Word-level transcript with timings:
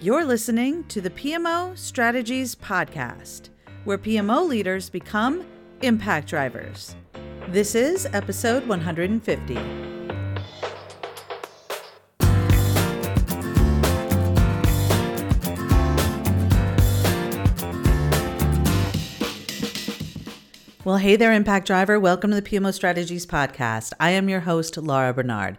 You're 0.00 0.24
listening 0.24 0.84
to 0.84 1.00
the 1.00 1.10
PMO 1.10 1.76
Strategies 1.76 2.54
Podcast, 2.54 3.48
where 3.82 3.98
PMO 3.98 4.46
leaders 4.46 4.88
become 4.88 5.44
impact 5.82 6.28
drivers. 6.28 6.94
This 7.48 7.74
is 7.74 8.06
episode 8.12 8.64
150. 8.68 9.54
Well, 20.84 20.98
hey 20.98 21.16
there, 21.16 21.32
Impact 21.32 21.66
Driver. 21.66 21.98
Welcome 21.98 22.30
to 22.30 22.40
the 22.40 22.48
PMO 22.48 22.72
Strategies 22.72 23.26
Podcast. 23.26 23.92
I 23.98 24.10
am 24.10 24.28
your 24.28 24.40
host, 24.40 24.76
Laura 24.76 25.12
Barnard. 25.12 25.58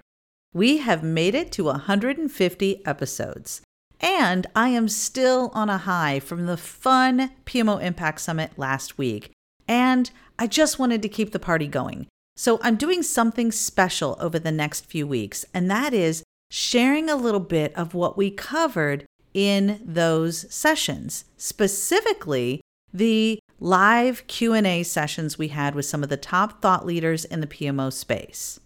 We 0.54 0.78
have 0.78 1.04
made 1.04 1.36
it 1.36 1.52
to 1.52 1.66
150 1.66 2.86
episodes. 2.86 3.62
And 4.00 4.48
I 4.56 4.70
am 4.70 4.88
still 4.88 5.52
on 5.54 5.70
a 5.70 5.78
high 5.78 6.20
from 6.20 6.46
the 6.46 6.58
fun 6.58 7.32
PMO 7.46 7.82
Impact 7.82 8.22
Summit 8.22 8.52
last 8.58 8.98
week. 8.98 9.32
And 9.68 10.10
I 10.38 10.48
just 10.48 10.80
wanted 10.80 11.02
to 11.02 11.10
keep 11.10 11.32
the 11.32 11.40
party 11.40 11.68
going. 11.68 12.08
So 12.38 12.60
I'm 12.64 12.78
doing 12.78 13.04
something 13.04 13.52
special 13.52 14.18
over 14.22 14.40
the 14.40 14.52
next 14.52 14.86
few 14.86 15.06
weeks, 15.06 15.46
and 15.54 15.70
that 15.70 15.94
is 15.94 16.24
sharing 16.50 17.10
a 17.10 17.18
little 17.18 17.42
bit 17.42 17.76
of 17.76 17.94
what 17.94 18.18
we 18.18 18.32
covered 18.32 19.06
in 19.34 19.82
those 19.84 20.52
sessions, 20.54 21.26
specifically 21.36 22.62
the 22.94 23.40
live 23.60 24.26
Q&A 24.28 24.84
sessions 24.84 25.38
we 25.38 25.50
had 25.50 25.76
with 25.76 25.86
some 25.86 26.02
of 26.02 26.10
the 26.10 26.18
top 26.18 26.62
thought 26.62 26.86
leaders 26.86 27.26
in 27.26 27.42
the 27.42 27.48
PMO 27.48 27.92
space. 27.92 28.60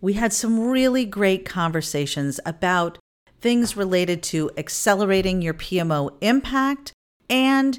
We 0.00 0.14
had 0.14 0.32
some 0.32 0.58
really 0.58 1.04
great 1.04 1.44
conversations 1.44 2.40
about 2.44 2.98
things 3.42 3.76
related 3.76 4.22
to 4.22 4.50
accelerating 4.56 5.42
your 5.42 5.52
PMO 5.52 6.16
impact 6.20 6.92
and 7.28 7.78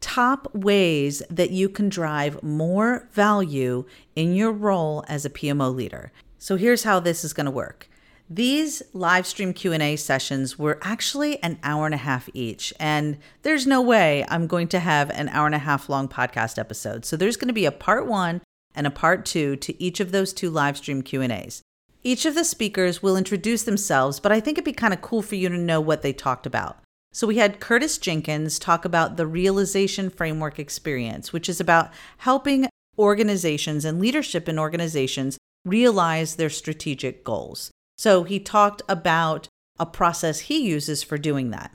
top 0.00 0.54
ways 0.54 1.22
that 1.30 1.50
you 1.50 1.68
can 1.68 1.88
drive 1.88 2.40
more 2.42 3.08
value 3.12 3.84
in 4.14 4.34
your 4.34 4.52
role 4.52 5.04
as 5.08 5.24
a 5.24 5.30
PMO 5.30 5.74
leader. 5.74 6.12
So 6.38 6.56
here's 6.56 6.84
how 6.84 7.00
this 7.00 7.24
is 7.24 7.32
going 7.32 7.46
to 7.46 7.50
work. 7.50 7.88
These 8.30 8.82
live 8.92 9.26
stream 9.26 9.54
Q&A 9.54 9.96
sessions 9.96 10.58
were 10.58 10.78
actually 10.82 11.42
an 11.42 11.58
hour 11.62 11.86
and 11.86 11.94
a 11.94 11.98
half 11.98 12.28
each 12.34 12.74
and 12.78 13.16
there's 13.42 13.66
no 13.66 13.80
way 13.80 14.26
I'm 14.28 14.46
going 14.46 14.68
to 14.68 14.78
have 14.78 15.08
an 15.10 15.30
hour 15.30 15.46
and 15.46 15.54
a 15.54 15.58
half 15.58 15.88
long 15.88 16.08
podcast 16.08 16.58
episode. 16.58 17.06
So 17.06 17.16
there's 17.16 17.38
going 17.38 17.48
to 17.48 17.54
be 17.54 17.64
a 17.64 17.72
part 17.72 18.06
1 18.06 18.42
and 18.74 18.86
a 18.86 18.90
part 18.90 19.24
2 19.24 19.56
to 19.56 19.82
each 19.82 20.00
of 20.00 20.12
those 20.12 20.34
two 20.34 20.50
live 20.50 20.76
stream 20.76 21.00
Q&As. 21.00 21.62
Each 22.08 22.24
of 22.24 22.34
the 22.34 22.42
speakers 22.42 23.02
will 23.02 23.18
introduce 23.18 23.64
themselves, 23.64 24.18
but 24.18 24.32
I 24.32 24.40
think 24.40 24.56
it'd 24.56 24.64
be 24.64 24.72
kind 24.72 24.94
of 24.94 25.02
cool 25.02 25.20
for 25.20 25.34
you 25.34 25.50
to 25.50 25.58
know 25.58 25.78
what 25.78 26.00
they 26.00 26.14
talked 26.14 26.46
about. 26.46 26.78
So 27.12 27.26
we 27.26 27.36
had 27.36 27.60
Curtis 27.60 27.98
Jenkins 27.98 28.58
talk 28.58 28.86
about 28.86 29.18
the 29.18 29.26
realization 29.26 30.08
framework 30.08 30.58
experience, 30.58 31.34
which 31.34 31.50
is 31.50 31.60
about 31.60 31.90
helping 32.16 32.66
organizations 32.98 33.84
and 33.84 34.00
leadership 34.00 34.48
in 34.48 34.58
organizations 34.58 35.36
realize 35.66 36.36
their 36.36 36.48
strategic 36.48 37.24
goals. 37.24 37.70
So 37.98 38.22
he 38.22 38.40
talked 38.40 38.80
about 38.88 39.48
a 39.78 39.84
process 39.84 40.40
he 40.40 40.66
uses 40.66 41.02
for 41.02 41.18
doing 41.18 41.50
that. 41.50 41.72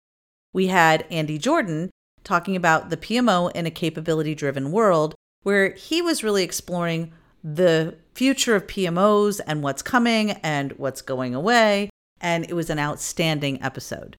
We 0.52 0.66
had 0.66 1.06
Andy 1.12 1.38
Jordan 1.38 1.92
talking 2.24 2.56
about 2.56 2.90
the 2.90 2.98
PMO 2.98 3.52
in 3.52 3.68
a 3.68 3.70
capability 3.72 4.34
driven 4.34 4.72
world, 4.72 5.14
where 5.44 5.74
he 5.74 6.02
was 6.02 6.24
really 6.24 6.42
exploring 6.42 7.14
the 7.44 7.98
future 8.14 8.56
of 8.56 8.68
PMOs 8.68 9.40
and 9.46 9.64
what's 9.64 9.82
coming 9.82 10.32
and 10.44 10.72
what's 10.74 11.02
going 11.02 11.36
away. 11.36 11.90
And 12.22 12.46
it 12.46 12.54
was 12.54 12.70
an 12.70 12.80
outstanding 12.80 13.62
episode. 13.62 14.16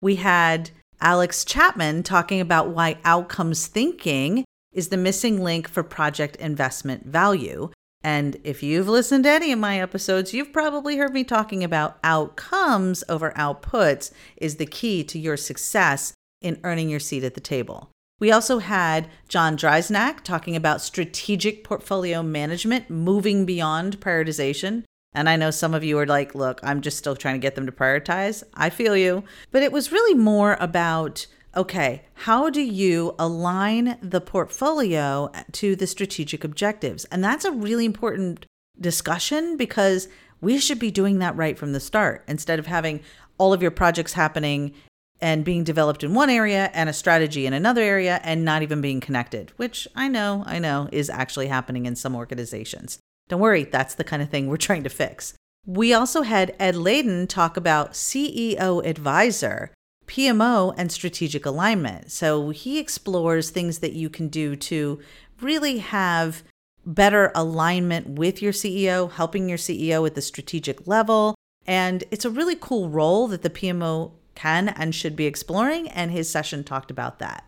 We 0.00 0.16
had 0.16 0.70
Alex 1.00 1.44
Chapman 1.44 2.02
talking 2.02 2.40
about 2.40 2.68
why 2.68 2.98
outcomes 3.04 3.66
thinking 3.66 4.44
is 4.72 4.88
the 4.88 4.96
missing 4.96 5.42
link 5.42 5.68
for 5.68 5.82
project 5.82 6.36
investment 6.36 7.06
value. 7.06 7.70
And 8.02 8.36
if 8.44 8.62
you've 8.62 8.88
listened 8.88 9.24
to 9.24 9.30
any 9.30 9.52
of 9.52 9.58
my 9.58 9.80
episodes, 9.80 10.34
you've 10.34 10.52
probably 10.52 10.96
heard 10.96 11.14
me 11.14 11.24
talking 11.24 11.64
about 11.64 11.98
outcomes 12.04 13.02
over 13.08 13.30
outputs 13.32 14.10
is 14.36 14.56
the 14.56 14.66
key 14.66 15.04
to 15.04 15.18
your 15.18 15.38
success 15.38 16.12
in 16.42 16.60
earning 16.64 16.90
your 16.90 17.00
seat 17.00 17.24
at 17.24 17.34
the 17.34 17.40
table. 17.40 17.90
We 18.20 18.30
also 18.30 18.58
had 18.58 19.08
John 19.28 19.56
Driessnack 19.56 20.22
talking 20.22 20.56
about 20.56 20.80
strategic 20.80 21.64
portfolio 21.64 22.22
management, 22.22 22.88
moving 22.88 23.44
beyond 23.44 24.00
prioritization. 24.00 24.84
And 25.14 25.28
I 25.28 25.36
know 25.36 25.50
some 25.50 25.74
of 25.74 25.84
you 25.84 25.98
are 25.98 26.06
like, 26.06 26.34
look, 26.34 26.60
I'm 26.62 26.80
just 26.80 26.98
still 26.98 27.16
trying 27.16 27.34
to 27.34 27.40
get 27.40 27.54
them 27.54 27.66
to 27.66 27.72
prioritize. 27.72 28.42
I 28.54 28.70
feel 28.70 28.96
you. 28.96 29.24
But 29.50 29.62
it 29.62 29.72
was 29.72 29.92
really 29.92 30.14
more 30.14 30.56
about 30.60 31.26
okay, 31.56 32.02
how 32.14 32.50
do 32.50 32.60
you 32.60 33.14
align 33.16 33.96
the 34.02 34.20
portfolio 34.20 35.30
to 35.52 35.76
the 35.76 35.86
strategic 35.86 36.42
objectives? 36.42 37.04
And 37.06 37.22
that's 37.22 37.44
a 37.44 37.52
really 37.52 37.84
important 37.84 38.46
discussion 38.80 39.56
because 39.56 40.08
we 40.40 40.58
should 40.58 40.80
be 40.80 40.90
doing 40.90 41.20
that 41.20 41.36
right 41.36 41.56
from 41.56 41.72
the 41.72 41.80
start 41.80 42.24
instead 42.26 42.58
of 42.58 42.66
having 42.66 43.00
all 43.38 43.52
of 43.52 43.62
your 43.62 43.70
projects 43.70 44.14
happening 44.14 44.74
and 45.20 45.44
being 45.44 45.64
developed 45.64 46.02
in 46.02 46.14
one 46.14 46.30
area 46.30 46.70
and 46.74 46.88
a 46.88 46.92
strategy 46.92 47.46
in 47.46 47.52
another 47.52 47.82
area 47.82 48.20
and 48.24 48.44
not 48.44 48.62
even 48.62 48.80
being 48.80 49.00
connected, 49.00 49.52
which 49.56 49.88
I 49.94 50.08
know, 50.08 50.42
I 50.46 50.58
know 50.58 50.88
is 50.92 51.08
actually 51.08 51.46
happening 51.46 51.86
in 51.86 51.96
some 51.96 52.14
organizations. 52.14 52.98
Don't 53.28 53.40
worry, 53.40 53.64
that's 53.64 53.94
the 53.94 54.04
kind 54.04 54.22
of 54.22 54.28
thing 54.28 54.48
we're 54.48 54.56
trying 54.56 54.84
to 54.84 54.90
fix. 54.90 55.34
We 55.66 55.94
also 55.94 56.22
had 56.22 56.54
Ed 56.58 56.74
Layden 56.74 57.26
talk 57.26 57.56
about 57.56 57.92
CEO 57.92 58.84
advisor, 58.84 59.72
PMO, 60.06 60.74
and 60.76 60.92
strategic 60.92 61.46
alignment. 61.46 62.12
So 62.12 62.50
he 62.50 62.78
explores 62.78 63.48
things 63.48 63.78
that 63.78 63.94
you 63.94 64.10
can 64.10 64.28
do 64.28 64.56
to 64.56 65.00
really 65.40 65.78
have 65.78 66.42
better 66.84 67.32
alignment 67.34 68.18
with 68.18 68.42
your 68.42 68.52
CEO, 68.52 69.10
helping 69.10 69.48
your 69.48 69.56
CEO 69.56 70.06
at 70.06 70.14
the 70.14 70.20
strategic 70.20 70.86
level. 70.86 71.34
And 71.66 72.04
it's 72.10 72.26
a 72.26 72.30
really 72.30 72.56
cool 72.56 72.90
role 72.90 73.26
that 73.28 73.40
the 73.40 73.48
PMO 73.48 74.12
can 74.34 74.68
and 74.68 74.94
should 74.94 75.16
be 75.16 75.26
exploring, 75.26 75.88
and 75.88 76.10
his 76.10 76.28
session 76.28 76.64
talked 76.64 76.90
about 76.90 77.18
that. 77.18 77.44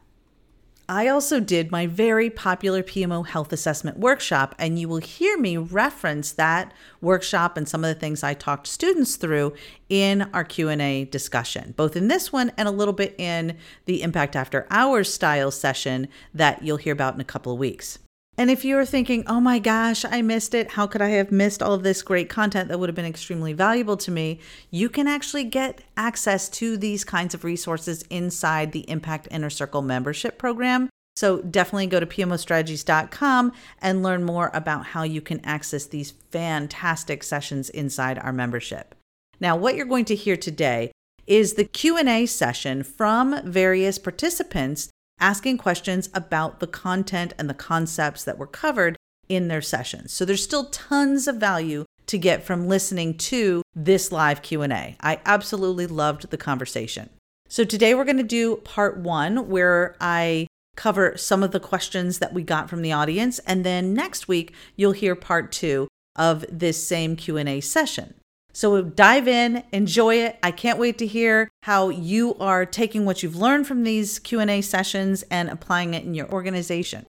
I 0.88 1.08
also 1.08 1.40
did 1.40 1.72
my 1.72 1.88
very 1.88 2.30
popular 2.30 2.80
PMO 2.80 3.26
health 3.26 3.52
assessment 3.52 3.98
workshop, 3.98 4.54
and 4.56 4.78
you 4.78 4.88
will 4.88 4.98
hear 4.98 5.36
me 5.36 5.56
reference 5.56 6.30
that 6.32 6.72
workshop 7.00 7.56
and 7.56 7.68
some 7.68 7.82
of 7.82 7.92
the 7.92 7.98
things 7.98 8.22
I 8.22 8.34
talked 8.34 8.68
students 8.68 9.16
through 9.16 9.54
in 9.88 10.30
our 10.32 10.44
Q&A 10.44 11.06
discussion, 11.06 11.74
both 11.76 11.96
in 11.96 12.06
this 12.06 12.32
one 12.32 12.52
and 12.56 12.68
a 12.68 12.72
little 12.72 12.94
bit 12.94 13.16
in 13.18 13.56
the 13.86 14.02
Impact 14.02 14.36
After 14.36 14.64
Hours 14.70 15.12
style 15.12 15.50
session 15.50 16.06
that 16.32 16.62
you'll 16.62 16.76
hear 16.76 16.92
about 16.92 17.14
in 17.14 17.20
a 17.20 17.24
couple 17.24 17.52
of 17.52 17.58
weeks. 17.58 17.98
And 18.38 18.50
if 18.50 18.64
you're 18.64 18.84
thinking, 18.84 19.24
oh 19.26 19.40
my 19.40 19.58
gosh, 19.58 20.04
I 20.04 20.20
missed 20.20 20.54
it, 20.54 20.72
how 20.72 20.86
could 20.86 21.00
I 21.00 21.08
have 21.10 21.32
missed 21.32 21.62
all 21.62 21.72
of 21.72 21.82
this 21.82 22.02
great 22.02 22.28
content 22.28 22.68
that 22.68 22.78
would 22.78 22.90
have 22.90 22.96
been 22.96 23.06
extremely 23.06 23.54
valuable 23.54 23.96
to 23.96 24.10
me? 24.10 24.40
You 24.70 24.90
can 24.90 25.08
actually 25.08 25.44
get 25.44 25.80
access 25.96 26.50
to 26.50 26.76
these 26.76 27.02
kinds 27.02 27.32
of 27.32 27.44
resources 27.44 28.02
inside 28.10 28.72
the 28.72 28.88
Impact 28.90 29.28
Inner 29.30 29.48
Circle 29.48 29.80
membership 29.80 30.36
program. 30.36 30.90
So 31.16 31.40
definitely 31.40 31.86
go 31.86 31.98
to 31.98 32.04
pmostrategies.com 32.04 33.52
and 33.80 34.02
learn 34.02 34.22
more 34.22 34.50
about 34.52 34.86
how 34.86 35.02
you 35.02 35.22
can 35.22 35.40
access 35.42 35.86
these 35.86 36.10
fantastic 36.30 37.22
sessions 37.22 37.70
inside 37.70 38.18
our 38.18 38.34
membership. 38.34 38.94
Now, 39.40 39.56
what 39.56 39.76
you're 39.76 39.86
going 39.86 40.04
to 40.06 40.14
hear 40.14 40.36
today 40.36 40.92
is 41.26 41.54
the 41.54 41.64
Q&A 41.64 42.26
session 42.26 42.82
from 42.82 43.40
various 43.44 43.98
participants 43.98 44.90
asking 45.18 45.58
questions 45.58 46.08
about 46.14 46.60
the 46.60 46.66
content 46.66 47.32
and 47.38 47.48
the 47.48 47.54
concepts 47.54 48.24
that 48.24 48.38
were 48.38 48.46
covered 48.46 48.96
in 49.28 49.48
their 49.48 49.62
sessions. 49.62 50.12
So 50.12 50.24
there's 50.24 50.42
still 50.42 50.66
tons 50.66 51.26
of 51.26 51.36
value 51.36 51.84
to 52.06 52.18
get 52.18 52.44
from 52.44 52.68
listening 52.68 53.16
to 53.18 53.62
this 53.74 54.12
live 54.12 54.42
Q&A. 54.42 54.96
I 55.00 55.20
absolutely 55.24 55.86
loved 55.86 56.30
the 56.30 56.36
conversation. 56.36 57.10
So 57.48 57.64
today 57.64 57.94
we're 57.94 58.04
going 58.04 58.16
to 58.16 58.22
do 58.22 58.56
part 58.56 58.98
1 58.98 59.48
where 59.48 59.96
I 60.00 60.46
cover 60.76 61.16
some 61.16 61.42
of 61.42 61.52
the 61.52 61.60
questions 61.60 62.18
that 62.18 62.34
we 62.34 62.42
got 62.42 62.68
from 62.68 62.82
the 62.82 62.92
audience 62.92 63.38
and 63.40 63.64
then 63.64 63.94
next 63.94 64.28
week 64.28 64.52
you'll 64.76 64.92
hear 64.92 65.14
part 65.14 65.50
2 65.52 65.88
of 66.16 66.44
this 66.50 66.86
same 66.86 67.16
Q&A 67.16 67.60
session. 67.60 68.14
So 68.56 68.80
dive 68.80 69.28
in, 69.28 69.64
enjoy 69.70 70.14
it. 70.14 70.38
I 70.42 70.50
can't 70.50 70.78
wait 70.78 70.96
to 70.96 71.06
hear 71.06 71.50
how 71.64 71.90
you 71.90 72.36
are 72.36 72.64
taking 72.64 73.04
what 73.04 73.22
you've 73.22 73.36
learned 73.36 73.66
from 73.66 73.82
these 73.82 74.18
Q&A 74.18 74.62
sessions 74.62 75.22
and 75.30 75.50
applying 75.50 75.92
it 75.92 76.04
in 76.04 76.14
your 76.14 76.26
organization. 76.32 77.04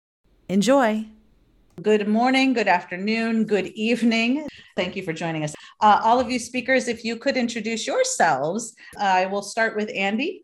Enjoy. 0.48 1.06
Good 1.80 2.08
morning, 2.08 2.52
good 2.52 2.66
afternoon, 2.66 3.44
good 3.44 3.68
evening. 3.76 4.44
Thank 4.74 4.96
you 4.96 5.04
for 5.04 5.12
joining 5.12 5.44
us. 5.44 5.54
Uh, 5.80 6.00
all 6.02 6.18
of 6.18 6.28
you 6.32 6.40
speakers, 6.40 6.88
if 6.88 7.04
you 7.04 7.14
could 7.14 7.36
introduce 7.36 7.86
yourselves, 7.86 8.74
I 8.98 9.26
will 9.26 9.42
start 9.42 9.76
with 9.76 9.88
Andy. 9.94 10.42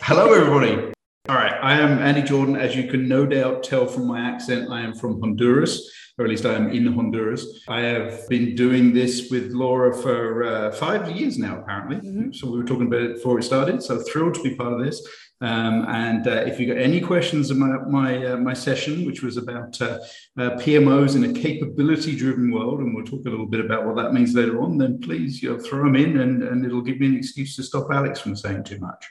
Hello, 0.00 0.32
everybody. 0.32 0.92
All 1.28 1.34
right, 1.34 1.54
I 1.60 1.80
am 1.80 1.98
Andy 1.98 2.22
Jordan. 2.22 2.54
As 2.54 2.76
you 2.76 2.88
can 2.88 3.08
no 3.08 3.26
doubt 3.26 3.64
tell 3.64 3.84
from 3.84 4.06
my 4.06 4.20
accent, 4.20 4.70
I 4.70 4.82
am 4.82 4.94
from 4.94 5.20
Honduras, 5.20 5.90
or 6.18 6.24
at 6.24 6.30
least 6.30 6.46
I 6.46 6.54
am 6.54 6.70
in 6.70 6.86
Honduras. 6.86 7.64
I 7.68 7.80
have 7.80 8.28
been 8.28 8.54
doing 8.54 8.94
this 8.94 9.28
with 9.30 9.52
Laura 9.52 9.94
for 9.94 10.44
uh, 10.44 10.72
five 10.72 11.10
years 11.10 11.36
now, 11.38 11.60
apparently. 11.60 11.96
Mm-hmm. 11.96 12.32
So 12.32 12.50
we 12.50 12.58
were 12.58 12.64
talking 12.64 12.86
about 12.86 13.02
it 13.02 13.14
before 13.16 13.34
we 13.34 13.42
started. 13.42 13.82
So 13.82 14.00
thrilled 14.00 14.34
to 14.34 14.42
be 14.42 14.54
part 14.54 14.72
of 14.72 14.84
this. 14.84 15.06
Um, 15.42 15.84
and 15.88 16.26
uh, 16.26 16.44
if 16.46 16.58
you've 16.58 16.74
got 16.74 16.82
any 16.82 16.98
questions 16.98 17.50
about 17.50 17.90
my 17.90 18.24
uh, 18.24 18.36
my 18.38 18.54
session, 18.54 19.04
which 19.04 19.22
was 19.22 19.36
about 19.36 19.78
uh, 19.82 19.98
uh 20.38 20.56
PMOs 20.56 21.14
in 21.14 21.24
a 21.24 21.32
capability-driven 21.38 22.50
world, 22.50 22.80
and 22.80 22.94
we'll 22.94 23.04
talk 23.04 23.26
a 23.26 23.28
little 23.28 23.44
bit 23.44 23.62
about 23.62 23.84
what 23.84 23.96
that 23.96 24.14
means 24.14 24.34
later 24.34 24.62
on, 24.62 24.78
then 24.78 24.98
please 24.98 25.42
you 25.42 25.52
know, 25.52 25.58
throw 25.58 25.84
them 25.84 25.96
in, 25.96 26.20
and, 26.20 26.42
and 26.42 26.64
it'll 26.64 26.80
give 26.80 27.00
me 27.00 27.08
an 27.08 27.16
excuse 27.16 27.54
to 27.56 27.62
stop 27.62 27.88
Alex 27.92 28.18
from 28.18 28.34
saying 28.34 28.64
too 28.64 28.78
much. 28.78 29.04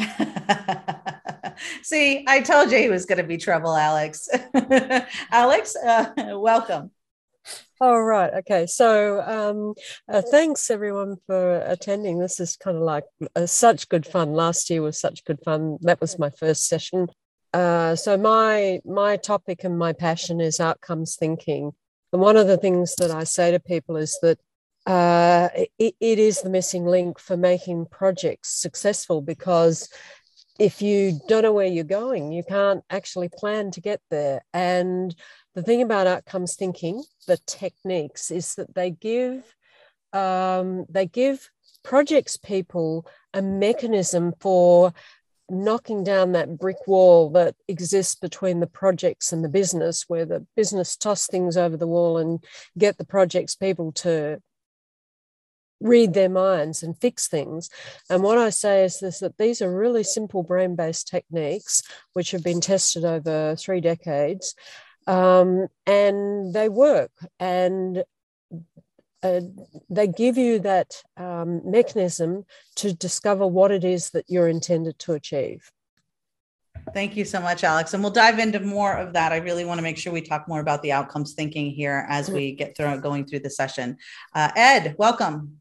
See, 1.82 2.24
I 2.26 2.40
told 2.40 2.70
you 2.70 2.78
he 2.78 2.88
was 2.88 3.06
going 3.06 3.18
to 3.18 3.24
be 3.24 3.36
trouble, 3.36 3.76
Alex. 3.76 4.28
Alex, 5.30 5.76
uh, 5.76 6.12
welcome. 6.38 6.90
All 7.80 8.02
right. 8.02 8.32
Okay. 8.34 8.66
So, 8.66 9.22
um, 9.22 9.74
uh, 10.08 10.22
thanks 10.30 10.70
everyone 10.70 11.16
for 11.26 11.56
attending. 11.60 12.18
This 12.18 12.38
is 12.38 12.56
kind 12.56 12.76
of 12.76 12.82
like 12.82 13.04
uh, 13.34 13.46
such 13.46 13.88
good 13.88 14.06
fun. 14.06 14.34
Last 14.34 14.68
year 14.68 14.82
was 14.82 15.00
such 15.00 15.24
good 15.24 15.40
fun. 15.44 15.78
That 15.80 16.00
was 16.00 16.18
my 16.18 16.30
first 16.30 16.66
session. 16.68 17.08
Uh, 17.52 17.96
so 17.96 18.16
my 18.16 18.80
my 18.84 19.16
topic 19.16 19.64
and 19.64 19.78
my 19.78 19.92
passion 19.92 20.40
is 20.40 20.60
outcomes 20.60 21.16
thinking. 21.16 21.72
And 22.12 22.20
one 22.20 22.36
of 22.36 22.46
the 22.46 22.58
things 22.58 22.94
that 22.96 23.10
I 23.10 23.24
say 23.24 23.50
to 23.52 23.60
people 23.60 23.96
is 23.96 24.18
that 24.22 24.38
uh, 24.90 25.48
it, 25.78 25.94
it 26.00 26.18
is 26.18 26.42
the 26.42 26.50
missing 26.50 26.84
link 26.84 27.20
for 27.20 27.36
making 27.36 27.86
projects 27.86 28.48
successful 28.48 29.22
because 29.22 29.88
if 30.58 30.82
you 30.82 31.20
don't 31.28 31.44
know 31.44 31.52
where 31.52 31.68
you're 31.68 31.84
going, 31.84 32.32
you 32.32 32.42
can't 32.42 32.82
actually 32.90 33.28
plan 33.28 33.70
to 33.70 33.80
get 33.80 34.00
there. 34.10 34.42
And 34.52 35.14
the 35.54 35.62
thing 35.62 35.80
about 35.80 36.08
outcomes 36.08 36.56
thinking, 36.56 37.04
the 37.28 37.38
techniques, 37.46 38.32
is 38.32 38.56
that 38.56 38.74
they 38.74 38.90
give 38.90 39.54
um, 40.12 40.86
they 40.90 41.06
give 41.06 41.48
projects 41.84 42.36
people 42.36 43.06
a 43.32 43.40
mechanism 43.40 44.32
for 44.40 44.92
knocking 45.48 46.02
down 46.02 46.32
that 46.32 46.58
brick 46.58 46.84
wall 46.88 47.30
that 47.30 47.54
exists 47.68 48.16
between 48.16 48.58
the 48.58 48.66
projects 48.66 49.32
and 49.32 49.44
the 49.44 49.48
business, 49.48 50.06
where 50.08 50.26
the 50.26 50.44
business 50.56 50.96
toss 50.96 51.28
things 51.28 51.56
over 51.56 51.76
the 51.76 51.86
wall 51.86 52.18
and 52.18 52.42
get 52.76 52.98
the 52.98 53.06
projects 53.06 53.54
people 53.54 53.92
to 53.92 54.40
read 55.80 56.14
their 56.14 56.28
minds 56.28 56.82
and 56.82 56.96
fix 56.98 57.28
things. 57.28 57.70
And 58.08 58.22
what 58.22 58.38
I 58.38 58.50
say 58.50 58.84
is 58.84 59.00
this 59.00 59.20
that 59.20 59.38
these 59.38 59.62
are 59.62 59.74
really 59.74 60.04
simple 60.04 60.42
brain 60.42 60.76
based 60.76 61.08
techniques 61.08 61.82
which 62.12 62.30
have 62.32 62.44
been 62.44 62.60
tested 62.60 63.04
over 63.04 63.56
three 63.56 63.80
decades 63.80 64.54
um, 65.06 65.68
and 65.86 66.54
they 66.54 66.68
work. 66.68 67.10
And 67.38 68.04
uh, 69.22 69.40
they 69.90 70.06
give 70.06 70.38
you 70.38 70.60
that 70.60 71.02
um, 71.16 71.60
mechanism 71.70 72.44
to 72.76 72.94
discover 72.94 73.46
what 73.46 73.70
it 73.70 73.84
is 73.84 74.10
that 74.10 74.24
you're 74.28 74.48
intended 74.48 74.98
to 75.00 75.12
achieve. 75.12 75.70
Thank 76.94 77.16
you 77.16 77.24
so 77.24 77.40
much, 77.40 77.62
Alex. 77.62 77.92
And 77.92 78.02
we'll 78.02 78.12
dive 78.12 78.38
into 78.38 78.60
more 78.60 78.94
of 78.94 79.12
that. 79.12 79.32
I 79.32 79.36
really 79.36 79.66
want 79.66 79.78
to 79.78 79.82
make 79.82 79.98
sure 79.98 80.12
we 80.12 80.22
talk 80.22 80.48
more 80.48 80.60
about 80.60 80.82
the 80.82 80.92
outcomes 80.92 81.34
thinking 81.34 81.70
here 81.70 82.06
as 82.08 82.30
we 82.30 82.52
get 82.52 82.76
through 82.76 83.00
going 83.00 83.26
through 83.26 83.40
the 83.40 83.50
session. 83.50 83.98
Uh, 84.34 84.50
Ed, 84.56 84.94
welcome. 84.98 85.59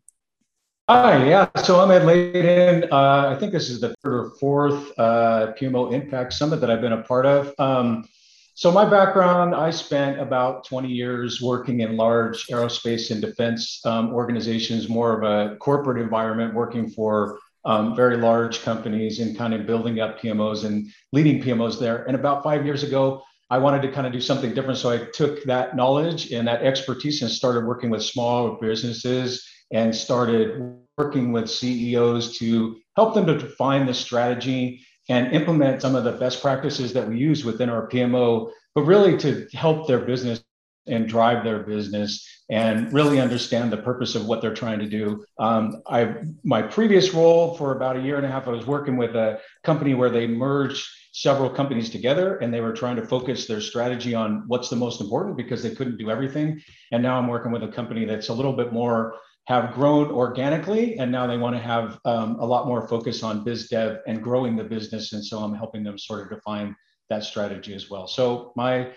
Hi, 0.89 1.23
yeah. 1.23 1.47
So 1.61 1.79
I'm 1.79 1.91
Ed 1.91 2.01
Layden. 2.01 2.91
Uh, 2.91 3.29
I 3.29 3.37
think 3.39 3.51
this 3.51 3.69
is 3.69 3.79
the 3.79 3.93
third 4.01 4.11
or 4.11 4.31
fourth 4.39 4.91
uh, 4.97 5.53
PMO 5.53 5.93
Impact 5.93 6.33
Summit 6.33 6.61
that 6.61 6.71
I've 6.71 6.81
been 6.81 6.93
a 6.93 7.03
part 7.03 7.27
of. 7.27 7.53
Um, 7.59 8.09
so 8.55 8.71
my 8.71 8.89
background, 8.89 9.53
I 9.53 9.69
spent 9.69 10.19
about 10.19 10.65
20 10.65 10.87
years 10.87 11.43
working 11.43 11.81
in 11.81 11.95
large 11.95 12.47
aerospace 12.47 13.11
and 13.11 13.21
defense 13.21 13.85
um, 13.85 14.15
organizations, 14.15 14.89
more 14.89 15.15
of 15.15 15.21
a 15.21 15.57
corporate 15.57 16.01
environment, 16.01 16.55
working 16.55 16.89
for 16.89 17.37
um, 17.65 17.95
very 17.95 18.17
large 18.17 18.63
companies 18.63 19.19
and 19.19 19.37
kind 19.37 19.53
of 19.53 19.67
building 19.67 19.99
up 19.99 20.19
PMOs 20.19 20.65
and 20.65 20.89
leading 21.13 21.39
PMOs 21.39 21.79
there. 21.79 22.03
And 22.05 22.15
about 22.15 22.41
five 22.41 22.65
years 22.65 22.81
ago, 22.81 23.21
I 23.51 23.59
wanted 23.59 23.83
to 23.83 23.91
kind 23.91 24.07
of 24.07 24.13
do 24.13 24.21
something 24.21 24.55
different. 24.55 24.79
So 24.79 24.89
I 24.89 25.05
took 25.13 25.43
that 25.43 25.75
knowledge 25.75 26.31
and 26.31 26.47
that 26.47 26.63
expertise 26.63 27.21
and 27.21 27.29
started 27.29 27.65
working 27.65 27.91
with 27.91 28.01
small 28.01 28.57
businesses 28.59 29.45
and 29.71 29.95
started 29.95 30.77
working 30.97 31.31
with 31.31 31.49
CEOs 31.49 32.37
to 32.37 32.77
help 32.95 33.13
them 33.13 33.25
to 33.25 33.37
define 33.37 33.85
the 33.85 33.93
strategy 33.93 34.85
and 35.07 35.33
implement 35.33 35.81
some 35.81 35.95
of 35.95 36.03
the 36.03 36.11
best 36.11 36.41
practices 36.41 36.93
that 36.93 37.07
we 37.07 37.17
use 37.17 37.43
within 37.43 37.69
our 37.69 37.87
PMO, 37.87 38.51
but 38.75 38.83
really 38.83 39.17
to 39.17 39.47
help 39.53 39.87
their 39.87 39.99
business 39.99 40.43
and 40.87 41.07
drive 41.07 41.43
their 41.43 41.59
business 41.59 42.27
and 42.49 42.91
really 42.91 43.19
understand 43.19 43.71
the 43.71 43.77
purpose 43.77 44.15
of 44.15 44.25
what 44.25 44.41
they're 44.41 44.53
trying 44.53 44.79
to 44.79 44.87
do. 44.87 45.23
Um, 45.37 45.81
I 45.87 46.15
my 46.43 46.61
previous 46.61 47.13
role 47.13 47.55
for 47.55 47.75
about 47.75 47.97
a 47.97 48.01
year 48.01 48.17
and 48.17 48.25
a 48.25 48.29
half, 48.29 48.47
I 48.47 48.51
was 48.51 48.65
working 48.65 48.97
with 48.97 49.15
a 49.15 49.39
company 49.63 49.93
where 49.93 50.09
they 50.09 50.27
merged 50.27 50.87
several 51.11 51.49
companies 51.49 51.89
together 51.89 52.37
and 52.37 52.53
they 52.53 52.61
were 52.61 52.73
trying 52.73 52.95
to 52.95 53.05
focus 53.05 53.45
their 53.45 53.61
strategy 53.61 54.13
on 54.13 54.43
what's 54.47 54.69
the 54.69 54.75
most 54.75 55.01
important 55.01 55.37
because 55.37 55.61
they 55.63 55.73
couldn't 55.73 55.97
do 55.97 56.09
everything. 56.09 56.61
And 56.91 57.01
now 57.03 57.17
I'm 57.17 57.27
working 57.27 57.51
with 57.51 57.63
a 57.63 57.67
company 57.67 58.05
that's 58.05 58.29
a 58.29 58.33
little 58.33 58.53
bit 58.53 58.71
more 58.73 59.15
have 59.45 59.73
grown 59.73 60.11
organically 60.11 60.99
and 60.99 61.11
now 61.11 61.25
they 61.25 61.37
want 61.37 61.55
to 61.55 61.61
have 61.61 61.99
um, 62.05 62.35
a 62.39 62.45
lot 62.45 62.67
more 62.67 62.87
focus 62.87 63.23
on 63.23 63.43
biz 63.43 63.67
dev 63.67 63.97
and 64.07 64.21
growing 64.21 64.55
the 64.55 64.63
business 64.63 65.13
and 65.13 65.25
so 65.25 65.39
i'm 65.39 65.55
helping 65.55 65.83
them 65.83 65.97
sort 65.97 66.21
of 66.21 66.29
define 66.37 66.75
that 67.09 67.23
strategy 67.23 67.73
as 67.73 67.89
well. 67.89 68.07
So 68.07 68.53
my 68.55 68.91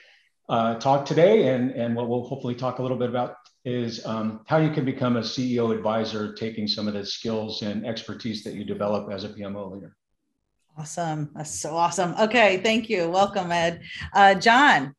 uh, 0.49 0.75
talk 0.77 1.05
today 1.05 1.55
and, 1.55 1.71
and 1.73 1.97
what 1.97 2.09
we'll 2.09 2.25
hopefully 2.25 2.55
talk 2.55 2.79
a 2.79 2.83
little 2.83 2.97
bit 2.97 3.09
about 3.09 3.37
is 3.65 4.05
um, 4.07 4.41
how 4.47 4.59
you 4.59 4.71
can 4.71 4.85
become 4.85 5.17
a 5.17 5.21
ceo 5.21 5.75
advisor 5.75 6.35
taking 6.35 6.67
some 6.67 6.89
of 6.89 6.95
the 6.95 7.07
skills 7.07 7.63
and 7.63 7.87
expertise 7.87 8.43
that 8.45 8.55
you 8.55 8.65
develop 8.65 9.11
as 9.11 9.25
a 9.25 9.29
pmo 9.29 9.73
leader. 9.73 9.97
Awesome. 10.77 11.31
That's 11.35 11.61
so 11.61 11.77
awesome. 11.77 12.15
Okay 12.19 12.59
thank 12.59 12.91
you. 12.91 13.09
Welcome 13.09 13.53
ed. 13.53 13.83
Uh, 14.13 14.35
john. 14.35 14.95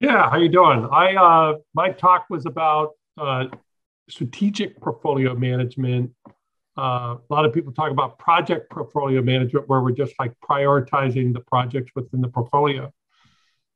Yeah 0.00 0.28
how 0.28 0.36
you 0.36 0.48
doing? 0.48 0.88
I 0.90 1.14
uh, 1.14 1.58
my 1.74 1.90
talk 1.90 2.26
was 2.28 2.44
about 2.44 2.90
uh, 3.16 3.44
strategic 4.08 4.80
portfolio 4.80 5.34
management. 5.34 6.10
Uh, 6.78 7.16
a 7.18 7.32
lot 7.32 7.44
of 7.44 7.52
people 7.52 7.72
talk 7.72 7.90
about 7.90 8.18
project 8.18 8.70
portfolio 8.70 9.22
management, 9.22 9.68
where 9.68 9.80
we're 9.80 9.92
just 9.92 10.14
like 10.18 10.32
prioritizing 10.48 11.32
the 11.32 11.40
projects 11.40 11.92
within 11.94 12.20
the 12.20 12.28
portfolio. 12.28 12.92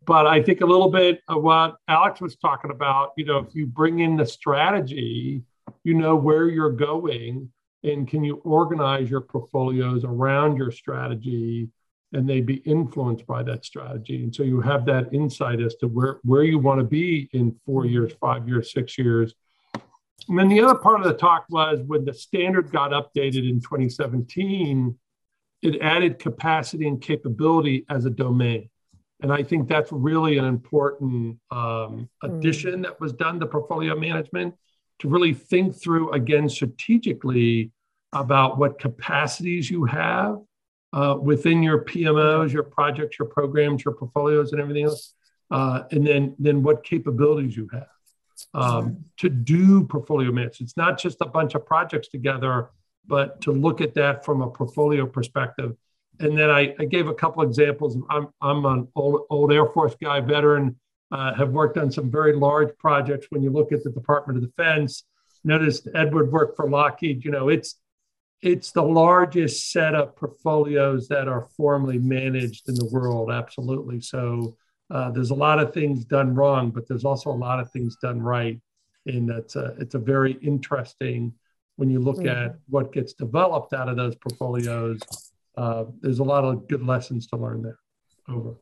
But 0.07 0.27
I 0.27 0.43
think 0.43 0.61
a 0.61 0.67
little 0.67 0.91
bit 0.91 1.21
of 1.29 1.43
what 1.43 1.77
Alex 1.89 2.21
was 2.21 2.37
talking 2.37 2.71
about, 2.71 3.13
you 3.17 3.25
know, 3.25 3.39
if 3.39 3.55
you 3.55 3.67
bring 3.67 4.01
in 4.01 4.17
the 4.17 4.27
strategy, 4.27 5.43
you 5.85 5.95
know 5.95 6.15
where 6.15 6.49
you're 6.49 6.73
going 6.73 7.51
and 7.83 8.07
can 8.07 8.25
you 8.25 8.37
organize 8.45 9.11
your 9.11 9.21
portfolios 9.21 10.05
around 10.05 10.57
your 10.57 10.71
strategy 10.71 11.69
and 12.13 12.29
they 12.29 12.41
be 12.41 12.57
influenced 12.57 13.27
by 13.27 13.43
that 13.43 13.65
strategy 13.65 14.23
and 14.23 14.35
so 14.35 14.43
you 14.43 14.61
have 14.61 14.85
that 14.85 15.13
insight 15.15 15.61
as 15.61 15.77
to 15.77 15.87
where, 15.87 16.19
where 16.25 16.43
you 16.43 16.59
want 16.59 16.79
to 16.79 16.85
be 16.85 17.29
in 17.33 17.55
four 17.65 17.87
years 17.87 18.13
five 18.21 18.49
years 18.49 18.73
six 18.73 18.99
years 18.99 19.35
and 20.29 20.39
then 20.39 20.49
the 20.49 20.61
other 20.61 20.75
part 20.75 21.01
of 21.01 21.07
the 21.07 21.15
talk 21.15 21.47
was 21.51 21.81
when 21.87 22.05
the 22.05 22.15
standard 22.15 22.71
got 22.71 22.93
updated 22.93 23.49
in 23.49 23.61
2017, 23.61 24.97
it 25.63 25.81
added 25.81 26.19
capacity 26.19 26.87
and 26.87 27.01
capability 27.01 27.85
as 27.89 28.05
a 28.05 28.11
domain. 28.11 28.69
And 29.23 29.33
I 29.33 29.43
think 29.43 29.69
that's 29.69 29.93
really 29.93 30.39
an 30.39 30.47
important 30.47 31.39
um, 31.51 32.09
addition 32.23 32.83
that 32.83 33.01
was 33.01 33.13
done 33.13 33.39
to 33.41 33.47
portfolio 33.47 33.99
management 33.99 34.55
to 35.01 35.09
really 35.09 35.35
think 35.35 35.81
through 35.81 36.13
again 36.13 36.49
strategically 36.49 37.73
about 38.13 38.59
what 38.59 38.79
capacities 38.79 39.71
you 39.71 39.85
have 39.85 40.39
uh, 40.93 41.17
within 41.21 41.63
your 41.63 41.85
PMOs, 41.85 42.53
your 42.53 42.63
projects, 42.63 43.19
your 43.19 43.29
programs, 43.29 43.85
your 43.85 43.95
portfolios, 43.95 44.53
and 44.53 44.61
everything 44.61 44.85
else, 44.85 45.15
uh, 45.51 45.83
and 45.91 46.07
then 46.07 46.35
then 46.39 46.63
what 46.63 46.83
capabilities 46.83 47.57
you 47.57 47.69
have 47.73 47.87
um, 48.55 49.05
to 49.19 49.29
do 49.29 49.85
portfolio 49.85 50.31
management. 50.31 50.61
It's 50.61 50.77
not 50.77 50.99
just 50.99 51.19
a 51.21 51.27
bunch 51.27 51.55
of 51.55 51.67
projects 51.67 52.09
together, 52.09 52.71
but 53.07 53.41
to 53.43 53.53
look 53.53 53.81
at 53.81 53.95
that 53.95 54.25
from 54.25 54.43
a 54.43 54.51
portfolio 54.51 55.07
perspective. 55.07 55.77
And 56.21 56.37
then 56.37 56.51
I, 56.51 56.75
I 56.79 56.85
gave 56.85 57.09
a 57.09 57.15
couple 57.15 57.43
examples. 57.43 57.97
I'm, 58.11 58.29
I'm 58.41 58.65
an 58.67 58.89
old, 58.95 59.23
old 59.31 59.53
Air 59.53 59.67
Force 59.67 59.95
guy, 60.01 60.21
veteran, 60.21 60.77
uh, 61.11 61.35
have 61.35 61.51
worked 61.51 61.79
on 61.79 61.91
some 61.91 62.11
very 62.11 62.35
large 62.35 62.77
projects. 62.79 63.27
When 63.31 63.43
you 63.43 63.51
look 63.51 63.73
at 63.73 63.83
the 63.83 63.91
Department 63.91 64.39
of 64.39 64.45
Defense, 64.45 65.05
noticed 65.45 65.89
Edward 65.95 66.31
worked 66.31 66.57
for 66.57 66.69
Lockheed. 66.69 67.25
You 67.25 67.31
know, 67.31 67.49
it's 67.49 67.77
it's 68.43 68.73
the 68.73 68.83
largest 68.83 69.71
set 69.71 69.95
of 69.95 70.17
portfolios 70.17 71.09
that 71.09 71.29
are 71.29 71.49
formally 71.57 71.99
managed 71.99 72.69
in 72.69 72.75
the 72.75 72.87
world. 72.87 73.31
Absolutely. 73.31 74.01
So 74.01 74.57
uh, 74.91 75.11
there's 75.11 75.31
a 75.31 75.35
lot 75.35 75.59
of 75.59 75.73
things 75.73 76.05
done 76.05 76.35
wrong, 76.35 76.71
but 76.71 76.89
there's 76.89 77.05
also 77.05 77.31
a 77.31 77.33
lot 77.33 77.61
of 77.61 77.71
things 77.71 77.97
done 78.03 78.21
right. 78.21 78.61
And 79.07 79.29
that's 79.29 79.57
a, 79.57 79.77
it's 79.79 79.95
a 79.95 79.99
very 79.99 80.33
interesting 80.43 81.33
when 81.77 81.91
you 81.91 82.01
look 82.01 82.19
mm-hmm. 82.19 82.47
at 82.47 82.57
what 82.69 82.93
gets 82.93 83.15
developed 83.15 83.73
out 83.73 83.89
of 83.89 83.97
those 83.97 84.15
portfolios. 84.17 85.01
uh, 85.57 85.85
there's 86.01 86.19
a 86.19 86.25
lot 86.25 86.45
of 86.45 86.69
good 86.69 86.85
lessons 86.87 87.27
to 87.29 87.37
learn 87.37 87.63
there. 87.63 87.79
Over. 88.29 88.55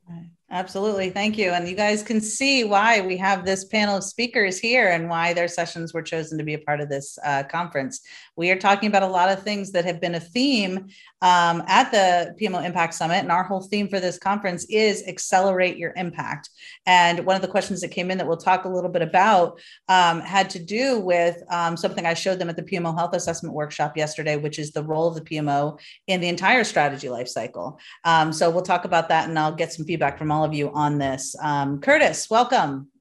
Absolutely. 0.51 1.11
Thank 1.11 1.37
you. 1.37 1.51
And 1.51 1.69
you 1.69 1.77
guys 1.77 2.03
can 2.03 2.23
see 2.23 2.65
why 2.65 3.03
we 3.03 3.19
have 3.19 3.45
this 3.45 3.67
panel 3.67 3.99
of 3.99 4.05
speakers 4.05 4.59
here 4.59 4.89
and 4.89 5.11
why 5.11 5.35
their 5.35 5.47
sessions 5.47 5.93
were 5.93 6.01
chosen 6.01 6.39
to 6.39 6.45
be 6.45 6.55
a 6.55 6.59
part 6.59 6.81
of 6.81 6.89
this 6.89 7.19
uh, 7.23 7.43
conference. 7.43 8.01
We 8.35 8.51
are 8.51 8.57
talking 8.57 8.89
about 8.89 9.03
a 9.03 9.09
lot 9.09 9.29
of 9.29 9.43
things 9.43 9.73
that 9.73 9.85
have 9.85 10.01
been 10.01 10.15
a 10.15 10.21
theme 10.21 10.89
um, 11.21 11.63
at 11.67 11.91
the 11.91 12.35
PMO 12.41 12.65
Impact 12.65 12.95
Summit. 12.95 13.17
And 13.17 13.31
our 13.31 13.43
whole 13.43 13.61
theme 13.61 13.89
for 13.89 14.01
this 14.01 14.19
conference 14.19 14.65
is 14.71 15.07
accelerate 15.07 15.77
your 15.77 15.93
impact. 15.97 16.49
And 16.87 17.27
one 17.27 17.37
of 17.37 17.43
the 17.43 17.49
questions 17.49 17.83
that 17.83 17.89
came 17.89 18.11
in 18.11 18.17
that 18.17 18.27
we'll 18.27 18.39
talk 18.39 18.65
a 18.65 18.71
little 18.71 18.91
bit 18.91 19.03
about 19.03 19.61
um, 19.91 20.23
had 20.23 20.49
to 20.51 20.59
do 20.59 20.99
with 20.99 21.43
um, 21.51 21.77
something 21.77 22.07
I 22.07 22.15
showed 22.15 22.39
them 22.39 22.49
at 22.49 22.57
the 22.57 22.63
PMO 22.63 22.97
Health 22.97 23.15
Assessment 23.15 23.55
Workshop 23.55 23.99
yesterday, 23.99 24.37
which 24.37 24.59
is 24.59 24.73
the 24.73 24.83
role 24.83 25.09
of 25.09 25.15
the 25.15 25.21
PMO 25.21 25.79
in 26.07 26.23
the 26.23 26.29
entire 26.29 26.65
strategy 26.65 27.09
lifecycle. 27.09 27.79
Um, 28.05 28.33
so 28.33 28.49
we'll 28.49 28.63
talk 28.63 28.87
about 28.87 29.11
that 29.11 29.29
and 29.29 29.39
I'll 29.39 29.55
get 29.55 29.75
some 29.75 29.85
feedback 29.85 30.17
from 30.17 30.31
all 30.31 30.38
all 30.39 30.45
of 30.45 30.55
you 30.55 30.71
on 30.71 30.99
this. 30.99 31.35
Um, 31.43 31.81
Curtis, 31.81 32.31
welcome. 32.31 32.93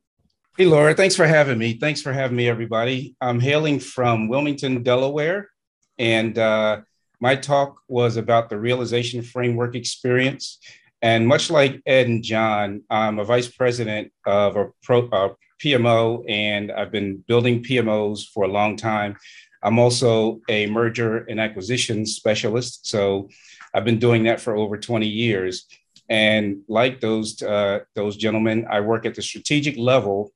Hey, 0.58 0.65
Laura, 0.65 0.96
thanks 0.96 1.15
for 1.15 1.27
having 1.27 1.60
me. 1.60 1.74
Thanks 1.74 2.01
for 2.01 2.12
having 2.12 2.36
me, 2.36 2.50
everybody. 2.50 3.15
I'm 3.22 3.39
hailing 3.39 3.79
from 3.79 4.27
Wilmington, 4.27 4.82
Delaware, 4.82 5.51
and 6.00 6.36
uh, 6.39 6.82
my 7.20 7.36
talk 7.36 7.77
was 7.88 8.17
about 8.17 8.50
the 8.50 8.58
realization 8.58 9.22
framework 9.22 9.75
experience. 9.75 10.58
And 11.03 11.27
much 11.27 11.51
like 11.51 11.79
Ed 11.86 12.08
and 12.08 12.24
John, 12.24 12.82
I'm 12.89 13.20
a 13.20 13.24
vice 13.24 13.48
president 13.48 14.12
of 14.25 14.56
a 14.56 14.70
pro, 14.82 15.08
uh, 15.10 15.34
PMO, 15.63 16.27
and 16.27 16.72
I've 16.72 16.91
been 16.91 17.24
building 17.27 17.63
PMOs 17.63 18.27
for 18.34 18.46
a 18.46 18.51
long 18.51 18.77
time. 18.77 19.15
I'm 19.62 19.77
also 19.77 20.41
a 20.50 20.65
merger 20.65 21.17
and 21.17 21.39
acquisition 21.39 22.08
specialist. 22.08 22.88
So 22.88 23.29
I've 23.75 23.86
been 23.86 24.00
doing 24.00 24.24
that 24.24 24.41
for 24.41 24.56
over 24.56 24.75
20 24.75 25.06
years. 25.06 25.67
And 26.10 26.62
like 26.68 27.02
those 27.02 27.42
uh, 27.42 27.80
those 27.96 28.18
gentlemen, 28.18 28.66
I 28.70 28.80
work 28.82 29.06
at 29.06 29.16
the 29.16 29.22
strategic 29.22 29.78
level 29.78 30.32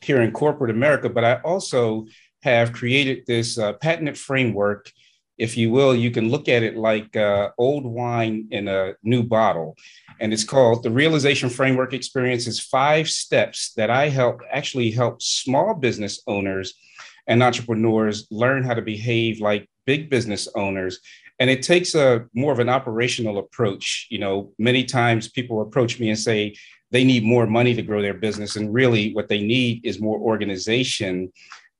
here 0.00 0.22
in 0.22 0.32
corporate 0.32 0.70
America, 0.70 1.08
but 1.08 1.24
I 1.24 1.34
also 1.44 2.06
have 2.42 2.72
created 2.72 3.24
this 3.26 3.58
uh, 3.58 3.74
patented 3.74 4.18
framework. 4.18 4.90
If 5.36 5.56
you 5.56 5.70
will, 5.70 5.94
you 5.94 6.10
can 6.10 6.28
look 6.28 6.48
at 6.48 6.62
it 6.62 6.76
like 6.76 7.16
uh, 7.16 7.50
old 7.58 7.84
wine 7.84 8.48
in 8.50 8.68
a 8.68 8.94
new 9.02 9.22
bottle. 9.22 9.76
And 10.20 10.32
it's 10.32 10.44
called 10.44 10.82
the 10.82 10.90
Realization 10.90 11.48
Framework 11.48 11.92
Experience. 11.92 12.46
Is 12.46 12.60
five 12.60 13.08
steps 13.08 13.72
that 13.74 13.90
I 13.90 14.10
help 14.10 14.42
actually 14.50 14.90
help 14.90 15.22
small 15.22 15.74
business 15.74 16.22
owners 16.26 16.74
and 17.26 17.42
entrepreneurs 17.42 18.26
learn 18.30 18.64
how 18.64 18.74
to 18.74 18.82
behave 18.82 19.40
like 19.40 19.68
big 19.86 20.10
business 20.10 20.48
owners 20.54 21.00
and 21.40 21.50
it 21.50 21.62
takes 21.62 21.94
a 21.94 22.26
more 22.34 22.52
of 22.52 22.60
an 22.60 22.68
operational 22.68 23.38
approach 23.38 24.06
you 24.10 24.18
know. 24.18 24.52
Many 24.58 24.84
times 24.84 25.28
people 25.28 25.62
approach 25.62 25.98
me 25.98 26.10
and 26.10 26.18
say 26.18 26.54
they 26.90 27.04
need 27.04 27.24
more 27.24 27.46
money 27.46 27.74
to 27.74 27.82
grow 27.82 28.02
their 28.02 28.14
business 28.14 28.56
and 28.56 28.72
really 28.72 29.14
what 29.14 29.28
they 29.28 29.42
need 29.42 29.84
is 29.84 30.00
more 30.00 30.18
organization 30.18 31.32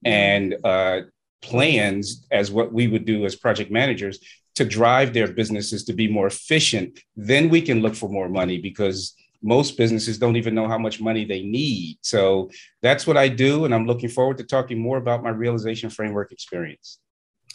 and 0.05 0.57
uh, 0.65 1.01
plans 1.43 2.27
as 2.31 2.51
what 2.51 2.73
we 2.73 2.87
would 2.89 3.05
do 3.05 3.25
as 3.25 3.37
project 3.37 3.71
managers 3.71 4.19
to 4.55 4.65
drive 4.65 5.13
their 5.13 5.29
businesses 5.33 5.85
to 5.85 5.93
be 5.93 6.11
more 6.11 6.27
efficient. 6.27 7.01
Then 7.17 7.49
we 7.49 7.61
can 7.61 7.81
look 7.81 7.95
for 7.95 8.09
more 8.09 8.29
money 8.29 8.59
because 8.59 9.15
most 9.43 9.77
businesses 9.77 10.19
don't 10.19 10.37
even 10.37 10.55
know 10.55 10.69
how 10.69 10.79
much 10.79 11.01
money 11.01 11.25
they 11.25 11.43
need. 11.43 11.99
So 12.03 12.51
that's 12.83 13.07
what 13.07 13.17
i 13.17 13.29
do 13.29 13.65
and 13.65 13.75
i'm 13.75 13.87
looking 13.87 14.09
forward 14.09 14.39
to 14.39 14.45
talking 14.45 14.79
more 14.79 14.99
about 14.99 15.23
my 15.23 15.31
realization 15.31 15.91
framework 15.91 16.33
experience 16.33 16.99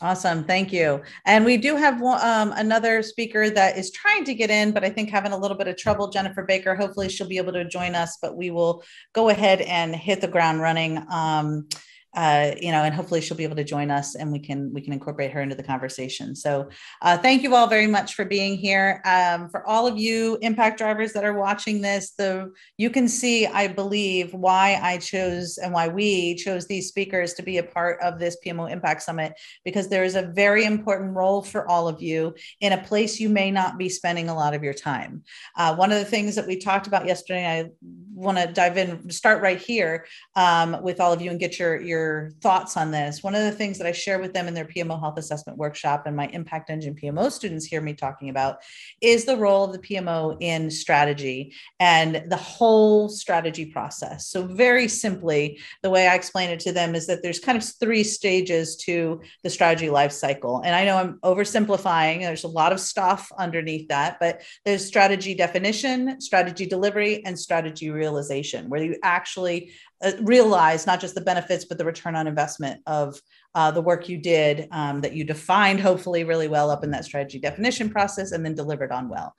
Awesome. 0.01 0.43
Thank 0.43 0.73
you. 0.73 1.01
And 1.25 1.45
we 1.45 1.55
do 1.55 1.77
have 1.77 2.01
um, 2.01 2.51
another 2.57 3.01
speaker 3.01 3.49
that 3.49 3.77
is 3.77 3.91
trying 3.91 4.25
to 4.25 4.33
get 4.33 4.49
in, 4.49 4.73
but 4.73 4.83
I 4.83 4.89
think 4.89 5.09
having 5.09 5.31
a 5.31 5.37
little 5.37 5.55
bit 5.55 5.69
of 5.69 5.77
trouble, 5.77 6.09
Jennifer 6.09 6.43
Baker. 6.43 6.75
Hopefully, 6.75 7.07
she'll 7.07 7.29
be 7.29 7.37
able 7.37 7.53
to 7.53 7.63
join 7.63 7.95
us, 7.95 8.17
but 8.21 8.35
we 8.35 8.51
will 8.51 8.83
go 9.13 9.29
ahead 9.29 9.61
and 9.61 9.95
hit 9.95 10.19
the 10.19 10.27
ground 10.27 10.59
running. 10.59 11.01
Um, 11.09 11.69
uh, 12.15 12.51
you 12.61 12.71
know, 12.71 12.83
and 12.83 12.95
hopefully 12.95 13.19
she'll 13.19 13.35
be 13.35 13.43
able 13.43 13.57
to 13.57 13.63
join 13.63 13.91
us 13.91 14.15
and 14.15 14.31
we 14.31 14.39
can 14.39 14.73
we 14.73 14.81
can 14.81 14.93
incorporate 14.93 15.31
her 15.31 15.41
into 15.41 15.53
the 15.55 15.63
conversation. 15.63 16.35
So 16.35 16.69
uh, 17.01 17.17
thank 17.17 17.43
you 17.43 17.53
all 17.55 17.67
very 17.67 17.87
much 17.87 18.15
for 18.15 18.23
being 18.23 18.55
here. 18.55 19.01
Um, 19.05 19.49
for 19.49 19.67
all 19.67 19.85
of 19.85 19.97
you 19.97 20.37
impact 20.41 20.77
drivers 20.77 21.11
that 21.13 21.25
are 21.25 21.37
watching 21.37 21.81
this, 21.81 22.11
the 22.11 22.53
you 22.77 22.89
can 22.89 23.09
see, 23.09 23.45
I 23.45 23.67
believe, 23.67 24.33
why 24.33 24.79
I 24.81 24.97
chose 24.97 25.57
and 25.57 25.73
why 25.73 25.89
we 25.89 26.35
chose 26.35 26.67
these 26.67 26.87
speakers 26.87 27.33
to 27.33 27.43
be 27.43 27.57
a 27.57 27.63
part 27.63 27.99
of 28.01 28.17
this 28.17 28.37
PMO 28.45 28.71
Impact 28.71 29.01
Summit 29.01 29.33
because 29.65 29.89
there 29.89 30.05
is 30.05 30.15
a 30.15 30.21
very 30.21 30.63
important 30.63 31.15
role 31.15 31.41
for 31.41 31.67
all 31.67 31.87
of 31.87 32.01
you 32.01 32.33
in 32.61 32.71
a 32.71 32.83
place 32.83 33.19
you 33.19 33.27
may 33.27 33.51
not 33.51 33.77
be 33.77 33.89
spending 33.89 34.29
a 34.29 34.35
lot 34.35 34.53
of 34.53 34.63
your 34.63 34.73
time. 34.73 35.23
Uh, 35.57 35.75
one 35.75 35.91
of 35.91 35.99
the 35.99 36.05
things 36.05 36.35
that 36.35 36.47
we 36.47 36.57
talked 36.57 36.87
about 36.87 37.05
yesterday, 37.05 37.45
I 37.45 37.71
want 38.13 38.37
to 38.37 38.47
dive 38.47 38.77
in, 38.77 39.09
start 39.09 39.41
right 39.41 39.61
here 39.61 40.05
um, 40.35 40.81
with 40.81 41.01
all 41.01 41.11
of 41.11 41.21
you 41.21 41.29
and 41.29 41.39
get 41.39 41.59
your 41.59 41.81
your 41.81 42.04
your 42.05 42.31
thoughts 42.41 42.77
on 42.77 42.91
this. 42.91 43.23
One 43.23 43.35
of 43.35 43.43
the 43.43 43.51
things 43.51 43.77
that 43.77 43.87
I 43.87 43.91
share 43.91 44.19
with 44.19 44.33
them 44.33 44.47
in 44.47 44.53
their 44.53 44.65
PMO 44.65 44.99
health 44.99 45.17
assessment 45.17 45.57
workshop 45.57 46.03
and 46.05 46.15
my 46.15 46.27
Impact 46.27 46.69
Engine 46.69 46.95
PMO 46.95 47.31
students 47.31 47.65
hear 47.65 47.81
me 47.81 47.93
talking 47.93 48.29
about 48.29 48.57
is 49.01 49.25
the 49.25 49.37
role 49.37 49.65
of 49.65 49.73
the 49.73 49.79
PMO 49.79 50.37
in 50.39 50.69
strategy 50.69 51.53
and 51.79 52.23
the 52.29 52.37
whole 52.37 53.09
strategy 53.09 53.65
process. 53.65 54.27
So, 54.27 54.45
very 54.45 54.87
simply, 54.87 55.59
the 55.81 55.89
way 55.89 56.07
I 56.07 56.15
explain 56.15 56.49
it 56.49 56.59
to 56.61 56.71
them 56.71 56.95
is 56.95 57.07
that 57.07 57.23
there's 57.23 57.39
kind 57.39 57.57
of 57.57 57.63
three 57.79 58.03
stages 58.03 58.75
to 58.77 59.21
the 59.43 59.49
strategy 59.49 59.89
life 59.89 60.11
cycle. 60.11 60.61
And 60.63 60.75
I 60.75 60.85
know 60.85 60.97
I'm 60.97 61.19
oversimplifying, 61.19 62.21
there's 62.21 62.43
a 62.43 62.47
lot 62.47 62.71
of 62.71 62.79
stuff 62.79 63.31
underneath 63.37 63.87
that, 63.89 64.17
but 64.19 64.41
there's 64.63 64.85
strategy 64.85 65.33
definition, 65.33 66.21
strategy 66.21 66.65
delivery, 66.65 67.25
and 67.25 67.37
strategy 67.37 67.89
realization, 67.89 68.69
where 68.69 68.83
you 68.83 68.97
actually 69.03 69.73
uh, 70.03 70.11
realize 70.21 70.85
not 70.85 70.99
just 70.99 71.15
the 71.15 71.21
benefits 71.21 71.65
but 71.65 71.77
the 71.77 71.85
return 71.85 72.15
on 72.15 72.27
investment 72.27 72.81
of 72.85 73.19
uh, 73.53 73.71
the 73.71 73.81
work 73.81 74.09
you 74.09 74.17
did 74.17 74.67
um, 74.71 75.01
that 75.01 75.13
you 75.13 75.23
defined 75.23 75.79
hopefully 75.79 76.23
really 76.23 76.47
well 76.47 76.69
up 76.69 76.83
in 76.83 76.91
that 76.91 77.05
strategy 77.05 77.39
definition 77.39 77.89
process 77.89 78.31
and 78.31 78.45
then 78.45 78.53
delivered 78.53 78.91
on 78.91 79.07
well. 79.07 79.33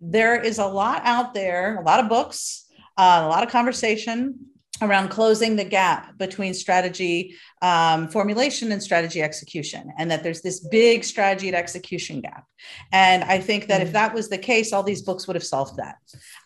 There 0.00 0.40
is 0.40 0.58
a 0.58 0.66
lot 0.66 1.02
out 1.04 1.34
there 1.34 1.80
a 1.80 1.84
lot 1.84 2.00
of 2.00 2.08
books 2.08 2.66
uh, 2.96 3.22
a 3.24 3.28
lot 3.28 3.44
of 3.44 3.50
conversation 3.50 4.46
around 4.82 5.08
closing 5.08 5.56
the 5.56 5.64
gap 5.64 6.16
between 6.18 6.54
strategy 6.54 7.34
um, 7.62 8.08
formulation 8.08 8.72
and 8.72 8.82
strategy 8.82 9.22
execution, 9.22 9.92
and 9.98 10.10
that 10.10 10.22
there's 10.22 10.42
this 10.42 10.60
big 10.60 11.04
strategy 11.04 11.48
and 11.48 11.56
execution 11.56 12.20
gap. 12.20 12.44
And 12.92 13.24
I 13.24 13.38
think 13.38 13.66
that 13.68 13.82
if 13.82 13.90
mm. 13.90 13.92
that 13.92 14.14
was 14.14 14.28
the 14.28 14.38
case, 14.38 14.72
all 14.72 14.82
these 14.82 15.02
books 15.02 15.26
would 15.26 15.36
have 15.36 15.44
solved 15.44 15.76
that. 15.76 15.96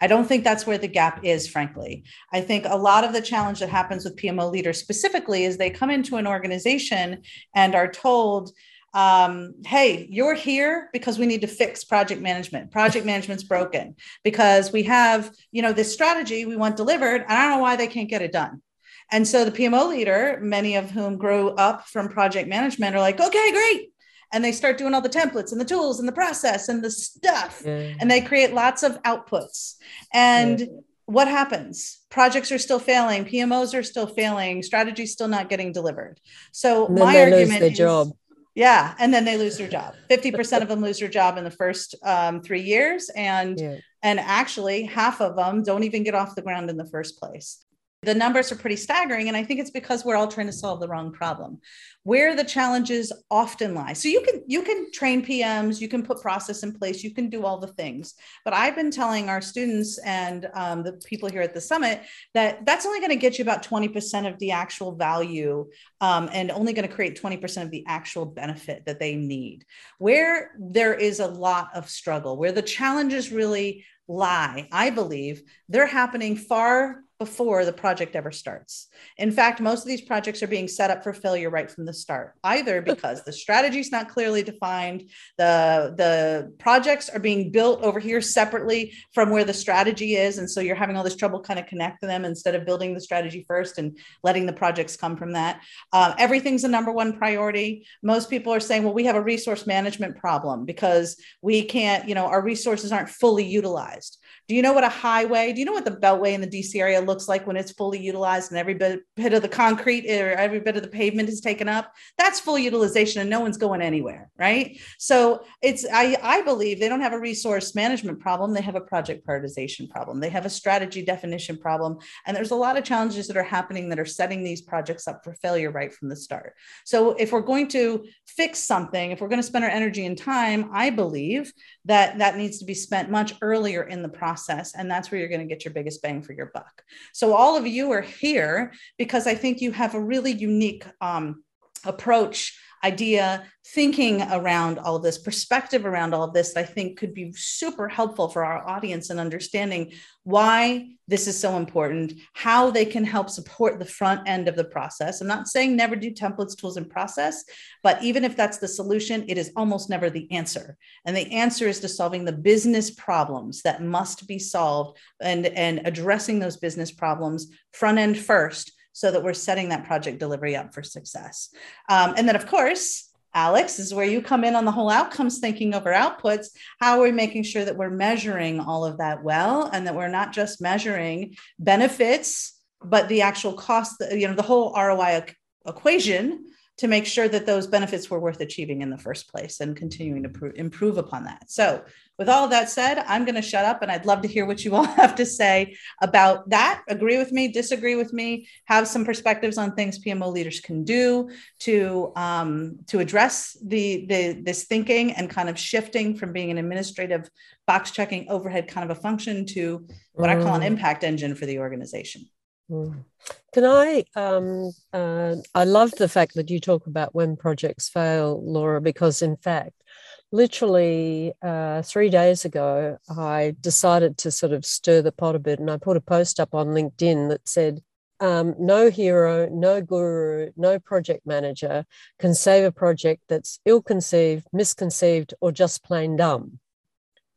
I 0.01 0.07
don't 0.07 0.27
think 0.27 0.45
that's 0.45 0.67
where 0.67 0.79
the 0.79 0.89
gap 0.89 1.25
is, 1.25 1.49
frankly. 1.49 2.05
I 2.33 2.41
think 2.41 2.67
a 2.67 2.77
lot 2.77 3.05
of 3.05 3.13
the 3.13 3.23
challenge 3.23 3.61
that 3.61 3.69
happens 3.69 4.05
with 4.05 4.17
PMO 4.17 4.51
leaders 4.51 4.79
specifically 4.79 5.45
is 5.45 5.57
they 5.57 5.71
come 5.71 5.91
into 5.91 6.17
an 6.17 6.27
organization 6.27 7.23
and 7.55 7.75
are 7.75 7.91
told, 7.91 8.53
um, 8.95 9.55
hey, 9.67 10.07
you're 10.09 10.35
here 10.35 10.89
because 10.93 11.19
we 11.19 11.27
need 11.27 11.41
to 11.41 11.49
fix 11.49 11.83
project 11.83 12.23
management. 12.23 12.71
Project 12.71 13.05
management's 13.05 13.43
broken 13.43 13.97
because 14.23 14.73
we 14.73 14.85
have, 14.85 15.33
you 15.51 15.63
know, 15.63 15.73
this 15.73 15.93
strategy 15.93 16.47
we 16.47 16.57
want 16.57 16.77
delivered. 16.77 17.23
And 17.23 17.33
I 17.33 17.43
don't 17.43 17.57
know 17.57 17.63
why 17.63 17.75
they 17.75 17.89
can't 17.89 18.09
get 18.09 18.23
it 18.23 18.33
done. 18.33 18.63
And 19.11 19.27
so 19.27 19.45
the 19.45 19.51
PMO 19.51 19.89
leader, 19.89 20.39
many 20.41 20.77
of 20.77 20.91
whom 20.91 21.19
grew 21.19 21.51
up 21.51 21.89
from 21.89 22.09
project 22.09 22.49
management, 22.49 22.95
are 22.95 23.01
like, 23.01 23.21
okay, 23.21 23.53
great. 23.53 23.91
And 24.33 24.45
they 24.45 24.53
start 24.53 24.79
doing 24.79 24.95
all 24.95 25.01
the 25.01 25.09
templates 25.09 25.53
and 25.53 25.61
the 25.61 25.65
tools 25.65 25.99
and 25.99 26.09
the 26.09 26.13
process 26.13 26.69
and 26.69 26.83
the 26.83 26.91
stuff. 26.91 27.63
And 28.01 28.11
they 28.11 28.21
create 28.21 28.55
lots 28.55 28.83
of 28.83 29.03
outputs. 29.03 29.75
And 30.13 30.69
what 31.07 31.29
happens? 31.29 32.01
Projects 32.11 32.51
are 32.51 32.59
still 32.59 32.79
failing, 32.79 33.25
PMOs 33.25 33.79
are 33.79 33.83
still 33.83 34.07
failing, 34.07 34.63
strategy's 34.63 35.13
still 35.13 35.29
not 35.29 35.51
getting 35.51 35.73
delivered. 35.73 36.19
So 36.53 36.89
my 36.89 37.21
argument 37.21 37.63
is, 37.63 37.77
job 37.77 38.13
yeah, 38.55 38.95
and 38.99 39.13
then 39.13 39.25
they 39.25 39.37
lose 39.37 39.59
their 39.59 39.69
job. 39.69 39.95
Fifty 40.09 40.31
percent 40.31 40.63
of 40.63 40.69
them 40.69 40.81
lose 40.81 41.01
their 41.01 41.09
job 41.09 41.39
in 41.39 41.45
the 41.45 41.51
first 41.51 41.95
um, 42.05 42.41
three 42.41 42.63
years, 42.63 43.11
and 43.17 43.59
yeah. 43.59 43.79
and 44.03 44.21
actually 44.21 44.85
half 44.85 45.21
of 45.21 45.37
them 45.37 45.63
don't 45.63 45.85
even 45.85 46.03
get 46.03 46.15
off 46.15 46.35
the 46.35 46.43
ground 46.43 46.71
in 46.71 46.77
the 46.77 46.87
first 46.87 47.19
place 47.19 47.64
the 48.05 48.15
numbers 48.15 48.53
are 48.53 48.57
pretty 48.57 48.77
staggering 48.77 49.29
and 49.29 49.37
i 49.37 49.43
think 49.43 49.61
it's 49.61 49.71
because 49.71 50.05
we're 50.05 50.17
all 50.17 50.29
trying 50.29 50.47
to 50.47 50.53
solve 50.53 50.81
the 50.81 50.89
wrong 50.89 51.13
problem. 51.13 51.61
Where 52.03 52.37
the 52.37 52.45
challenges 52.45 53.13
often 53.31 53.75
lie. 53.75 53.95
So 53.95 54.09
you 54.09 54.21
can 54.21 54.43
you 54.47 54.63
can 54.63 54.91
train 54.93 55.25
pms 55.25 55.81
you 55.81 55.89
can 55.89 56.03
put 56.03 56.21
process 56.21 56.63
in 56.63 56.73
place 56.73 57.03
you 57.03 57.15
can 57.15 57.31
do 57.31 57.45
all 57.45 57.59
the 57.59 57.69
things. 57.69 58.15
But 58.45 58.55
i've 58.55 58.77
been 58.77 58.91
telling 58.91 59.29
our 59.29 59.41
students 59.41 59.99
and 59.99 60.49
um, 60.55 60.83
the 60.83 60.93
people 61.05 61.29
here 61.29 61.43
at 61.43 61.55
the 61.55 61.61
summit 61.61 62.03
that 62.35 62.67
that's 62.67 62.87
only 62.87 63.01
going 63.01 63.11
to 63.11 63.17
get 63.17 63.39
you 63.39 63.43
about 63.43 63.65
20% 63.65 64.31
of 64.31 64.39
the 64.39 64.51
actual 64.51 64.95
value 64.95 65.67
um, 66.01 66.29
and 66.33 66.51
only 66.51 66.73
going 66.73 66.89
to 66.89 66.95
create 66.95 67.21
20% 67.21 67.63
of 67.63 67.71
the 67.71 67.85
actual 67.87 68.27
benefit 68.27 68.85
that 68.87 69.01
they 69.01 69.15
need. 69.15 69.65
Where 69.99 70.53
there 70.59 70.95
is 70.95 71.21
a 71.21 71.27
lot 71.27 71.71
of 71.75 71.89
struggle 71.89 72.37
where 72.37 72.53
the 72.53 72.63
challenges 72.63 73.33
really 73.33 73.85
lie 74.07 74.69
i 74.71 74.91
believe 74.91 75.43
they're 75.71 75.87
happening 75.87 76.37
far 76.37 77.04
before 77.19 77.65
the 77.65 77.73
project 77.73 78.17
ever 78.17 78.33
starts. 78.33 78.89
In 79.19 79.31
fact, 79.31 79.61
most 79.61 79.83
of 79.83 79.89
these 79.89 80.01
projects 80.01 80.43
are 80.43 80.49
being 80.49 80.67
set 80.67 80.91
up 80.91 81.05
for 81.05 81.13
failure 81.13 81.49
right 81.49 81.71
from 81.71 81.85
the 81.85 81.93
start, 81.93 82.35
either 82.43 82.83
because 82.83 83.23
the 83.23 83.33
strategy 83.33 83.79
is 83.79 83.93
not 83.93 84.09
clearly 84.09 84.43
defined, 84.43 85.11
the, 85.39 85.95
the 85.97 86.53
projects 86.59 87.09
are 87.09 87.21
being 87.21 87.51
built 87.51 87.83
over 87.83 88.01
here 88.01 88.21
separately 88.21 88.93
from 89.13 89.31
where 89.31 89.45
the 89.45 89.55
strategy 89.55 90.17
is. 90.17 90.39
And 90.39 90.51
so 90.51 90.61
you're 90.61 90.75
having 90.75 90.97
all 90.97 91.05
this 91.05 91.17
trouble 91.17 91.41
kind 91.41 91.61
of 91.61 91.67
connecting 91.67 92.09
them 92.09 92.25
instead 92.25 92.55
of 92.57 92.67
building 92.67 92.95
the 92.95 93.01
strategy 93.01 93.45
first 93.47 93.79
and 93.79 93.97
letting 94.25 94.47
the 94.47 94.53
projects 94.53 94.97
come 94.97 95.17
from 95.17 95.33
that. 95.33 95.61
Uh, 95.93 96.15
everything's 96.19 96.65
a 96.65 96.69
number 96.69 96.91
one 96.91 97.17
priority. 97.17 97.87
Most 98.03 98.29
people 98.29 98.53
are 98.53 98.61
saying, 98.61 98.83
well, 98.83 98.95
we 98.95 99.05
have 99.05 99.17
a 99.17 99.23
resource 99.23 99.67
management 99.67 100.17
problem 100.17 100.65
because 100.65 101.17
we 101.43 101.63
can't, 101.63 102.09
you 102.09 102.15
know, 102.15 102.27
our 102.27 102.43
resources 102.43 102.91
aren't 102.91 103.09
fully 103.09 103.45
utilized. 103.45 104.19
Do 104.47 104.55
you 104.55 104.61
know 104.61 104.75
what 104.75 104.85
a 104.85 104.91
highway, 104.91 105.55
do 105.55 105.61
you 105.61 105.65
know 105.65 105.73
what 105.73 105.87
the 105.87 105.91
Beltway 105.91 106.35
in 106.35 106.43
the 106.43 106.47
DC 106.47 106.79
area 106.79 107.01
looks 107.01 107.29
like 107.29 107.47
when 107.47 107.57
it's 107.57 107.73
fully 107.73 107.99
utilized 107.99 108.51
and 108.51 108.59
every 108.59 108.75
bit, 108.75 109.01
of 109.17 109.41
the 109.41 109.49
concrete 109.49 110.05
or 110.11 110.33
every 110.33 110.61
bit 110.61 110.77
of 110.77 110.83
the 110.83 110.89
pavement 110.89 111.31
is 111.31 111.41
taken 111.41 111.67
up? 111.67 111.91
That's 112.19 112.41
full 112.41 112.59
utilization 112.59 113.23
and 113.23 113.31
no 113.31 113.41
one's 113.41 113.57
going 113.57 113.81
anywhere, 113.81 114.31
right? 114.39 114.79
So 114.99 115.45
it's, 115.63 115.87
I, 115.91 116.19
I 116.23 116.43
believe 116.43 116.79
they 116.79 116.91
don't 116.91 117.01
have 117.01 117.15
a 117.15 117.19
resource 117.19 117.75
management 117.75 118.21
problem. 118.21 118.53
They 118.53 118.61
have 118.61 118.75
a 118.75 118.83
project 118.83 119.27
prioritization 119.27 119.89
problem. 119.89 120.21
They 120.21 120.29
have 120.29 120.45
a 120.45 120.51
strategy 120.51 121.03
definition 121.03 121.57
problem. 121.57 121.97
And 122.27 122.37
there's 122.37 122.51
a 122.51 122.57
lot 122.57 122.77
of 122.77 122.85
challenges 122.85 123.27
that 123.29 123.39
are 123.39 123.43
happening 123.43 123.89
that 123.89 123.99
are 123.99 124.05
setting 124.05 124.45
these 124.45 124.61
projects 124.61 125.09
up 125.09 125.25
for 125.25 125.33
failure 125.37 125.71
right 125.71 125.93
from 125.93 126.11
the 126.11 126.17
start. 126.17 126.55
So 126.85 127.13
if 127.13 127.33
we're 127.33 127.41
going 127.41 127.69
to 127.69 128.05
fix 128.27 128.59
something, 128.59 129.11
if 129.11 129.23
we're 129.23 129.29
going 129.29 129.41
to 129.41 129.47
spend 129.47 129.65
our 129.65 129.71
energy 129.71 130.05
and 130.05 130.19
time, 130.19 130.69
I 130.75 130.91
believe 130.91 131.51
that 131.87 132.19
that 132.19 132.37
needs 132.37 132.59
to 132.59 132.67
be 132.67 132.75
spent 132.75 133.11
much 133.11 133.35
earlier 133.41 133.85
in 133.85 134.03
the 134.03 134.09
process 134.11 134.34
and 134.75 134.91
that's 134.91 135.11
where 135.11 135.19
you're 135.19 135.29
going 135.29 135.41
to 135.41 135.47
get 135.47 135.65
your 135.65 135.75
biggest 135.75 136.03
bang 136.03 136.23
for 136.23 136.33
your 136.33 136.51
buck. 136.55 136.83
So 137.13 137.35
all 137.35 137.57
of 137.57 137.67
you 137.67 137.91
are 137.93 138.01
here 138.01 138.73
because 138.99 139.27
i 139.27 139.35
think 139.35 139.61
you 139.61 139.73
have 139.73 139.95
a 139.95 140.01
really 140.01 140.33
unique 140.33 140.85
um, 141.01 141.43
approach 141.85 142.59
idea, 142.85 143.45
thinking 143.69 144.21
around 144.23 144.79
all 144.79 144.99
this, 144.99 145.17
perspective 145.17 145.87
around 145.87 146.13
all 146.13 146.31
this, 146.31 146.55
I 146.55 146.63
think 146.63 146.99
could 146.99 147.15
be 147.15 147.33
super 147.33 147.89
helpful 147.89 148.29
for 148.29 148.45
our 148.45 148.69
audience 148.69 149.09
in 149.09 149.19
understanding 149.19 149.93
why 150.23 150.91
this 151.09 151.27
is 151.27 151.39
so 151.39 151.57
important, 151.57 152.13
how 152.35 152.71
they 152.71 152.85
can 152.85 153.05
help 153.05 153.31
support 153.31 153.79
the 153.79 153.85
front 153.85 154.29
end 154.29 154.49
of 154.49 154.57
the 154.57 154.65
process. 154.65 155.21
I'm 155.21 155.27
not 155.27 155.49
saying 155.49 155.75
never 155.75 155.97
do 155.97 156.11
templates, 156.11 156.57
tools, 156.57 156.77
and 156.77 156.89
process, 156.89 157.45
but 157.83 158.03
even 158.03 158.25
if 158.25 158.37
that's 158.37 158.59
the 158.59 158.69
solution, 158.69 159.25
it 159.29 159.39
is 159.39 159.53
almost 159.57 159.89
never 159.89 160.11
the 160.11 160.31
answer. 160.31 160.77
And 161.07 161.17
the 161.17 161.33
answer 161.33 161.67
is 161.67 161.81
to 161.81 161.89
solving 161.89 162.25
the 162.25 162.33
business 162.33 162.91
problems 162.91 163.63
that 163.63 163.83
must 163.83 164.29
be 164.29 164.39
solved 164.39 164.99
and, 165.21 165.47
and 165.47 165.83
addressing 165.87 166.39
those 166.39 166.59
business 166.59 166.91
problems 166.91 167.51
front 167.73 167.99
end 167.99 168.19
first 168.19 168.73
so 168.95 169.11
that 169.11 169.23
we're 169.23 169.35
setting 169.35 169.69
that 169.69 169.85
project 169.85 170.19
delivery 170.19 170.57
up 170.57 170.73
for 170.73 170.83
success. 170.83 171.51
Um, 171.91 172.15
and 172.17 172.27
then, 172.27 172.37
of 172.37 172.47
course, 172.47 173.11
Alex, 173.35 173.81
is 173.81 173.93
where 173.93 174.07
you 174.07 174.23
come 174.23 174.45
in 174.45 174.55
on 174.55 174.65
the 174.65 174.71
whole 174.71 174.89
outcomes 174.89 175.39
thinking 175.39 175.75
over 175.75 175.93
outputs. 175.93 176.47
How 176.81 176.99
are 176.99 177.03
we 177.03 177.11
making 177.11 177.43
sure 177.43 177.65
that 177.65 177.77
we're 177.77 177.91
measuring 177.91 178.61
all 178.61 178.85
of 178.85 178.99
that 178.99 179.25
well 179.25 179.69
and 179.73 179.87
that 179.87 179.97
we're 179.97 180.09
not 180.09 180.33
just 180.33 180.63
measuring 180.63 181.35
benefits, 181.59 182.59
but 182.83 183.09
the 183.09 183.23
actual 183.23 183.55
cost, 183.55 184.01
you 184.13 184.29
know, 184.29 184.35
the 184.35 184.43
whole 184.43 184.73
ROI 184.73 185.27
equation 185.67 186.45
to 186.77 186.89
make 186.89 187.07
sure 187.07 187.29
that 187.29 187.47
those 187.47 187.67
benefits 187.67 188.11
were 188.11 188.21
worth 188.21 188.41
achieving 188.41 188.83
in 188.83 188.91
the 188.91 188.99
first 188.99 189.29
place 189.29 189.61
and 189.61 189.77
continuing 189.77 190.23
to 190.23 190.29
pr- 190.29 190.55
improve 190.55 190.99
upon 190.99 191.25
that. 191.25 191.51
So, 191.51 191.85
with 192.19 192.29
all 192.29 192.45
of 192.45 192.51
that 192.51 192.71
said, 192.71 192.99
I'm 193.07 193.25
going 193.25 193.35
to 193.35 193.43
shut 193.43 193.65
up 193.65 193.83
and 193.83 193.91
I'd 193.91 194.07
love 194.07 194.23
to 194.23 194.29
hear 194.29 194.47
what 194.47 194.65
you 194.65 194.75
all 194.75 194.85
have 195.03 195.15
to 195.17 195.27
say 195.27 195.77
about 196.01 196.49
that. 196.51 196.83
Agree 196.89 197.19
with 197.19 197.33
me, 197.33 197.49
disagree 197.49 197.97
with 197.97 198.13
me, 198.13 198.49
have 198.67 198.87
some 198.87 199.05
perspectives 199.05 199.59
on 199.59 199.75
things 199.75 199.99
PMO 199.99 200.33
leaders 200.33 200.61
can 200.61 200.85
do 200.85 201.31
to 201.61 202.13
um, 202.17 202.79
to 202.87 203.01
address 203.01 203.57
the, 203.65 204.07
the 204.07 204.41
this 204.43 204.65
thinking 204.65 205.13
and 205.13 205.29
kind 205.29 205.49
of 205.49 205.59
shifting 205.59 206.17
from 206.17 206.33
being 206.33 206.51
an 206.51 206.59
administrative 206.59 207.29
box 207.67 207.91
checking 207.91 208.29
overhead 208.29 208.69
kind 208.69 208.89
of 208.89 208.97
a 208.97 209.01
function 209.01 209.47
to 209.47 209.87
what 210.13 210.31
mm. 210.31 210.39
I 210.39 210.43
call 210.43 210.55
an 210.55 210.63
mm. 210.63 210.67
impact 210.67 211.03
engine 211.05 211.35
for 211.35 211.47
the 211.47 211.59
organization. 211.59 212.27
Mm. 212.71 213.05
Can 213.53 213.65
I? 213.65 214.05
Um, 214.17 214.73
uh, 214.93 215.37
I 215.55 215.65
love 215.65 215.93
the 215.93 216.09
fact 216.09 216.35
that 216.35 216.51
you 216.51 216.61
talk 216.61 216.87
about 216.87 217.15
when 217.15 217.37
projects 217.37 217.89
fail, 217.89 218.43
Laura, 218.45 218.81
because 218.81 219.23
in 219.23 219.37
fact, 219.37 219.84
literally 220.33 221.33
uh, 221.43 221.83
three 221.83 222.11
days 222.11 222.45
ago, 222.45 222.99
I 223.09 223.55
decided 223.61 224.19
to 224.19 224.31
sort 224.31 224.53
of 224.53 224.65
stir 224.65 225.03
the 225.03 225.13
pot 225.13 225.35
a 225.35 225.39
bit 225.39 225.59
and 225.59 225.71
I 225.71 225.77
put 225.77 225.97
a 225.97 226.01
post 226.01 226.41
up 226.41 226.55
on 226.55 226.69
LinkedIn 226.69 227.29
that 227.29 227.49
said, 227.49 227.83
um, 228.21 228.55
no 228.59 228.91
hero, 228.91 229.49
no 229.51 229.81
guru, 229.83 230.51
no 230.57 230.79
project 230.79 231.27
manager 231.27 231.85
can 232.19 232.35
save 232.35 232.65
a 232.65 232.73
project 232.73 233.23
that's 233.29 233.61
ill 233.65 233.83
conceived, 233.83 234.47
misconceived, 234.53 235.35
or 235.41 235.53
just 235.53 235.85
plain 235.85 236.17
dumb. 236.17 236.61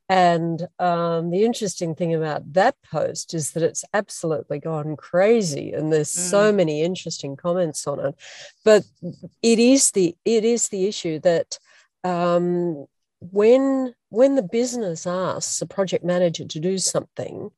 And 0.10 0.68
um, 0.80 1.32
the 1.32 1.44
interesting 1.44 1.94
thing 1.94 2.14
about 2.14 2.54
that 2.54 2.76
post 2.90 3.34
is 3.34 3.52
that 3.52 3.64
it's 3.64 3.84
absolutely 3.94 4.60
gone 4.60 4.96
crazy, 4.96 5.74
and 5.74 5.92
there's 5.92 6.14
mm. 6.14 6.30
so 6.30 6.54
many 6.54 6.82
interesting 6.82 7.36
comments 7.36 7.86
on 7.86 8.00
it. 8.00 8.16
But 8.64 8.86
it 9.42 9.60
is 9.60 9.92
the 9.92 10.16
it 10.24 10.46
is 10.46 10.70
the 10.70 10.86
issue 10.88 11.20
that 11.20 11.60
um, 12.04 12.86
when 13.20 13.94
when 14.10 14.36
the 14.36 14.44
business 14.44 15.06
asks 15.06 15.62
a 15.62 15.66
project 15.66 16.04
manager 16.04 16.46
to 16.46 16.60
do 16.60 16.78
something, 16.78 17.50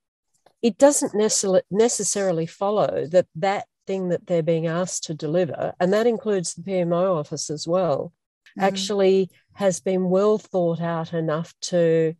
it 0.61 0.77
doesn't 0.77 1.13
necessarily 1.13 1.61
necessarily 1.71 2.45
follow 2.45 3.05
that 3.07 3.27
that 3.35 3.65
thing 3.87 4.09
that 4.09 4.27
they're 4.27 4.43
being 4.43 4.67
asked 4.67 5.05
to 5.05 5.13
deliver, 5.13 5.73
and 5.79 5.93
that 5.93 6.07
includes 6.07 6.53
the 6.53 6.63
PMO 6.63 7.19
office 7.19 7.49
as 7.49 7.67
well, 7.67 8.13
mm. 8.57 8.63
actually 8.63 9.29
has 9.53 9.79
been 9.79 10.09
well 10.09 10.37
thought 10.37 10.81
out 10.81 11.13
enough 11.13 11.53
to 11.61 12.13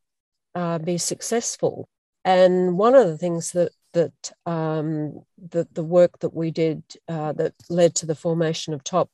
uh, 0.56 0.80
be 0.80 0.98
successful. 0.98 1.88
And 2.26 2.78
one 2.78 2.96
of 2.96 3.08
the 3.08 3.18
things 3.18 3.52
that 3.52 3.72
that 3.94 4.32
um, 4.46 5.22
the, 5.38 5.68
the 5.72 5.84
work 5.84 6.20
that 6.20 6.34
we 6.34 6.52
did 6.52 6.84
uh, 7.08 7.34
that 7.34 7.54
led 7.70 7.96
to 7.96 8.06
the 8.06 8.16
formation 8.16 8.74
of 8.74 8.84
TOP 8.84 9.10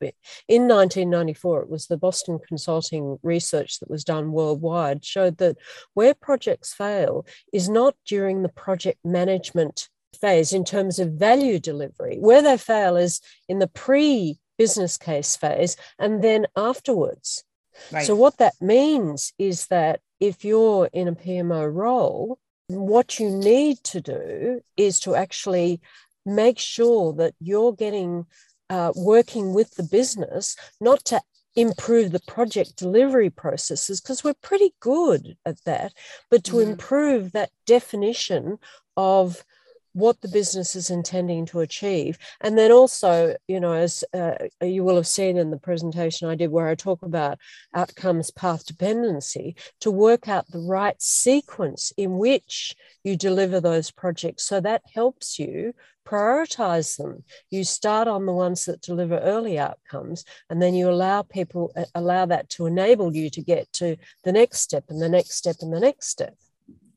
in 0.48 0.68
1994, 0.68 1.64
it 1.64 1.70
was 1.70 1.88
the 1.88 1.98
Boston 1.98 2.40
Consulting 2.48 3.18
research 3.24 3.80
that 3.80 3.90
was 3.90 4.04
done 4.04 4.32
worldwide 4.32 5.06
showed 5.06 5.38
that 5.38 5.58
where 5.94 6.14
projects 6.14 6.74
fail 6.74 7.26
is 7.54 7.70
not 7.70 7.96
during 8.06 8.42
the 8.42 8.50
project 8.50 9.00
management 9.04 9.90
phase 10.20 10.54
in 10.54 10.64
terms 10.64 11.00
of 11.00 11.14
value 11.14 11.60
delivery. 11.60 12.18
Where 12.20 12.42
they 12.42 12.58
fail 12.58 12.98
is 12.98 13.22
in 13.48 13.60
the 13.60 13.68
pre 13.68 14.40
business 14.58 14.98
case 14.98 15.36
phase 15.36 15.76
and 16.00 16.24
then 16.24 16.48
afterwards. 16.56 17.44
Right. 17.92 18.06
So, 18.06 18.16
what 18.16 18.38
that 18.38 18.54
means 18.62 19.34
is 19.38 19.68
that 19.68 20.00
if 20.20 20.46
you're 20.46 20.90
in 20.94 21.08
a 21.08 21.16
PMO 21.16 21.72
role, 21.74 22.40
what 22.68 23.20
you 23.20 23.30
need 23.30 23.78
to 23.84 24.02
do 24.02 24.62
is 24.78 25.00
to 25.02 25.16
actually 25.16 25.82
make 26.26 26.58
sure 26.58 27.14
that 27.14 27.34
you're 27.40 27.74
getting 27.74 28.26
uh, 28.70 28.92
working 28.96 29.54
with 29.54 29.76
the 29.76 29.84
business, 29.84 30.56
not 30.82 31.06
to 31.06 31.22
improve 31.56 32.12
the 32.12 32.22
project 32.28 32.76
delivery 32.76 33.30
processes, 33.30 34.02
because 34.02 34.24
we're 34.24 34.34
pretty 34.34 34.74
good 34.80 35.38
at 35.46 35.64
that, 35.66 35.94
but 36.30 36.44
to 36.44 36.54
mm-hmm. 36.54 36.72
improve 36.72 37.32
that 37.32 37.52
definition 37.66 38.58
of 38.98 39.46
what 39.96 40.20
the 40.20 40.28
business 40.28 40.76
is 40.76 40.90
intending 40.90 41.46
to 41.46 41.62
achieve. 41.62 42.18
And 42.42 42.58
then 42.58 42.70
also, 42.70 43.36
you 43.48 43.62
know, 43.62 43.72
as 43.72 44.04
uh, 44.14 44.34
you 44.62 44.84
will 44.84 44.98
have 44.98 45.08
seen 45.08 45.38
in 45.38 45.52
the 45.52 45.58
presentation 45.58 46.28
I 46.28 46.36
did 46.36 46.52
where 46.52 46.68
I 46.68 46.76
talk 46.76 47.02
about 47.02 47.40
outcomes 47.74 48.30
path 48.30 48.66
dependency, 48.66 49.56
to 49.80 49.90
work 49.90 50.28
out 50.28 50.52
the 50.52 50.60
right 50.60 51.02
sequence 51.02 51.94
in 51.96 52.18
which 52.18 52.76
you 53.06 53.16
deliver 53.16 53.62
those 53.62 53.90
projects. 53.90 54.44
So 54.44 54.60
that 54.60 54.82
helps 54.94 55.40
you 55.40 55.74
prioritize 56.06 56.98
them. 56.98 57.24
You 57.50 57.64
start 57.64 58.10
on 58.10 58.26
the 58.26 58.34
ones 58.34 58.66
that 58.66 58.82
deliver 58.82 59.18
early 59.20 59.58
outcomes, 59.58 60.26
and 60.50 60.62
then 60.62 60.74
you 60.74 60.90
allow 60.90 61.22
people, 61.22 61.72
uh, 61.78 61.86
allow 61.96 62.26
that 62.26 62.50
to 62.50 62.66
enable 62.66 63.16
you 63.16 63.30
to 63.30 63.42
get 63.42 63.72
to 63.74 63.96
the 64.26 64.34
next 64.34 64.60
step 64.60 64.84
and 64.90 65.02
the 65.02 65.10
next 65.10 65.36
step 65.36 65.56
and 65.62 65.74
the 65.74 65.80
next 65.80 66.10
step. 66.10 66.36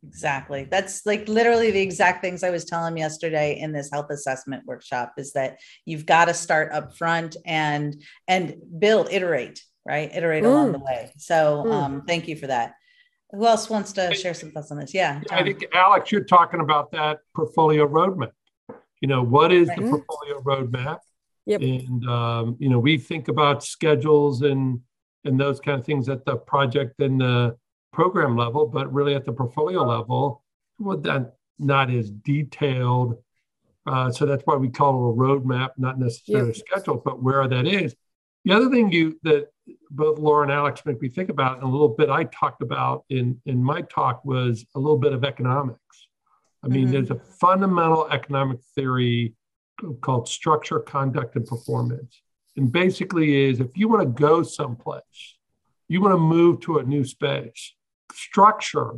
Exactly. 0.08 0.66
That's 0.70 1.04
like 1.04 1.28
literally 1.28 1.70
the 1.70 1.80
exact 1.80 2.22
things 2.22 2.42
I 2.42 2.50
was 2.50 2.64
telling 2.64 2.96
yesterday 2.96 3.58
in 3.60 3.72
this 3.72 3.90
health 3.92 4.10
assessment 4.10 4.64
workshop 4.64 5.12
is 5.18 5.32
that 5.34 5.58
you've 5.84 6.06
got 6.06 6.24
to 6.24 6.34
start 6.34 6.72
up 6.72 6.96
front 6.96 7.36
and 7.44 8.02
and 8.26 8.56
build, 8.78 9.08
iterate, 9.12 9.62
right? 9.86 10.10
Iterate 10.12 10.44
mm. 10.44 10.46
along 10.46 10.72
the 10.72 10.78
way. 10.78 11.12
So 11.18 11.64
mm. 11.66 11.72
um, 11.72 12.02
thank 12.06 12.26
you 12.26 12.36
for 12.36 12.46
that. 12.46 12.72
Who 13.32 13.46
else 13.46 13.68
wants 13.68 13.92
to 13.92 14.14
share 14.14 14.32
some 14.32 14.50
thoughts 14.50 14.70
on 14.70 14.78
this? 14.78 14.94
Yeah. 14.94 15.20
Tom. 15.28 15.38
I 15.38 15.42
think 15.42 15.66
Alex, 15.74 16.10
you're 16.10 16.24
talking 16.24 16.60
about 16.60 16.90
that 16.92 17.18
portfolio 17.36 17.86
roadmap. 17.86 18.32
You 19.02 19.08
know, 19.08 19.22
what 19.22 19.52
is 19.52 19.68
right. 19.68 19.78
the 19.78 19.90
portfolio 19.90 20.40
roadmap? 20.42 21.00
Yep. 21.44 21.60
And 21.60 22.08
um, 22.08 22.56
you 22.58 22.70
know, 22.70 22.78
we 22.78 22.96
think 22.96 23.28
about 23.28 23.62
schedules 23.62 24.40
and 24.42 24.80
and 25.24 25.38
those 25.38 25.60
kind 25.60 25.78
of 25.78 25.84
things 25.84 26.08
at 26.08 26.24
the 26.24 26.36
project 26.36 27.00
and 27.00 27.20
the 27.20 27.56
program 27.92 28.36
level, 28.36 28.66
but 28.66 28.92
really 28.92 29.14
at 29.14 29.24
the 29.24 29.32
portfolio 29.32 29.82
level, 29.82 30.42
well, 30.78 30.98
that 30.98 31.34
not 31.58 31.90
as 31.90 32.10
detailed 32.10 33.18
Uh, 33.88 34.10
so 34.10 34.26
that's 34.26 34.42
why 34.44 34.54
we 34.54 34.68
call 34.68 34.92
it 34.92 35.14
a 35.14 35.16
roadmap, 35.16 35.70
not 35.78 35.98
necessarily 35.98 36.48
yep. 36.48 36.56
a 36.56 36.58
schedule, 36.58 37.00
but 37.02 37.22
where 37.22 37.48
that 37.48 37.66
is. 37.66 37.94
The 38.44 38.52
other 38.52 38.70
thing 38.70 38.92
you 38.92 39.18
that 39.22 39.48
both 39.90 40.18
Laura 40.18 40.42
and 40.42 40.52
Alex 40.52 40.82
make 40.84 41.00
me 41.00 41.08
think 41.08 41.30
about, 41.30 41.56
and 41.56 41.64
a 41.64 41.68
little 41.68 41.88
bit 41.88 42.10
I 42.10 42.24
talked 42.24 42.62
about 42.62 43.04
in 43.08 43.40
in 43.46 43.62
my 43.62 43.82
talk 43.82 44.24
was 44.24 44.64
a 44.74 44.78
little 44.78 44.98
bit 44.98 45.12
of 45.14 45.24
economics. 45.24 46.08
I 46.62 46.68
mean, 46.68 46.84
mm-hmm. 46.84 46.92
there's 46.92 47.10
a 47.10 47.20
fundamental 47.40 48.08
economic 48.10 48.60
theory 48.74 49.34
called 50.00 50.28
structure, 50.28 50.80
conduct, 50.80 51.36
and 51.36 51.46
performance. 51.46 52.20
And 52.56 52.70
basically 52.70 53.48
is 53.48 53.60
if 53.60 53.76
you 53.76 53.88
want 53.88 54.02
to 54.02 54.22
go 54.22 54.42
someplace, 54.42 55.38
you 55.88 56.00
want 56.02 56.12
to 56.14 56.18
move 56.18 56.60
to 56.60 56.78
a 56.78 56.82
new 56.82 57.04
space, 57.04 57.74
structure 58.12 58.92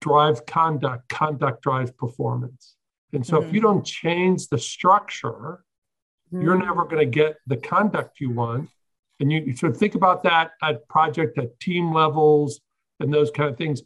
drives 0.00 0.40
conduct, 0.46 1.08
conduct 1.08 1.62
drives 1.62 1.90
performance. 1.92 2.76
And 3.12 3.26
so 3.26 3.38
mm-hmm. 3.38 3.48
if 3.48 3.54
you 3.54 3.60
don't 3.60 3.84
change 3.84 4.48
the 4.48 4.58
structure, 4.58 5.64
mm-hmm. 6.32 6.42
you're 6.42 6.58
never 6.58 6.84
going 6.84 6.98
to 6.98 7.06
get 7.06 7.36
the 7.46 7.56
conduct 7.56 8.20
you 8.20 8.30
want. 8.30 8.68
And 9.20 9.32
you 9.32 9.56
so 9.56 9.72
think 9.72 9.94
about 9.94 10.22
that 10.24 10.50
at 10.62 10.86
project 10.88 11.38
at 11.38 11.58
team 11.58 11.92
levels 11.92 12.60
and 13.00 13.12
those 13.12 13.30
kind 13.30 13.48
of 13.48 13.56
things. 13.56 13.82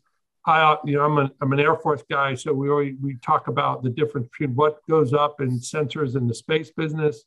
I, 0.46 0.76
you 0.84 0.94
know, 0.94 1.04
I'm, 1.04 1.18
a, 1.18 1.30
I'm 1.40 1.52
an 1.52 1.60
Air 1.60 1.76
Force 1.76 2.02
guy, 2.10 2.34
so 2.34 2.52
we 2.52 2.70
always, 2.70 2.94
we 3.00 3.16
talk 3.16 3.48
about 3.48 3.82
the 3.82 3.90
difference 3.90 4.28
between 4.28 4.56
what 4.56 4.80
goes 4.88 5.12
up 5.12 5.40
in 5.40 5.60
sensors 5.60 6.16
in 6.16 6.26
the 6.26 6.34
space 6.34 6.70
business 6.70 7.24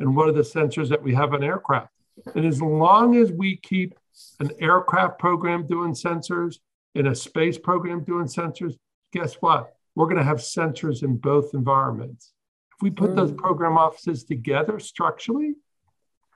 and 0.00 0.16
what 0.16 0.28
are 0.28 0.32
the 0.32 0.40
sensors 0.40 0.88
that 0.88 1.02
we 1.02 1.14
have 1.14 1.34
on 1.34 1.44
aircraft. 1.44 1.92
And 2.34 2.46
as 2.46 2.62
long 2.62 3.16
as 3.16 3.30
we 3.30 3.56
keep 3.56 3.94
an 4.40 4.50
aircraft 4.60 5.18
program 5.18 5.66
doing 5.66 5.92
sensors 5.92 6.58
and 6.94 7.08
a 7.08 7.14
space 7.14 7.58
program 7.58 8.04
doing 8.04 8.26
sensors, 8.26 8.74
guess 9.12 9.34
what? 9.34 9.74
We're 9.94 10.06
going 10.06 10.18
to 10.18 10.24
have 10.24 10.38
sensors 10.38 11.02
in 11.02 11.16
both 11.16 11.54
environments. 11.54 12.32
If 12.76 12.82
we 12.82 12.90
put 12.90 13.10
mm. 13.10 13.16
those 13.16 13.32
program 13.32 13.78
offices 13.78 14.24
together 14.24 14.78
structurally, 14.78 15.54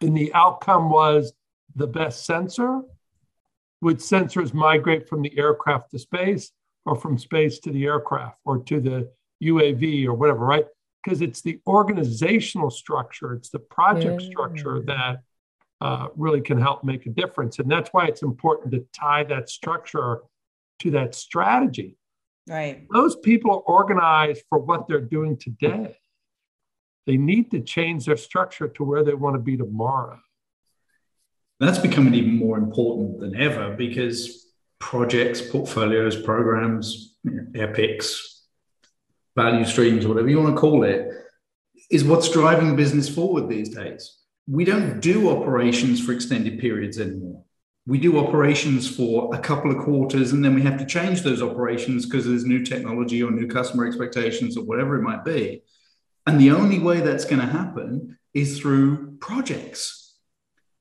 and 0.00 0.16
the 0.16 0.32
outcome 0.34 0.90
was 0.90 1.32
the 1.74 1.86
best 1.86 2.24
sensor, 2.24 2.82
would 3.80 3.98
sensors 3.98 4.54
migrate 4.54 5.08
from 5.08 5.22
the 5.22 5.36
aircraft 5.38 5.90
to 5.90 5.98
space 5.98 6.52
or 6.84 6.96
from 6.96 7.18
space 7.18 7.58
to 7.60 7.70
the 7.70 7.84
aircraft 7.84 8.38
or 8.44 8.58
to 8.58 8.80
the 8.80 9.10
UAV 9.42 10.06
or 10.06 10.14
whatever, 10.14 10.44
right? 10.44 10.66
Because 11.02 11.20
it's 11.20 11.42
the 11.42 11.60
organizational 11.66 12.70
structure, 12.70 13.34
it's 13.34 13.50
the 13.50 13.58
project 13.58 14.22
yeah. 14.22 14.28
structure 14.28 14.80
that 14.82 15.20
uh, 15.80 16.08
really 16.16 16.40
can 16.40 16.60
help 16.60 16.82
make 16.82 17.06
a 17.06 17.10
difference. 17.10 17.60
And 17.60 17.70
that's 17.70 17.90
why 17.90 18.06
it's 18.06 18.22
important 18.22 18.72
to 18.72 18.84
tie 18.92 19.22
that 19.24 19.48
structure 19.48 20.22
to 20.80 20.92
that 20.92 21.14
strategy. 21.14 21.96
Right. 22.48 22.86
Those 22.90 23.16
people 23.16 23.50
are 23.50 23.60
organized 23.60 24.42
for 24.48 24.58
what 24.58 24.88
they're 24.88 25.00
doing 25.00 25.36
today. 25.36 25.96
They 27.06 27.16
need 27.16 27.50
to 27.52 27.60
change 27.60 28.06
their 28.06 28.16
structure 28.16 28.68
to 28.68 28.84
where 28.84 29.04
they 29.04 29.14
want 29.14 29.34
to 29.34 29.40
be 29.40 29.56
tomorrow. 29.56 30.18
That's 31.60 31.78
becoming 31.78 32.14
even 32.14 32.36
more 32.36 32.58
important 32.58 33.20
than 33.20 33.34
ever 33.36 33.74
because 33.74 34.46
projects, 34.78 35.40
portfolios, 35.40 36.20
programs, 36.20 37.16
epics, 37.54 38.46
value 39.36 39.64
streams, 39.64 40.06
whatever 40.06 40.28
you 40.28 40.40
want 40.40 40.54
to 40.54 40.60
call 40.60 40.84
it, 40.84 41.08
is 41.90 42.04
what's 42.04 42.30
driving 42.30 42.76
business 42.76 43.08
forward 43.08 43.48
these 43.48 43.70
days. 43.74 44.18
We 44.46 44.64
don't 44.64 45.00
do 45.00 45.30
operations 45.30 46.04
for 46.04 46.12
extended 46.12 46.58
periods 46.58 46.98
anymore. 46.98 47.44
We 47.88 47.98
do 47.98 48.18
operations 48.18 48.88
for 48.94 49.34
a 49.34 49.38
couple 49.38 49.70
of 49.70 49.78
quarters 49.78 50.32
and 50.32 50.44
then 50.44 50.54
we 50.54 50.62
have 50.62 50.78
to 50.78 50.86
change 50.86 51.22
those 51.22 51.42
operations 51.42 52.06
because 52.06 52.26
there's 52.26 52.44
new 52.44 52.64
technology 52.64 53.22
or 53.22 53.32
new 53.32 53.48
customer 53.48 53.86
expectations 53.86 54.56
or 54.56 54.64
whatever 54.64 54.96
it 54.96 55.02
might 55.02 55.24
be. 55.24 55.62
And 56.26 56.40
the 56.40 56.52
only 56.52 56.78
way 56.78 57.00
that's 57.00 57.24
going 57.24 57.40
to 57.40 57.46
happen 57.46 58.18
is 58.34 58.60
through 58.60 59.16
projects 59.16 60.08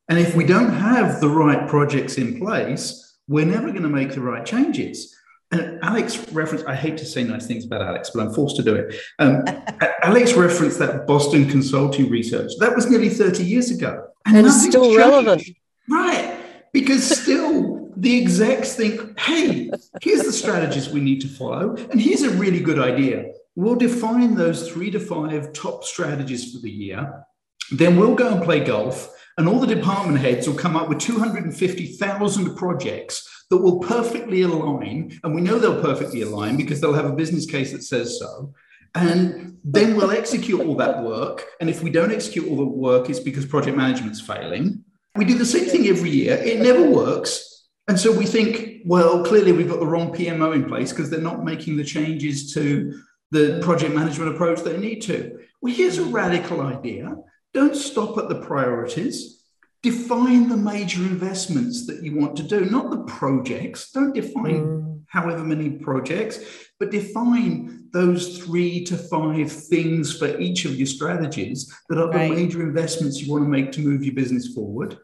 and 0.09 0.19
if 0.19 0.35
we 0.35 0.45
don't 0.45 0.71
have 0.71 1.19
the 1.19 1.29
right 1.29 1.67
projects 1.67 2.17
in 2.17 2.39
place, 2.39 3.17
we're 3.27 3.45
never 3.45 3.71
going 3.71 3.83
to 3.83 3.89
make 3.89 4.13
the 4.13 4.21
right 4.21 4.45
changes. 4.45 5.13
And 5.51 5.79
Alex 5.81 6.31
referenced, 6.31 6.65
I 6.65 6.75
hate 6.75 6.97
to 6.97 7.05
say 7.05 7.23
nice 7.23 7.45
things 7.45 7.65
about 7.65 7.81
Alex, 7.81 8.11
but 8.13 8.21
I'm 8.21 8.33
forced 8.33 8.55
to 8.57 8.63
do 8.63 8.75
it. 8.75 8.95
Um, 9.19 9.43
Alex 10.03 10.33
referenced 10.33 10.79
that 10.79 11.07
Boston 11.07 11.49
consulting 11.49 12.09
research. 12.09 12.51
That 12.59 12.75
was 12.75 12.89
nearly 12.89 13.09
30 13.09 13.43
years 13.43 13.69
ago. 13.69 14.07
And, 14.25 14.37
and 14.37 14.47
it's 14.47 14.61
still 14.65 14.83
changed. 14.83 14.97
relevant. 14.97 15.43
Right. 15.89 16.36
Because 16.77 17.09
still 17.21 17.89
the 17.97 18.21
execs 18.21 18.75
think, 18.75 19.19
hey, 19.19 19.71
here's 19.99 20.21
the 20.21 20.31
strategies 20.31 20.89
we 20.89 20.99
need 20.99 21.21
to 21.21 21.27
follow. 21.27 21.75
And 21.75 21.99
here's 21.99 22.21
a 22.21 22.29
really 22.29 22.59
good 22.59 22.77
idea. 22.77 23.31
We'll 23.55 23.77
define 23.77 24.35
those 24.35 24.69
three 24.69 24.91
to 24.91 24.99
five 24.99 25.53
top 25.53 25.83
strategies 25.83 26.53
for 26.53 26.59
the 26.59 26.69
year. 26.69 27.25
Then 27.71 27.97
we'll 27.97 28.13
go 28.13 28.31
and 28.31 28.43
play 28.43 28.59
golf 28.59 29.11
and 29.39 29.49
all 29.49 29.59
the 29.59 29.73
department 29.75 30.19
heads 30.19 30.47
will 30.47 30.55
come 30.55 30.75
up 30.75 30.87
with 30.87 30.99
250,000 30.99 32.55
projects 32.55 33.45
that 33.49 33.57
will 33.57 33.79
perfectly 33.79 34.43
align. 34.43 35.19
And 35.23 35.33
we 35.33 35.41
know 35.41 35.57
they'll 35.57 35.81
perfectly 35.81 36.21
align 36.21 36.57
because 36.57 36.79
they'll 36.79 36.93
have 36.93 37.05
a 37.05 37.15
business 37.15 37.47
case 37.47 37.71
that 37.71 37.81
says 37.81 38.19
so. 38.19 38.53
And 38.93 39.57
then 39.63 39.95
we'll 39.95 40.11
execute 40.11 40.61
all 40.61 40.75
that 40.75 41.01
work. 41.01 41.43
And 41.59 41.71
if 41.71 41.81
we 41.81 41.89
don't 41.89 42.11
execute 42.11 42.47
all 42.47 42.57
the 42.57 42.65
work, 42.65 43.09
it's 43.09 43.19
because 43.19 43.47
project 43.47 43.75
management's 43.75 44.21
failing. 44.21 44.83
We 45.17 45.25
do 45.25 45.37
the 45.37 45.45
same 45.45 45.65
thing 45.65 45.87
every 45.87 46.09
year, 46.09 46.35
it 46.35 46.59
never 46.59 46.83
works. 46.83 47.67
And 47.87 47.99
so 47.99 48.11
we 48.11 48.25
think, 48.25 48.81
well, 48.85 49.23
clearly 49.23 49.53
we've 49.53 49.69
got 49.69 49.79
the 49.79 49.87
wrong 49.87 50.13
PMO 50.13 50.53
in 50.53 50.65
place 50.65 50.91
because 50.91 51.09
they're 51.09 51.21
not 51.21 51.45
making 51.45 51.77
the 51.77 51.85
changes 51.85 52.53
to 52.53 53.01
the 53.31 53.59
project 53.61 53.95
management 53.95 54.33
approach 54.33 54.61
they 54.61 54.77
need 54.77 55.01
to. 55.03 55.39
Well, 55.61 55.73
here's 55.73 55.97
a 55.97 56.05
radical 56.05 56.61
idea 56.61 57.15
don't 57.53 57.75
stop 57.75 58.17
at 58.17 58.29
the 58.29 58.41
priorities. 58.41 59.43
Define 59.83 60.49
the 60.49 60.57
major 60.57 61.01
investments 61.01 61.87
that 61.87 62.03
you 62.03 62.15
want 62.15 62.35
to 62.37 62.43
do, 62.43 62.65
not 62.65 62.91
the 62.91 63.03
projects. 63.05 63.91
Don't 63.91 64.13
define 64.13 64.65
mm. 64.65 65.01
however 65.07 65.43
many 65.43 65.69
projects, 65.69 66.39
but 66.79 66.91
define 66.91 67.87
those 67.93 68.39
three 68.39 68.83
to 68.85 68.97
five 68.97 69.51
things 69.51 70.17
for 70.17 70.37
each 70.39 70.65
of 70.65 70.75
your 70.75 70.87
strategies 70.87 71.73
that 71.89 71.97
are 71.97 72.09
right. 72.09 72.29
the 72.29 72.35
major 72.35 72.61
investments 72.61 73.21
you 73.21 73.31
want 73.31 73.43
to 73.43 73.49
make 73.49 73.71
to 73.71 73.81
move 73.81 74.03
your 74.03 74.13
business 74.13 74.53
forward. 74.53 74.97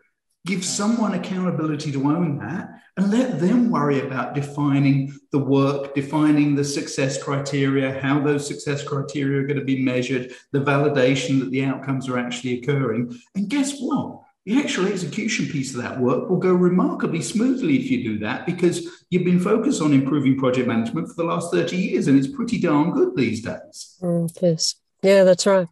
Give 0.45 0.63
someone 0.63 1.13
accountability 1.13 1.91
to 1.93 2.03
own 2.11 2.37
that 2.39 2.69
and 2.97 3.11
let 3.11 3.39
them 3.39 3.71
worry 3.71 4.01
about 4.01 4.35
defining 4.35 5.17
the 5.31 5.39
work, 5.39 5.95
defining 5.95 6.53
the 6.53 6.63
success 6.63 7.21
criteria, 7.21 7.99
how 7.99 8.19
those 8.19 8.45
success 8.45 8.83
criteria 8.83 9.39
are 9.39 9.47
going 9.47 9.59
to 9.59 9.65
be 9.65 9.81
measured, 9.81 10.33
the 10.51 10.59
validation 10.59 11.39
that 11.39 11.49
the 11.49 11.63
outcomes 11.63 12.09
are 12.09 12.19
actually 12.19 12.59
occurring. 12.59 13.17
And 13.35 13.49
guess 13.49 13.79
what? 13.79 14.21
The 14.45 14.59
actual 14.59 14.87
execution 14.87 15.47
piece 15.47 15.73
of 15.73 15.81
that 15.81 15.97
work 15.97 16.29
will 16.29 16.37
go 16.37 16.51
remarkably 16.51 17.21
smoothly 17.21 17.77
if 17.77 17.89
you 17.89 18.03
do 18.03 18.19
that 18.19 18.45
because 18.45 19.05
you've 19.09 19.23
been 19.23 19.39
focused 19.39 19.81
on 19.81 19.93
improving 19.93 20.37
project 20.37 20.67
management 20.67 21.07
for 21.07 21.13
the 21.15 21.23
last 21.23 21.51
30 21.53 21.77
years 21.77 22.07
and 22.07 22.19
it's 22.19 22.27
pretty 22.27 22.59
darn 22.59 22.91
good 22.91 23.15
these 23.15 23.41
days. 23.41 23.97
Mm, 24.01 24.29
yes. 24.41 24.75
Yeah, 25.01 25.23
that's 25.23 25.45
right. 25.45 25.67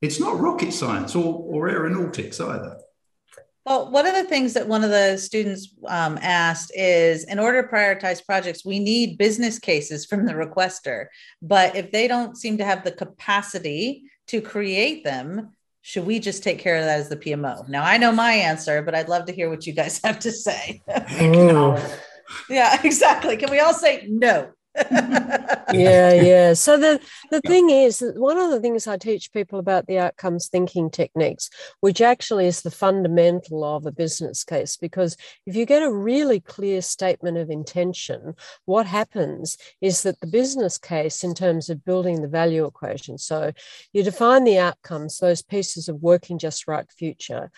It's 0.00 0.18
not 0.18 0.40
rocket 0.40 0.72
science 0.72 1.14
or, 1.14 1.34
or 1.34 1.68
aeronautics 1.68 2.40
either. 2.40 2.78
Well, 3.66 3.90
one 3.90 4.06
of 4.06 4.14
the 4.14 4.24
things 4.24 4.54
that 4.54 4.66
one 4.66 4.82
of 4.84 4.90
the 4.90 5.18
students 5.18 5.74
um, 5.86 6.18
asked 6.22 6.72
is 6.74 7.24
in 7.24 7.38
order 7.38 7.62
to 7.62 7.68
prioritize 7.68 8.24
projects, 8.24 8.64
we 8.64 8.78
need 8.78 9.18
business 9.18 9.58
cases 9.58 10.06
from 10.06 10.24
the 10.24 10.32
requester. 10.32 11.06
But 11.42 11.76
if 11.76 11.92
they 11.92 12.08
don't 12.08 12.36
seem 12.36 12.58
to 12.58 12.64
have 12.64 12.84
the 12.84 12.92
capacity 12.92 14.04
to 14.28 14.40
create 14.40 15.04
them, 15.04 15.50
should 15.82 16.06
we 16.06 16.18
just 16.20 16.42
take 16.42 16.58
care 16.58 16.76
of 16.76 16.84
that 16.84 17.00
as 17.00 17.08
the 17.08 17.16
PMO? 17.16 17.68
Now, 17.68 17.84
I 17.84 17.96
know 17.96 18.12
my 18.12 18.32
answer, 18.32 18.82
but 18.82 18.94
I'd 18.94 19.08
love 19.08 19.26
to 19.26 19.32
hear 19.32 19.50
what 19.50 19.66
you 19.66 19.72
guys 19.72 20.00
have 20.04 20.20
to 20.20 20.32
say. 20.32 20.82
yeah, 22.48 22.80
exactly. 22.84 23.36
Can 23.36 23.50
we 23.50 23.60
all 23.60 23.74
say 23.74 24.06
no? 24.08 24.52
yeah, 24.92 26.12
yeah. 26.12 26.54
So 26.54 26.76
the 26.78 27.00
the 27.30 27.40
thing 27.40 27.70
is 27.70 28.04
one 28.14 28.38
of 28.38 28.50
the 28.50 28.60
things 28.60 28.86
I 28.86 28.96
teach 28.96 29.32
people 29.32 29.58
about 29.58 29.86
the 29.86 29.98
outcomes 29.98 30.48
thinking 30.48 30.90
techniques, 30.90 31.50
which 31.80 32.00
actually 32.00 32.46
is 32.46 32.62
the 32.62 32.70
fundamental 32.70 33.64
of 33.64 33.84
a 33.84 33.92
business 33.92 34.44
case, 34.44 34.76
because 34.76 35.16
if 35.44 35.56
you 35.56 35.66
get 35.66 35.82
a 35.82 35.92
really 35.92 36.38
clear 36.38 36.82
statement 36.82 37.36
of 37.36 37.50
intention, 37.50 38.34
what 38.64 38.86
happens 38.86 39.56
is 39.80 40.02
that 40.02 40.20
the 40.20 40.28
business 40.28 40.78
case, 40.78 41.24
in 41.24 41.34
terms 41.34 41.68
of 41.68 41.84
building 41.84 42.22
the 42.22 42.28
value 42.28 42.64
equation, 42.64 43.18
so 43.18 43.52
you 43.92 44.04
define 44.04 44.44
the 44.44 44.58
outcomes, 44.58 45.18
those 45.18 45.42
pieces 45.42 45.88
of 45.88 46.00
working 46.00 46.38
just 46.38 46.68
right 46.68 46.86
future 46.96 47.50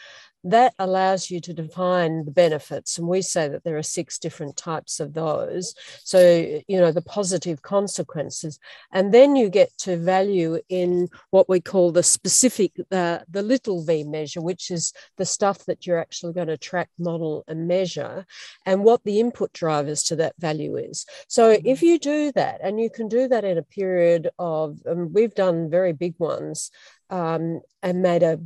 that 0.44 0.74
allows 0.78 1.30
you 1.30 1.40
to 1.40 1.54
define 1.54 2.24
the 2.24 2.30
benefits. 2.30 2.98
And 2.98 3.06
we 3.06 3.22
say 3.22 3.48
that 3.48 3.64
there 3.64 3.76
are 3.76 3.82
six 3.82 4.18
different 4.18 4.56
types 4.56 4.98
of 4.98 5.14
those. 5.14 5.74
So, 6.02 6.20
you 6.66 6.80
know, 6.80 6.90
the 6.90 7.02
positive 7.02 7.62
consequences. 7.62 8.58
And 8.92 9.14
then 9.14 9.36
you 9.36 9.48
get 9.48 9.76
to 9.78 9.96
value 9.96 10.60
in 10.68 11.08
what 11.30 11.48
we 11.48 11.60
call 11.60 11.92
the 11.92 12.02
specific, 12.02 12.72
the, 12.90 13.24
the 13.30 13.42
little 13.42 13.84
v 13.84 14.04
measure, 14.04 14.40
which 14.40 14.70
is 14.70 14.92
the 15.16 15.24
stuff 15.24 15.64
that 15.66 15.86
you're 15.86 15.98
actually 15.98 16.32
going 16.32 16.48
to 16.48 16.56
track, 16.56 16.90
model, 16.98 17.44
and 17.46 17.68
measure, 17.68 18.26
and 18.66 18.82
what 18.82 19.04
the 19.04 19.20
input 19.20 19.52
drivers 19.52 20.02
to 20.04 20.16
that 20.16 20.34
value 20.38 20.76
is. 20.76 21.06
So, 21.28 21.50
if 21.50 21.62
mm-hmm. 21.64 21.86
you 21.86 21.98
do 21.98 22.32
that, 22.32 22.60
and 22.62 22.80
you 22.80 22.90
can 22.90 23.08
do 23.08 23.28
that 23.28 23.44
in 23.44 23.58
a 23.58 23.62
period 23.62 24.28
of, 24.38 24.78
we've 24.84 25.34
done 25.34 25.70
very 25.70 25.92
big 25.92 26.14
ones 26.18 26.70
um, 27.10 27.60
and 27.82 28.02
made 28.02 28.22
a 28.22 28.40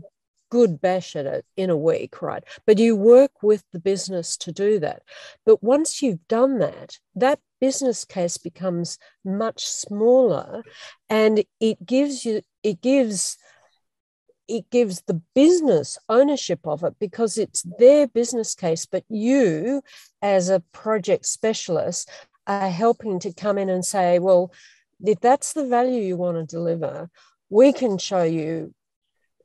good 0.51 0.81
bash 0.81 1.17
at 1.17 1.27
it 1.27 1.45
in 1.57 1.71
a 1.71 1.77
week, 1.77 2.23
right? 2.23 2.45
But 2.67 2.79
you 2.79 2.97
work 2.97 3.43
with 3.43 3.65
the 3.73 3.79
business 3.79 4.37
to 4.39 4.53
do 4.53 4.79
that. 4.81 5.03
But 5.45 5.63
once 5.63 6.03
you've 6.03 6.27
done 6.29 6.59
that, 6.59 6.99
that 7.15 7.41
business 7.61 8.05
case 8.05 8.37
becomes 8.37 8.99
much 9.25 9.67
smaller 9.67 10.63
and 11.09 11.45
it 11.61 11.85
gives 11.85 12.25
you, 12.25 12.43
it 12.63 12.81
gives, 12.81 13.37
it 14.49 14.71
gives 14.71 15.03
the 15.07 15.21
business 15.35 15.99
ownership 16.09 16.61
of 16.65 16.85
it 16.85 16.95
because 17.01 17.39
it's 17.39 17.65
their 17.79 18.07
business 18.07 18.55
case, 18.55 18.87
but 18.87 19.05
you, 19.09 19.83
as 20.23 20.49
a 20.49 20.61
project 20.73 21.27
specialist, 21.27 22.11
are 22.47 22.71
helping 22.71 23.19
to 23.21 23.33
come 23.33 23.59
in 23.59 23.69
and 23.69 23.85
say, 23.85 24.19
well, 24.19 24.53
if 25.05 25.21
that's 25.21 25.53
the 25.53 25.67
value 25.67 26.01
you 26.01 26.17
want 26.17 26.37
to 26.37 26.45
deliver, 26.45 27.11
we 27.51 27.73
can 27.73 27.99
show 27.99 28.23
you 28.23 28.75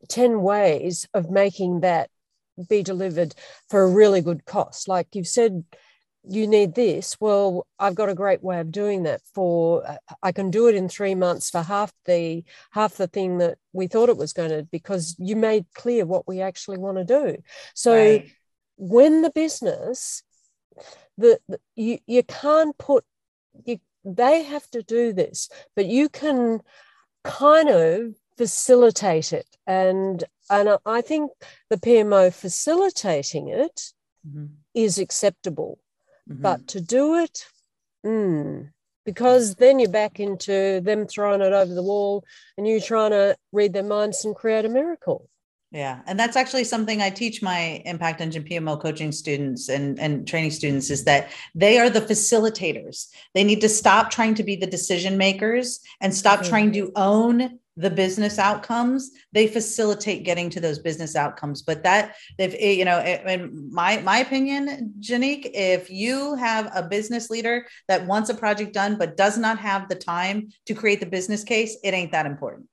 10 0.09 0.41
ways 0.41 1.07
of 1.13 1.29
making 1.29 1.81
that 1.81 2.09
be 2.69 2.83
delivered 2.83 3.33
for 3.69 3.83
a 3.83 3.89
really 3.89 4.21
good 4.21 4.45
cost. 4.45 4.87
Like 4.87 5.07
you've 5.13 5.27
said, 5.27 5.63
you 6.23 6.47
need 6.47 6.75
this. 6.75 7.17
Well, 7.19 7.65
I've 7.79 7.95
got 7.95 8.09
a 8.09 8.15
great 8.15 8.43
way 8.43 8.59
of 8.59 8.71
doing 8.71 9.03
that 9.03 9.21
for 9.33 9.87
uh, 9.87 9.97
I 10.21 10.31
can 10.31 10.51
do 10.51 10.67
it 10.67 10.75
in 10.75 10.87
three 10.87 11.15
months 11.15 11.49
for 11.49 11.63
half 11.63 11.91
the 12.05 12.43
half 12.71 12.95
the 12.95 13.07
thing 13.07 13.39
that 13.39 13.57
we 13.73 13.87
thought 13.87 14.09
it 14.09 14.17
was 14.17 14.33
going 14.33 14.51
to 14.51 14.63
because 14.71 15.15
you 15.17 15.35
made 15.35 15.65
clear 15.73 16.05
what 16.05 16.27
we 16.27 16.41
actually 16.41 16.77
want 16.77 16.97
to 16.97 17.03
do. 17.03 17.37
So 17.73 17.95
right. 17.95 18.31
when 18.77 19.23
the 19.23 19.31
business 19.31 20.21
the, 21.17 21.39
the 21.47 21.59
you 21.75 21.99
you 22.05 22.23
can't 22.23 22.77
put 22.77 23.03
you 23.65 23.79
they 24.03 24.43
have 24.43 24.69
to 24.71 24.83
do 24.83 25.13
this, 25.13 25.49
but 25.75 25.85
you 25.85 26.09
can 26.09 26.61
kind 27.23 27.69
of 27.69 28.15
facilitate 28.37 29.33
it. 29.33 29.47
And, 29.67 30.23
and 30.49 30.77
I 30.85 31.01
think 31.01 31.31
the 31.69 31.77
PMO 31.77 32.33
facilitating 32.33 33.47
it 33.47 33.91
mm-hmm. 34.27 34.45
is 34.73 34.97
acceptable. 34.97 35.79
Mm-hmm. 36.29 36.41
But 36.41 36.67
to 36.69 36.81
do 36.81 37.15
it, 37.15 37.45
mm, 38.05 38.69
because 39.05 39.55
then 39.55 39.79
you're 39.79 39.89
back 39.89 40.19
into 40.19 40.81
them 40.81 41.07
throwing 41.07 41.41
it 41.41 41.53
over 41.53 41.73
the 41.73 41.83
wall 41.83 42.23
and 42.57 42.67
you 42.67 42.79
trying 42.79 43.11
to 43.11 43.35
read 43.51 43.73
their 43.73 43.83
minds 43.83 44.23
and 44.25 44.35
create 44.35 44.65
a 44.65 44.69
miracle. 44.69 45.27
Yeah. 45.71 46.01
And 46.05 46.19
that's 46.19 46.35
actually 46.35 46.65
something 46.65 47.01
I 47.01 47.09
teach 47.09 47.41
my 47.41 47.81
impact 47.85 48.19
engine 48.19 48.43
PMO 48.43 48.79
coaching 48.79 49.13
students 49.13 49.69
and, 49.69 49.97
and 49.99 50.27
training 50.27 50.51
students 50.51 50.89
is 50.89 51.05
that 51.05 51.29
they 51.55 51.79
are 51.79 51.89
the 51.89 52.01
facilitators. 52.01 53.07
They 53.33 53.45
need 53.45 53.61
to 53.61 53.69
stop 53.69 54.11
trying 54.11 54.35
to 54.35 54.43
be 54.43 54.57
the 54.57 54.67
decision 54.67 55.17
makers 55.17 55.79
and 56.01 56.13
stop 56.13 56.41
mm-hmm. 56.41 56.49
trying 56.49 56.71
to 56.73 56.91
own 56.97 57.59
the 57.77 57.89
business 57.89 58.38
outcomes 58.38 59.12
they 59.31 59.47
facilitate 59.47 60.25
getting 60.25 60.49
to 60.49 60.60
those 60.60 60.79
business 60.79 61.15
outcomes 61.15 61.62
but 61.62 61.84
that 61.84 62.15
if 62.38 62.53
eh, 62.60 62.71
you 62.71 62.84
know 62.84 62.97
eh, 62.97 63.34
in 63.34 63.69
my 63.71 63.97
my 64.01 64.17
opinion 64.17 64.93
janique 64.99 65.49
if 65.53 65.89
you 65.89 66.36
have 66.36 66.69
a 66.75 66.84
business 66.84 67.29
leader 67.29 67.65
that 67.88 68.05
wants 68.05 68.29
a 68.29 68.34
project 68.34 68.73
done 68.73 68.97
but 68.97 69.15
does 69.15 69.38
not 69.38 69.57
have 69.57 69.88
the 69.88 69.95
time 69.95 70.49
to 70.65 70.73
create 70.73 70.99
the 70.99 71.05
business 71.05 71.43
case 71.43 71.77
it 71.84 71.93
ain't 71.93 72.12
that 72.12 72.25
important 72.25 72.67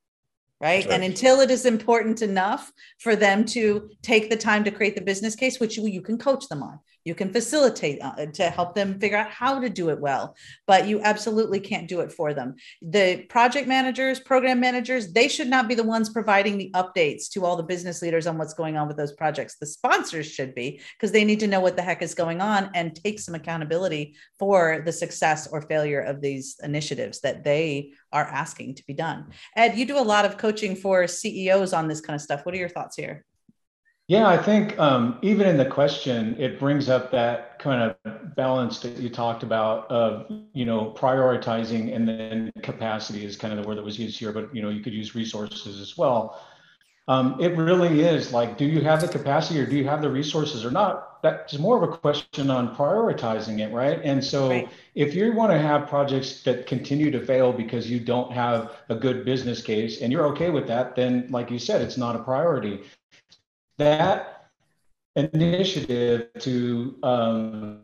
right? 0.60 0.84
right? 0.84 0.92
And 0.92 1.04
until 1.04 1.40
it 1.40 1.50
is 1.50 1.66
important 1.66 2.22
enough 2.22 2.72
for 2.98 3.14
them 3.14 3.44
to 3.46 3.90
take 4.02 4.30
the 4.30 4.36
time 4.36 4.64
to 4.64 4.70
create 4.70 4.94
the 4.94 5.00
business 5.00 5.36
case, 5.36 5.60
which 5.60 5.76
you, 5.76 5.86
you 5.86 6.02
can 6.02 6.18
coach 6.18 6.48
them 6.48 6.62
on, 6.62 6.80
you 7.08 7.14
can 7.14 7.32
facilitate 7.32 8.00
uh, 8.02 8.26
to 8.26 8.50
help 8.50 8.74
them 8.74 9.00
figure 9.00 9.16
out 9.16 9.30
how 9.30 9.58
to 9.58 9.70
do 9.70 9.88
it 9.88 9.98
well, 9.98 10.36
but 10.66 10.86
you 10.86 11.00
absolutely 11.00 11.58
can't 11.58 11.88
do 11.88 12.00
it 12.00 12.12
for 12.12 12.34
them. 12.34 12.54
The 12.82 13.22
project 13.30 13.66
managers, 13.66 14.20
program 14.20 14.60
managers, 14.60 15.10
they 15.14 15.26
should 15.26 15.48
not 15.48 15.68
be 15.68 15.74
the 15.74 15.82
ones 15.82 16.10
providing 16.10 16.58
the 16.58 16.70
updates 16.74 17.30
to 17.30 17.46
all 17.46 17.56
the 17.56 17.62
business 17.62 18.02
leaders 18.02 18.26
on 18.26 18.36
what's 18.36 18.52
going 18.52 18.76
on 18.76 18.86
with 18.86 18.98
those 18.98 19.12
projects. 19.12 19.56
The 19.56 19.64
sponsors 19.64 20.26
should 20.26 20.54
be 20.54 20.82
because 20.96 21.10
they 21.10 21.24
need 21.24 21.40
to 21.40 21.46
know 21.46 21.60
what 21.60 21.76
the 21.76 21.82
heck 21.82 22.02
is 22.02 22.14
going 22.14 22.42
on 22.42 22.70
and 22.74 22.94
take 22.94 23.18
some 23.18 23.34
accountability 23.34 24.14
for 24.38 24.82
the 24.84 24.92
success 24.92 25.46
or 25.46 25.62
failure 25.62 26.00
of 26.00 26.20
these 26.20 26.60
initiatives 26.62 27.20
that 27.22 27.42
they 27.42 27.92
are 28.12 28.24
asking 28.24 28.74
to 28.74 28.86
be 28.86 28.92
done. 28.92 29.28
Ed, 29.56 29.78
you 29.78 29.86
do 29.86 29.98
a 29.98 30.10
lot 30.14 30.26
of 30.26 30.36
coaching 30.36 30.76
for 30.76 31.06
CEOs 31.06 31.72
on 31.72 31.88
this 31.88 32.02
kind 32.02 32.14
of 32.14 32.20
stuff. 32.20 32.44
What 32.44 32.54
are 32.54 32.58
your 32.58 32.68
thoughts 32.68 32.96
here? 32.96 33.24
Yeah, 34.08 34.26
I 34.26 34.38
think 34.38 34.78
um, 34.78 35.18
even 35.20 35.46
in 35.46 35.58
the 35.58 35.66
question, 35.66 36.34
it 36.38 36.58
brings 36.58 36.88
up 36.88 37.10
that 37.10 37.58
kind 37.58 37.94
of 38.04 38.34
balance 38.34 38.78
that 38.78 38.96
you 38.96 39.10
talked 39.10 39.42
about 39.42 39.90
of 39.90 40.26
you 40.54 40.64
know 40.64 40.94
prioritizing 40.96 41.94
and 41.94 42.08
then 42.08 42.50
capacity 42.62 43.26
is 43.26 43.36
kind 43.36 43.52
of 43.52 43.62
the 43.62 43.68
word 43.68 43.76
that 43.76 43.84
was 43.84 43.98
used 43.98 44.18
here, 44.18 44.32
but 44.32 44.54
you 44.54 44.62
know 44.62 44.70
you 44.70 44.80
could 44.82 44.94
use 44.94 45.14
resources 45.14 45.78
as 45.78 45.98
well. 45.98 46.42
Um, 47.06 47.36
it 47.40 47.56
really 47.56 48.00
is 48.00 48.32
like, 48.32 48.58
do 48.58 48.64
you 48.64 48.80
have 48.82 49.00
the 49.00 49.08
capacity 49.08 49.60
or 49.60 49.66
do 49.66 49.76
you 49.76 49.86
have 49.88 50.02
the 50.02 50.10
resources 50.10 50.64
or 50.64 50.70
not? 50.70 51.22
That's 51.22 51.58
more 51.58 51.82
of 51.82 51.82
a 51.82 51.96
question 51.96 52.50
on 52.50 52.76
prioritizing 52.76 53.60
it, 53.60 53.72
right? 53.72 53.98
And 54.04 54.22
so, 54.22 54.50
right. 54.50 54.68
if 54.94 55.14
you 55.14 55.32
want 55.32 55.50
to 55.52 55.58
have 55.58 55.88
projects 55.88 56.42
that 56.42 56.66
continue 56.66 57.10
to 57.10 57.24
fail 57.24 57.50
because 57.52 57.90
you 57.90 57.98
don't 57.98 58.30
have 58.32 58.76
a 58.90 58.94
good 58.94 59.24
business 59.24 59.62
case 59.62 60.02
and 60.02 60.12
you're 60.12 60.26
okay 60.28 60.50
with 60.50 60.66
that, 60.68 60.96
then, 60.96 61.26
like 61.30 61.50
you 61.50 61.58
said, 61.58 61.82
it's 61.82 61.96
not 61.96 62.14
a 62.14 62.22
priority 62.22 62.82
that 63.78 64.50
initiative 65.16 66.28
to 66.40 66.96
um, 67.02 67.80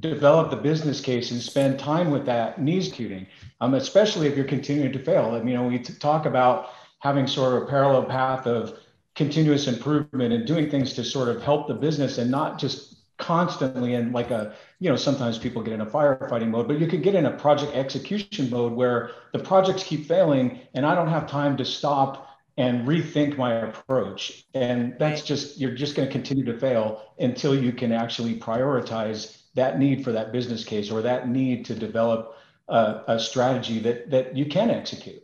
develop 0.00 0.50
the 0.50 0.56
business 0.56 1.00
case 1.00 1.30
and 1.30 1.40
spend 1.40 1.78
time 1.78 2.10
with 2.10 2.26
that 2.26 2.60
needs 2.60 2.88
executing, 2.88 3.26
um, 3.60 3.74
especially 3.74 4.26
if 4.26 4.36
you're 4.36 4.44
continuing 4.44 4.92
to 4.92 4.98
fail. 4.98 5.34
And, 5.34 5.48
you 5.48 5.54
know, 5.54 5.66
we 5.66 5.78
talk 5.78 6.26
about 6.26 6.70
having 6.98 7.26
sort 7.26 7.54
of 7.54 7.62
a 7.62 7.66
parallel 7.66 8.04
path 8.04 8.46
of 8.46 8.78
continuous 9.14 9.66
improvement 9.66 10.32
and 10.32 10.46
doing 10.46 10.70
things 10.70 10.92
to 10.94 11.04
sort 11.04 11.28
of 11.28 11.42
help 11.42 11.68
the 11.68 11.74
business 11.74 12.18
and 12.18 12.30
not 12.30 12.58
just 12.58 12.96
constantly 13.18 13.94
in 13.94 14.10
like 14.10 14.30
a 14.30 14.54
you 14.80 14.88
know 14.88 14.96
sometimes 14.96 15.38
people 15.38 15.62
get 15.62 15.74
in 15.74 15.82
a 15.82 15.86
firefighting 15.86 16.48
mode 16.48 16.66
but 16.66 16.80
you 16.80 16.88
could 16.88 17.02
get 17.02 17.14
in 17.14 17.26
a 17.26 17.30
project 17.30 17.72
execution 17.76 18.50
mode 18.50 18.72
where 18.72 19.10
the 19.32 19.38
projects 19.38 19.84
keep 19.84 20.06
failing 20.06 20.58
and 20.74 20.84
i 20.84 20.94
don't 20.94 21.08
have 21.08 21.28
time 21.28 21.56
to 21.56 21.64
stop 21.64 22.31
and 22.56 22.86
rethink 22.86 23.36
my 23.36 23.54
approach. 23.54 24.44
And 24.54 24.94
that's 24.98 25.22
just, 25.22 25.58
you're 25.58 25.74
just 25.74 25.94
going 25.94 26.08
to 26.08 26.12
continue 26.12 26.44
to 26.44 26.58
fail 26.58 27.02
until 27.18 27.54
you 27.54 27.72
can 27.72 27.92
actually 27.92 28.38
prioritize 28.38 29.38
that 29.54 29.78
need 29.78 30.04
for 30.04 30.12
that 30.12 30.32
business 30.32 30.64
case 30.64 30.90
or 30.90 31.02
that 31.02 31.28
need 31.28 31.64
to 31.66 31.74
develop 31.74 32.36
a, 32.68 33.02
a 33.08 33.20
strategy 33.20 33.78
that, 33.80 34.10
that 34.10 34.36
you 34.36 34.46
can 34.46 34.70
execute. 34.70 35.22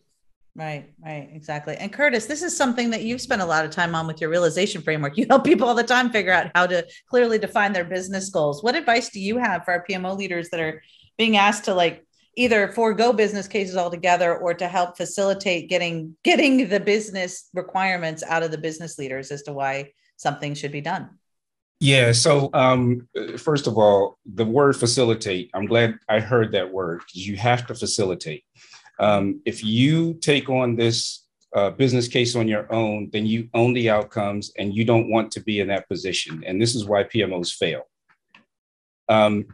Right, 0.55 0.93
right, 1.05 1.31
exactly. 1.33 1.77
And 1.77 1.93
Curtis, 1.93 2.27
this 2.27 2.43
is 2.43 2.57
something 2.57 2.91
that 2.91 3.03
you've 3.05 3.21
spent 3.21 3.43
a 3.43 3.47
lot 3.47 3.64
of 3.64 3.71
time 3.71 3.95
on 3.95 4.09
with 4.09 4.21
your 4.21 4.29
realization 4.29 4.83
framework. 4.83 5.17
You 5.17 5.25
help 5.31 5.45
people 5.45 5.69
all 5.69 5.75
the 5.75 5.85
time 5.85 6.11
figure 6.11 6.33
out 6.33 6.51
how 6.55 6.67
to 6.67 6.85
clearly 7.09 7.38
define 7.38 7.73
their 7.73 7.85
business 7.85 8.29
goals. 8.29 8.61
What 8.62 8.75
advice 8.75 9.11
do 9.11 9.21
you 9.21 9.38
have 9.38 9.64
for 9.64 9.71
our 9.71 9.85
PMO 9.88 10.17
leaders 10.17 10.49
that 10.51 10.59
are 10.59 10.83
being 11.17 11.37
asked 11.37 11.67
to 11.67 11.75
like 11.75 12.05
either 12.38 12.68
forego 12.68 13.12
business 13.12 13.48
cases 13.48 13.77
altogether 13.77 14.38
or 14.38 14.55
to 14.55 14.68
help 14.68 14.96
facilitate 14.96 15.68
getting 15.68 16.16
getting 16.22 16.68
the 16.68 16.79
business 16.79 17.48
requirements 17.53 18.22
out 18.22 18.44
of 18.44 18.53
the 18.53 18.59
business 18.59 18.96
leaders 18.96 19.31
as 19.33 19.42
to 19.42 19.53
why 19.53 19.90
something 20.16 20.55
should 20.55 20.72
be 20.72 20.81
done. 20.81 21.11
Yeah 21.81 22.12
so 22.12 22.51
um, 22.55 23.09
first 23.37 23.66
of 23.66 23.77
all 23.77 24.18
the 24.24 24.44
word 24.44 24.77
facilitate 24.77 25.51
i'm 25.55 25.66
glad 25.66 25.98
i 26.09 26.18
heard 26.18 26.53
that 26.53 26.72
word 26.72 27.03
you 27.12 27.37
have 27.37 27.66
to 27.66 27.74
facilitate. 27.74 28.44
Um, 29.01 29.40
if 29.44 29.62
you 29.62 30.14
take 30.14 30.48
on 30.48 30.74
this 30.74 31.24
uh, 31.55 31.70
business 31.70 32.09
case 32.09 32.37
on 32.37 32.46
your 32.46 32.72
own 32.72 33.11
then 33.12 33.27
you 33.27 33.48
own 33.55 33.72
the 33.74 33.90
outcomes 33.90 34.53
and 34.59 34.74
you 34.74 34.85
don't 34.85 35.11
want 35.11 35.33
to 35.33 35.40
be 35.40 35.61
in 35.61 35.68
that 35.68 35.88
position. 35.88 36.44
And 36.46 36.61
this 36.61 36.74
is 36.74 36.85
why 36.85 37.05
pmos 37.05 37.53
fail. 37.53 37.83
Um, 39.09 39.46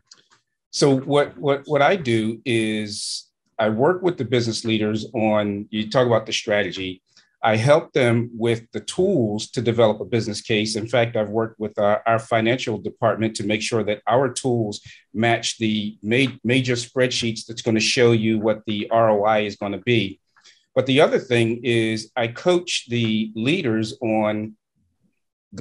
so 0.74 0.98
what 0.98 1.38
what 1.38 1.62
what 1.66 1.82
I 1.82 1.94
do 1.94 2.42
is 2.44 3.30
I 3.60 3.68
work 3.68 4.02
with 4.02 4.18
the 4.18 4.24
business 4.24 4.64
leaders 4.64 5.06
on 5.14 5.68
you 5.70 5.88
talk 5.88 6.04
about 6.04 6.26
the 6.26 6.32
strategy. 6.32 7.00
I 7.44 7.54
help 7.54 7.92
them 7.92 8.30
with 8.34 8.62
the 8.72 8.80
tools 8.80 9.50
to 9.50 9.60
develop 9.60 10.00
a 10.00 10.04
business 10.04 10.40
case. 10.40 10.74
In 10.74 10.88
fact, 10.88 11.14
I've 11.14 11.28
worked 11.28 11.60
with 11.60 11.78
our, 11.78 12.02
our 12.06 12.18
financial 12.18 12.78
department 12.78 13.36
to 13.36 13.46
make 13.46 13.62
sure 13.62 13.84
that 13.84 14.02
our 14.08 14.28
tools 14.28 14.80
match 15.12 15.58
the 15.58 15.96
ma- 16.02 16.36
major 16.42 16.74
spreadsheets 16.74 17.46
that's 17.46 17.62
going 17.62 17.76
to 17.76 17.80
show 17.80 18.10
you 18.10 18.40
what 18.40 18.62
the 18.66 18.88
ROI 18.90 19.46
is 19.46 19.54
going 19.54 19.72
to 19.72 19.84
be. 19.86 20.18
But 20.74 20.86
the 20.86 21.00
other 21.00 21.20
thing 21.20 21.60
is, 21.62 22.10
I 22.16 22.28
coach 22.28 22.86
the 22.88 23.30
leaders 23.36 23.96
on 24.02 24.56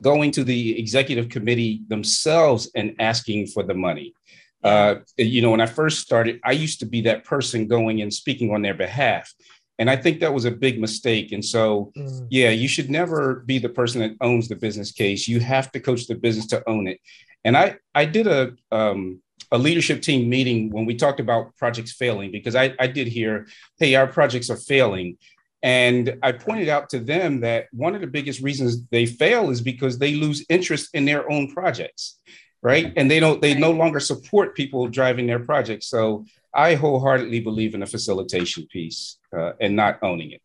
going 0.01 0.31
to 0.31 0.43
the 0.43 0.79
executive 0.79 1.29
committee 1.29 1.83
themselves 1.87 2.71
and 2.73 2.95
asking 2.99 3.47
for 3.47 3.61
the 3.61 3.75
money. 3.75 4.15
Uh, 4.63 4.95
you 5.17 5.41
know, 5.41 5.51
when 5.51 5.61
I 5.61 5.65
first 5.65 5.99
started, 5.99 6.39
I 6.43 6.51
used 6.51 6.79
to 6.79 6.85
be 6.85 7.01
that 7.01 7.25
person 7.25 7.67
going 7.67 8.01
and 8.01 8.13
speaking 8.13 8.53
on 8.53 8.61
their 8.61 8.73
behalf. 8.73 9.33
And 9.79 9.89
I 9.89 9.95
think 9.95 10.19
that 10.19 10.33
was 10.33 10.45
a 10.45 10.51
big 10.51 10.79
mistake. 10.79 11.31
And 11.31 11.43
so, 11.43 11.91
mm. 11.97 12.27
yeah, 12.29 12.51
you 12.51 12.67
should 12.67 12.89
never 12.89 13.43
be 13.45 13.59
the 13.59 13.69
person 13.69 14.01
that 14.01 14.11
owns 14.21 14.47
the 14.47 14.55
business 14.55 14.91
case. 14.91 15.27
You 15.27 15.39
have 15.39 15.71
to 15.71 15.79
coach 15.79 16.07
the 16.07 16.15
business 16.15 16.47
to 16.47 16.67
own 16.69 16.87
it. 16.87 16.99
And 17.43 17.57
I, 17.57 17.77
I 17.93 18.05
did 18.05 18.27
a, 18.27 18.53
um, 18.71 19.21
a 19.51 19.57
leadership 19.57 20.01
team 20.01 20.29
meeting 20.29 20.69
when 20.69 20.85
we 20.85 20.95
talked 20.95 21.19
about 21.19 21.55
projects 21.57 21.91
failing 21.91 22.31
because 22.31 22.55
I, 22.55 22.73
I 22.79 22.87
did 22.87 23.07
hear, 23.07 23.47
hey, 23.77 23.95
our 23.95 24.07
projects 24.07 24.49
are 24.49 24.57
failing. 24.57 25.17
And 25.61 26.17
I 26.21 26.33
pointed 26.33 26.69
out 26.69 26.89
to 26.89 26.99
them 26.99 27.39
that 27.41 27.67
one 27.71 27.95
of 27.95 28.01
the 28.01 28.07
biggest 28.07 28.41
reasons 28.41 28.85
they 28.87 29.05
fail 29.05 29.49
is 29.49 29.61
because 29.61 29.97
they 29.97 30.15
lose 30.15 30.45
interest 30.49 30.89
in 30.93 31.05
their 31.05 31.31
own 31.31 31.51
projects, 31.51 32.19
right? 32.63 32.93
And 32.95 33.11
they 33.11 33.19
don't, 33.19 33.41
they 33.41 33.53
no 33.53 33.71
longer 33.71 33.99
support 33.99 34.55
people 34.55 34.87
driving 34.87 35.27
their 35.27 35.39
projects. 35.39 35.87
So 35.87 36.25
I 36.53 36.75
wholeheartedly 36.75 37.41
believe 37.41 37.73
in 37.73 37.81
the 37.81 37.85
facilitation 37.85 38.65
piece 38.71 39.17
uh, 39.37 39.51
and 39.59 39.75
not 39.75 39.99
owning 40.01 40.31
it. 40.31 40.41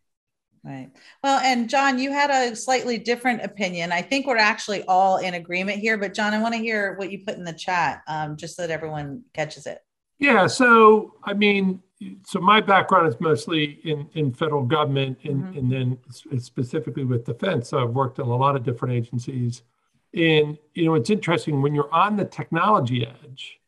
Right. 0.65 0.91
Well, 1.23 1.41
and 1.41 1.71
John, 1.71 1.99
you 1.99 2.11
had 2.11 2.31
a 2.31 2.55
slightly 2.57 2.99
different 2.99 3.43
opinion. 3.43 3.93
I 3.93 4.03
think 4.03 4.27
we're 4.27 4.37
actually 4.37 4.83
all 4.85 5.19
in 5.19 5.35
agreement 5.35 5.79
here, 5.79 5.97
but 5.97 6.13
John, 6.13 6.35
I 6.35 6.43
want 6.43 6.55
to 6.55 6.61
hear 6.61 6.97
what 6.97 7.13
you 7.13 7.21
put 7.25 7.37
in 7.37 7.45
the 7.45 7.53
chat 7.53 8.03
um, 8.09 8.37
just 8.37 8.57
so 8.57 8.63
that 8.63 8.73
everyone 8.73 9.23
catches 9.33 9.67
it. 9.67 9.79
Yeah. 10.19 10.49
So, 10.49 11.15
I 11.23 11.35
mean, 11.35 11.81
so 12.25 12.41
my 12.41 12.61
background 12.61 13.07
is 13.07 13.15
mostly 13.21 13.81
in, 13.85 14.09
in 14.15 14.33
federal 14.33 14.65
government 14.65 15.19
and, 15.23 15.45
mm-hmm. 15.45 15.59
and 15.59 15.73
then 15.73 15.99
specifically 16.41 17.05
with 17.05 17.25
defense. 17.25 17.69
So 17.69 17.81
I've 17.81 17.91
worked 17.91 18.19
in 18.19 18.27
a 18.27 18.37
lot 18.37 18.57
of 18.57 18.65
different 18.65 18.95
agencies. 18.95 19.63
And, 20.15 20.59
you 20.75 20.85
know, 20.85 20.95
it's 20.95 21.11
interesting 21.11 21.61
when 21.63 21.75
you're 21.75 21.93
on 21.93 22.17
the 22.17 22.25
technology 22.25 23.07
edge, 23.07 23.61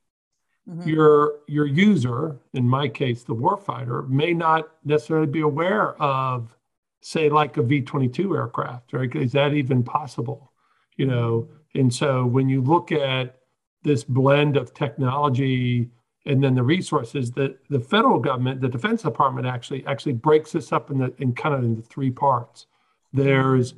mm-hmm. 0.68 0.88
your 0.88 1.34
your 1.46 1.66
user, 1.66 2.38
in 2.54 2.68
my 2.68 2.88
case, 2.88 3.24
the 3.24 3.34
warfighter, 3.34 4.08
may 4.08 4.32
not 4.32 4.68
necessarily 4.84 5.26
be 5.26 5.40
aware 5.40 6.00
of, 6.00 6.54
say, 7.02 7.28
like 7.28 7.56
a 7.56 7.62
V-22 7.62 8.36
aircraft, 8.36 8.92
right? 8.92 9.14
Is 9.14 9.32
that 9.32 9.52
even 9.52 9.82
possible? 9.82 10.52
You 10.96 11.06
know, 11.06 11.48
and 11.74 11.92
so 11.92 12.24
when 12.26 12.48
you 12.48 12.62
look 12.62 12.90
at 12.92 13.36
this 13.82 14.04
blend 14.04 14.56
of 14.56 14.74
technology 14.74 15.90
and 16.26 16.42
then 16.44 16.54
the 16.54 16.62
resources 16.62 17.32
that 17.32 17.58
the 17.70 17.80
federal 17.80 18.18
government, 18.18 18.60
the 18.60 18.68
Defense 18.68 19.02
Department 19.02 19.46
actually 19.46 19.86
actually 19.86 20.12
breaks 20.12 20.52
this 20.52 20.72
up 20.72 20.90
in 20.90 20.98
the 20.98 21.12
in 21.18 21.34
kind 21.34 21.54
of 21.54 21.64
into 21.64 21.82
three 21.82 22.10
parts. 22.10 22.66
There's 23.12 23.74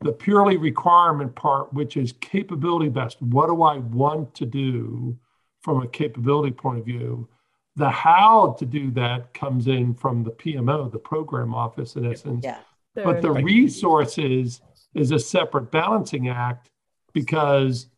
the 0.00 0.12
purely 0.12 0.56
requirement 0.56 1.34
part, 1.34 1.72
which 1.72 1.96
is 1.96 2.12
capability 2.12 2.88
best. 2.88 3.20
What 3.20 3.48
do 3.48 3.62
I 3.62 3.78
want 3.78 4.34
to 4.36 4.46
do 4.46 5.18
from 5.62 5.82
a 5.82 5.88
capability 5.88 6.52
point 6.52 6.78
of 6.78 6.84
view? 6.84 7.28
The 7.76 7.90
how 7.90 8.56
to 8.58 8.64
do 8.64 8.90
that 8.92 9.34
comes 9.34 9.66
in 9.66 9.94
from 9.94 10.24
the 10.24 10.30
PMO, 10.30 10.90
the 10.90 10.98
program 10.98 11.54
office, 11.54 11.96
in 11.96 12.10
essence. 12.10 12.44
Yeah. 12.44 12.58
But 12.94 13.20
the 13.20 13.32
resources 13.32 14.62
is 14.94 15.10
a 15.10 15.18
separate 15.18 15.70
balancing 15.70 16.28
act 16.28 16.70
because 17.12 17.88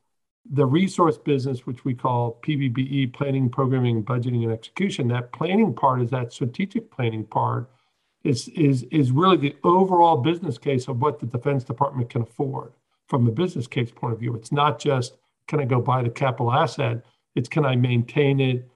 the 0.51 0.67
resource 0.67 1.19
business, 1.19 1.67
which 1.67 1.85
we 1.85 1.95
call 1.95 2.41
PPBE, 2.43 3.13
planning, 3.13 3.49
programming, 3.49 4.03
budgeting, 4.03 4.43
and 4.45 4.53
execution, 4.53 5.07
that 5.09 5.33
planning 5.33 5.75
part 5.75 6.03
is 6.03 6.11
that 6.11 6.33
strategic 6.33 6.91
planning 6.91 7.25
part, 7.25 7.71
is, 8.25 8.49
is, 8.49 8.85
is 8.91 9.11
really 9.11 9.37
the 9.37 9.57
overall 9.65 10.17
business 10.17 10.59
case 10.59 10.89
of 10.89 11.01
what 11.01 11.21
the 11.21 11.27
Defense 11.27 11.65
Department 11.65 12.11
can 12.11 12.23
afford 12.23 12.73
from 13.07 13.27
a 13.27 13.31
business 13.31 13.67
case 13.67 13.91
point 13.91 14.13
of 14.13 14.21
view. 14.21 14.35
It's 14.35 14.53
not 14.53 14.79
just 14.79 15.17
can 15.47 15.61
I 15.61 15.65
go 15.65 15.81
buy 15.81 16.03
the 16.03 16.11
capital 16.11 16.53
asset, 16.53 17.05
it's 17.35 17.49
can 17.49 17.65
I 17.65 17.75
maintain 17.77 18.41
it, 18.41 18.69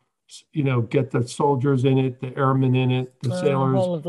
you 0.53 0.65
know, 0.65 0.81
get 0.81 1.11
the 1.11 1.27
soldiers 1.27 1.85
in 1.85 1.99
it, 1.99 2.21
the 2.21 2.35
airmen 2.39 2.75
in 2.75 2.91
it, 2.91 3.13
the 3.21 3.39
sailors, 3.39 3.77
whole 3.77 3.95
of 3.95 4.07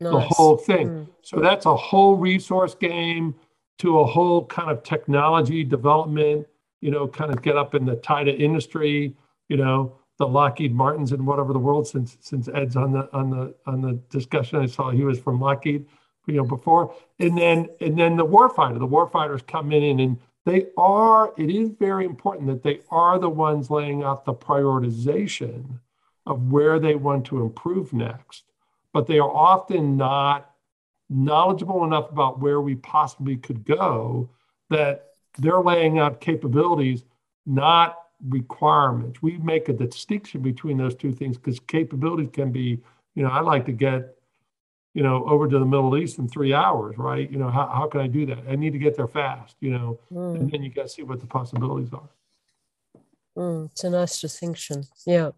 the 0.00 0.10
nice. 0.10 0.26
whole 0.34 0.56
thing. 0.56 0.88
Mm. 0.88 1.08
So 1.22 1.40
that's 1.40 1.66
a 1.66 1.76
whole 1.76 2.16
resource 2.16 2.74
game 2.74 3.36
to 3.78 4.00
a 4.00 4.06
whole 4.06 4.46
kind 4.46 4.70
of 4.70 4.82
technology 4.82 5.62
development 5.62 6.46
you 6.82 6.90
know, 6.90 7.08
kind 7.08 7.32
of 7.32 7.40
get 7.40 7.56
up 7.56 7.74
in 7.74 7.86
the 7.86 7.96
TIDA 7.96 8.38
industry, 8.38 9.14
you 9.48 9.56
know, 9.56 9.96
the 10.18 10.26
Lockheed 10.26 10.74
Martins 10.74 11.12
and 11.12 11.26
whatever 11.26 11.52
the 11.52 11.58
world 11.58 11.86
since 11.86 12.16
since 12.20 12.48
Ed's 12.48 12.76
on 12.76 12.92
the 12.92 13.08
on 13.12 13.30
the 13.30 13.54
on 13.66 13.80
the 13.80 13.94
discussion. 14.10 14.58
I 14.58 14.66
saw 14.66 14.90
he 14.90 15.04
was 15.04 15.18
from 15.18 15.40
Lockheed, 15.40 15.86
you 16.26 16.34
know, 16.34 16.44
before. 16.44 16.94
And 17.18 17.36
then 17.36 17.68
and 17.80 17.98
then 17.98 18.16
the 18.16 18.26
warfighter, 18.26 18.78
the 18.78 18.86
warfighters 18.86 19.46
come 19.46 19.72
in 19.72 20.00
and 20.00 20.18
they 20.44 20.66
are, 20.76 21.32
it 21.38 21.50
is 21.50 21.70
very 21.78 22.04
important 22.04 22.48
that 22.48 22.62
they 22.62 22.80
are 22.90 23.18
the 23.18 23.30
ones 23.30 23.70
laying 23.70 24.02
out 24.02 24.24
the 24.24 24.34
prioritization 24.34 25.78
of 26.26 26.50
where 26.50 26.78
they 26.78 26.94
want 26.94 27.26
to 27.26 27.42
improve 27.42 27.92
next. 27.92 28.44
But 28.92 29.06
they 29.06 29.18
are 29.18 29.30
often 29.30 29.96
not 29.96 30.50
knowledgeable 31.08 31.84
enough 31.84 32.10
about 32.10 32.40
where 32.40 32.60
we 32.60 32.74
possibly 32.74 33.36
could 33.36 33.64
go 33.64 34.30
that 34.70 35.10
they're 35.38 35.60
laying 35.60 35.98
out 35.98 36.20
capabilities, 36.20 37.04
not 37.46 37.98
requirements. 38.28 39.22
We 39.22 39.38
make 39.38 39.68
a 39.68 39.72
distinction 39.72 40.42
between 40.42 40.78
those 40.78 40.94
two 40.94 41.12
things 41.12 41.36
because 41.36 41.60
capabilities 41.60 42.30
can 42.32 42.52
be, 42.52 42.80
you 43.14 43.22
know, 43.22 43.30
I'd 43.30 43.44
like 43.44 43.66
to 43.66 43.72
get, 43.72 44.16
you 44.94 45.02
know, 45.02 45.24
over 45.26 45.48
to 45.48 45.58
the 45.58 45.64
Middle 45.64 45.96
East 45.96 46.18
in 46.18 46.28
three 46.28 46.52
hours, 46.52 46.96
right? 46.98 47.30
You 47.30 47.38
know, 47.38 47.50
how, 47.50 47.66
how 47.66 47.88
can 47.88 48.00
I 48.00 48.06
do 48.06 48.26
that? 48.26 48.44
I 48.48 48.56
need 48.56 48.72
to 48.72 48.78
get 48.78 48.96
there 48.96 49.08
fast, 49.08 49.56
you 49.60 49.70
know, 49.70 49.98
mm. 50.12 50.36
and 50.36 50.50
then 50.50 50.62
you 50.62 50.70
got 50.70 50.82
to 50.82 50.88
see 50.88 51.02
what 51.02 51.20
the 51.20 51.26
possibilities 51.26 51.92
are. 51.92 52.08
Mm, 53.36 53.70
it's 53.70 53.84
a 53.84 53.90
nice 53.90 54.20
distinction. 54.20 54.84
Yeah. 55.06 55.30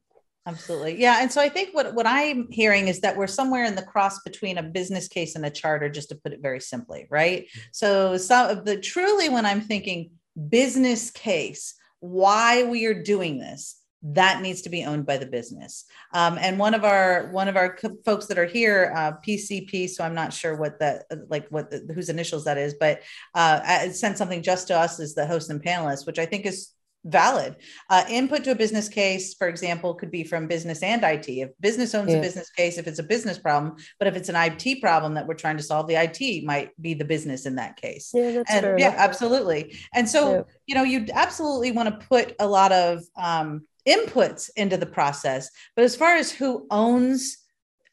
Absolutely. 0.46 1.00
Yeah. 1.00 1.22
And 1.22 1.32
so 1.32 1.40
I 1.40 1.48
think 1.48 1.74
what, 1.74 1.94
what 1.94 2.06
I'm 2.06 2.50
hearing 2.50 2.88
is 2.88 3.00
that 3.00 3.16
we're 3.16 3.26
somewhere 3.26 3.64
in 3.64 3.76
the 3.76 3.82
cross 3.82 4.20
between 4.20 4.58
a 4.58 4.62
business 4.62 5.08
case 5.08 5.36
and 5.36 5.46
a 5.46 5.50
charter, 5.50 5.88
just 5.88 6.10
to 6.10 6.16
put 6.16 6.32
it 6.32 6.42
very 6.42 6.60
simply, 6.60 7.06
right? 7.08 7.46
So 7.72 8.18
some 8.18 8.50
of 8.50 8.66
the 8.66 8.76
truly 8.76 9.30
when 9.30 9.46
I'm 9.46 9.62
thinking 9.62 10.10
business 10.50 11.10
case, 11.10 11.74
why 12.04 12.64
we 12.64 12.84
are 12.84 13.02
doing 13.02 13.38
this, 13.38 13.80
that 14.02 14.42
needs 14.42 14.60
to 14.62 14.68
be 14.68 14.84
owned 14.84 15.06
by 15.06 15.16
the 15.16 15.24
business. 15.24 15.86
Um, 16.12 16.36
and 16.38 16.58
one 16.58 16.74
of 16.74 16.84
our 16.84 17.30
one 17.32 17.48
of 17.48 17.56
our 17.56 17.78
folks 18.04 18.26
that 18.26 18.38
are 18.38 18.44
here, 18.44 18.92
uh, 18.94 19.12
PCP. 19.26 19.88
So 19.88 20.04
I'm 20.04 20.14
not 20.14 20.34
sure 20.34 20.56
what 20.56 20.78
that 20.80 21.06
like 21.28 21.48
what 21.48 21.70
the, 21.70 21.90
whose 21.94 22.10
initials 22.10 22.44
that 22.44 22.58
is, 22.58 22.74
but 22.78 23.00
uh, 23.34 23.88
sent 23.88 24.18
something 24.18 24.42
just 24.42 24.68
to 24.68 24.78
us 24.78 25.00
as 25.00 25.14
the 25.14 25.26
host 25.26 25.48
and 25.48 25.62
panelists, 25.62 26.06
which 26.06 26.18
I 26.18 26.26
think 26.26 26.44
is 26.44 26.73
valid. 27.04 27.56
Uh, 27.90 28.04
input 28.08 28.44
to 28.44 28.50
a 28.50 28.54
business 28.54 28.88
case, 28.88 29.34
for 29.34 29.48
example, 29.48 29.94
could 29.94 30.10
be 30.10 30.24
from 30.24 30.46
business 30.46 30.82
and 30.82 31.02
IT. 31.04 31.28
If 31.28 31.50
business 31.60 31.94
owns 31.94 32.10
yeah. 32.10 32.18
a 32.18 32.20
business 32.20 32.50
case, 32.50 32.78
if 32.78 32.86
it's 32.86 32.98
a 32.98 33.04
business 33.04 33.38
problem, 33.38 33.76
but 33.98 34.08
if 34.08 34.16
it's 34.16 34.28
an 34.28 34.36
IT 34.36 34.80
problem 34.80 35.14
that 35.14 35.26
we're 35.26 35.34
trying 35.34 35.56
to 35.56 35.62
solve, 35.62 35.86
the 35.86 35.96
IT 35.96 36.44
might 36.44 36.70
be 36.80 36.94
the 36.94 37.04
business 37.04 37.46
in 37.46 37.56
that 37.56 37.76
case. 37.76 38.10
Yeah, 38.14 38.32
that's 38.32 38.50
and, 38.50 38.78
yeah, 38.78 38.94
absolutely. 38.96 39.76
And 39.92 40.08
so, 40.08 40.32
yeah. 40.32 40.42
you 40.66 40.74
know, 40.74 40.82
you 40.82 41.06
absolutely 41.12 41.72
want 41.72 41.88
to 41.88 42.06
put 42.06 42.34
a 42.38 42.46
lot 42.46 42.72
of 42.72 43.02
um, 43.16 43.66
inputs 43.86 44.50
into 44.56 44.76
the 44.76 44.86
process. 44.86 45.50
But 45.76 45.84
as 45.84 45.94
far 45.94 46.16
as 46.16 46.32
who 46.32 46.66
owns 46.70 47.38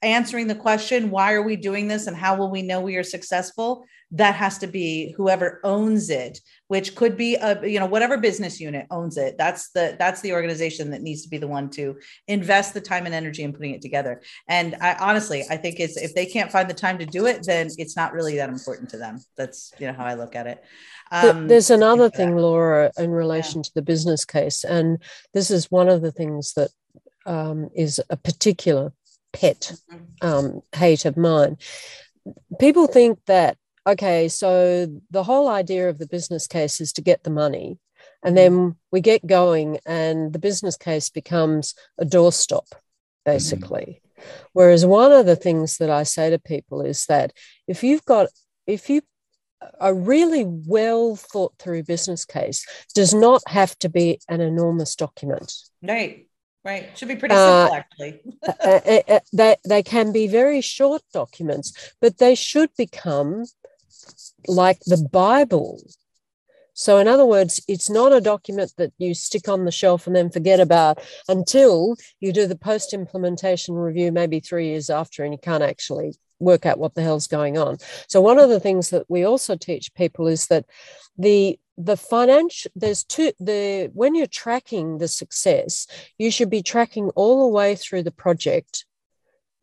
answering 0.02 0.48
the 0.48 0.56
question, 0.56 1.12
why 1.12 1.34
are 1.34 1.44
we 1.44 1.56
doing 1.56 1.88
this 1.88 2.08
and 2.08 2.16
how 2.16 2.36
will 2.36 2.50
we 2.50 2.62
know 2.62 2.82
we 2.82 2.96
are 2.96 3.04
successful? 3.04 3.86
That 4.12 4.36
has 4.36 4.58
to 4.60 4.68
be 4.68 5.14
whoever 5.18 5.60
owns 5.64 6.10
it 6.10 6.40
which 6.72 6.96
could 6.96 7.18
be 7.18 7.36
a 7.36 7.68
you 7.68 7.78
know 7.78 7.86
whatever 7.86 8.18
business 8.18 8.62
unit 8.62 8.88
owns 8.90 9.18
it. 9.18 9.38
That's 9.38 9.72
the 9.72 9.98
that's 10.00 10.22
the 10.22 10.32
organization 10.32 10.92
that 10.92 11.02
needs 11.02 11.22
to 11.24 11.30
be 11.30 11.38
the 11.38 11.46
one 11.46 11.70
to 11.72 11.98
invest 12.30 12.74
the 12.74 12.80
time 12.80 13.06
and 13.06 13.14
energy 13.14 13.44
in 13.44 13.52
putting 13.52 13.74
it 13.74 13.82
together. 13.82 14.22
And 14.48 14.78
i 14.80 14.94
honestly 14.94 15.44
i 15.50 15.58
think 15.58 15.82
it's 15.82 15.98
if 15.98 16.16
they 16.16 16.26
can't 16.26 16.50
find 16.50 16.70
the 16.70 16.74
time 16.74 16.98
to 17.00 17.06
do 17.06 17.26
it 17.26 17.44
then 17.46 17.68
it's 17.78 17.98
not 17.98 18.14
really 18.14 18.38
that 18.38 18.48
important 18.48 18.90
to 18.92 18.98
them. 18.98 19.20
That's 19.36 19.74
you 19.80 19.88
know 19.88 19.92
how 19.92 20.06
i 20.06 20.14
look 20.14 20.34
at 20.34 20.48
it. 20.48 20.64
Um, 21.12 21.50
there's 21.50 21.70
another 21.70 22.10
thing 22.10 22.38
laura 22.38 22.90
in 22.98 23.12
relation 23.12 23.60
yeah. 23.60 23.64
to 23.64 23.72
the 23.76 23.82
business 23.82 24.24
case 24.24 24.64
and 24.64 24.98
this 25.34 25.52
is 25.52 25.70
one 25.70 25.90
of 25.90 26.02
the 26.02 26.14
things 26.14 26.54
that 26.54 26.70
um, 27.26 27.70
is 27.76 28.00
a 28.10 28.16
particular 28.16 28.94
pet 29.34 29.74
mm-hmm. 29.92 30.26
um, 30.26 30.62
hate 30.74 31.04
of 31.04 31.18
mine. 31.18 31.58
People 32.60 32.88
think 32.88 33.20
that 33.26 33.58
okay, 33.88 34.28
so 34.28 34.88
the 35.10 35.24
whole 35.24 35.48
idea 35.48 35.90
of 35.90 35.98
the 35.98 36.08
business 36.08 36.48
case 36.48 36.82
is 36.82 36.94
to 36.94 37.02
get 37.02 37.24
the 37.24 37.30
money. 37.30 37.78
And 38.24 38.36
mm-hmm. 38.36 38.56
then 38.56 38.76
we 38.92 39.02
get 39.02 39.26
going, 39.26 39.80
and 39.86 40.34
the 40.34 40.40
business 40.40 40.78
case 40.78 41.10
becomes 41.10 41.76
a 42.00 42.06
doorstop, 42.06 42.72
basically. 43.26 44.02
Mm-hmm. 44.02 44.22
Whereas 44.54 44.86
one 44.86 45.12
of 45.12 45.26
the 45.26 45.36
things 45.36 45.78
that 45.78 45.90
I 45.90 46.04
say 46.04 46.30
to 46.30 46.40
people 46.40 46.82
is 46.82 47.06
that 47.08 47.34
if 47.68 47.84
you've 47.84 48.06
got, 48.06 48.28
if 48.68 48.90
you 48.90 49.02
a 49.80 49.94
really 49.94 50.44
well 50.46 51.16
thought 51.16 51.54
through 51.60 51.84
business 51.84 52.26
case 52.26 52.66
does 52.94 53.14
not 53.14 53.42
have 53.48 53.78
to 53.80 53.90
be 53.90 54.20
an 54.28 54.42
enormous 54.42 54.96
document. 54.96 55.54
Right. 55.82 56.28
Right. 56.64 56.96
Should 56.96 57.08
be 57.08 57.16
pretty 57.16 57.34
simple, 57.34 57.52
uh, 57.52 57.76
actually. 57.76 58.22
uh, 58.48 58.80
uh, 58.86 59.02
uh, 59.08 59.20
they, 59.34 59.56
they 59.68 59.82
can 59.84 60.12
be 60.12 60.28
very 60.28 60.62
short 60.62 61.02
documents, 61.12 61.94
but 62.00 62.20
they 62.20 62.36
should 62.36 62.70
become 62.78 63.46
like 64.48 64.80
the 64.86 65.08
Bible 65.12 65.80
So, 66.74 66.98
in 66.98 67.08
other 67.08 67.26
words, 67.26 67.62
it's 67.68 67.90
not 67.90 68.14
a 68.14 68.22
document 68.22 68.74
that 68.78 68.94
you 68.98 69.14
stick 69.14 69.48
on 69.48 69.66
the 69.66 69.72
shelf 69.72 70.08
and 70.08 70.16
then 70.16 70.30
forget 70.30 70.60
about 70.60 71.00
until 71.28 71.96
you 72.20 72.32
do 72.32 72.48
the 72.48 72.56
post 72.56 72.94
implementation 72.94 73.76
review, 73.76 74.12
maybe 74.12 74.40
three 74.40 74.68
years 74.70 74.90
after, 74.90 75.24
and 75.24 75.34
you 75.34 75.38
can't 75.38 75.64
actually 75.64 76.14
work 76.40 76.66
out 76.66 76.80
what 76.80 76.96
the 76.96 77.04
hell's 77.04 77.28
going 77.28 77.58
on. 77.58 77.78
So, 78.08 78.22
one 78.22 78.40
of 78.40 78.50
the 78.50 78.60
things 78.60 78.90
that 78.90 79.06
we 79.10 79.24
also 79.24 79.56
teach 79.56 79.94
people 79.94 80.28
is 80.28 80.48
that 80.48 80.66
the 81.18 81.60
the 81.78 81.98
financial 81.98 82.72
there's 82.76 83.04
two 83.04 83.32
the 83.40 83.90
when 83.94 84.14
you're 84.14 84.28
tracking 84.28 84.98
the 84.98 85.08
success 85.08 85.88
you 86.18 86.30
should 86.30 86.50
be 86.50 86.62
tracking 86.62 87.10
all 87.16 87.42
the 87.42 87.48
way 87.48 87.76
through 87.76 88.04
the 88.04 88.12
project 88.12 88.86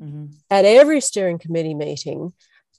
mm-hmm. 0.00 0.26
at 0.50 0.64
every 0.64 1.00
steering 1.00 1.38
committee 1.38 1.74
meeting 1.74 2.32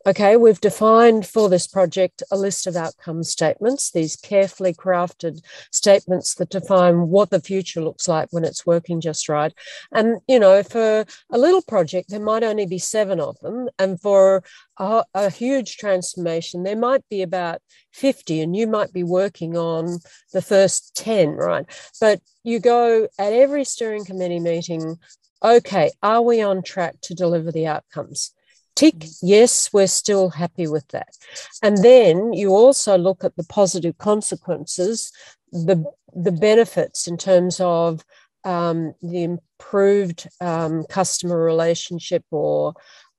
Okay, 0.08 0.38
we've 0.38 0.62
defined 0.62 1.28
for 1.28 1.50
this 1.50 1.68
project 1.68 2.24
a 2.32 2.38
list 2.38 2.66
of 2.68 2.78
outcome 2.78 3.22
statements, 3.22 3.92
these 3.92 4.16
carefully 4.16 4.74
crafted 4.74 5.42
statements 5.72 6.36
that 6.36 6.50
define 6.50 7.10
what 7.10 7.32
the 7.32 7.42
future 7.42 7.82
looks 7.82 8.08
like 8.08 8.30
when 8.32 8.46
it's 8.46 8.66
working 8.66 9.02
just 9.02 9.28
right. 9.28 9.54
And, 9.92 10.22
you 10.26 10.40
know, 10.40 10.64
for 10.64 11.06
a 11.30 11.38
little 11.38 11.62
project, 11.62 12.10
there 12.10 12.22
might 12.22 12.44
only 12.44 12.66
be 12.66 12.78
seven 12.78 13.20
of 13.20 13.38
them. 13.42 13.68
And 13.78 14.00
for 14.00 14.42
a, 14.78 15.04
a 15.14 15.30
huge 15.30 15.76
transformation, 15.76 16.64
there 16.64 16.78
might 16.78 17.04
be 17.10 17.22
about 17.22 17.62
50, 17.92 18.40
and 18.40 18.56
you 18.56 18.68
might 18.68 18.94
be 18.94 19.04
working 19.04 19.58
on 19.58 20.00
the 20.32 20.42
first 20.42 20.96
10, 20.96 21.32
right? 21.32 21.66
But 22.00 22.22
you 22.46 22.62
go 22.62 23.10
at 23.20 23.34
every 23.34 23.66
steering 23.66 24.06
committee 24.06 24.40
meeting, 24.40 24.98
okay, 25.44 25.92
are 26.02 26.22
we 26.22 26.42
on 26.42 26.64
track 26.64 26.96
to 27.02 27.14
deliver 27.14 27.52
the 27.52 27.68
outcomes? 27.68 28.34
Tick, 28.76 29.06
yes, 29.22 29.72
we're 29.74 29.88
still 29.88 30.30
happy 30.30 30.68
with 30.68 30.88
that. 30.90 31.18
And 31.62 31.78
then 31.84 32.34
you 32.34 32.50
also 32.50 32.98
look 32.98 33.24
at 33.24 33.36
the 33.36 33.44
positive 33.44 33.98
consequences, 33.98 35.12
the, 35.52 35.84
the 36.14 36.32
benefits 36.32 37.08
in 37.08 37.18
terms 37.18 37.60
of 37.60 38.04
um, 38.46 38.94
the 39.02 39.24
improved 39.24 40.28
um, 40.40 40.86
customer 40.90 41.44
relationship 41.44 42.24
or 42.32 42.74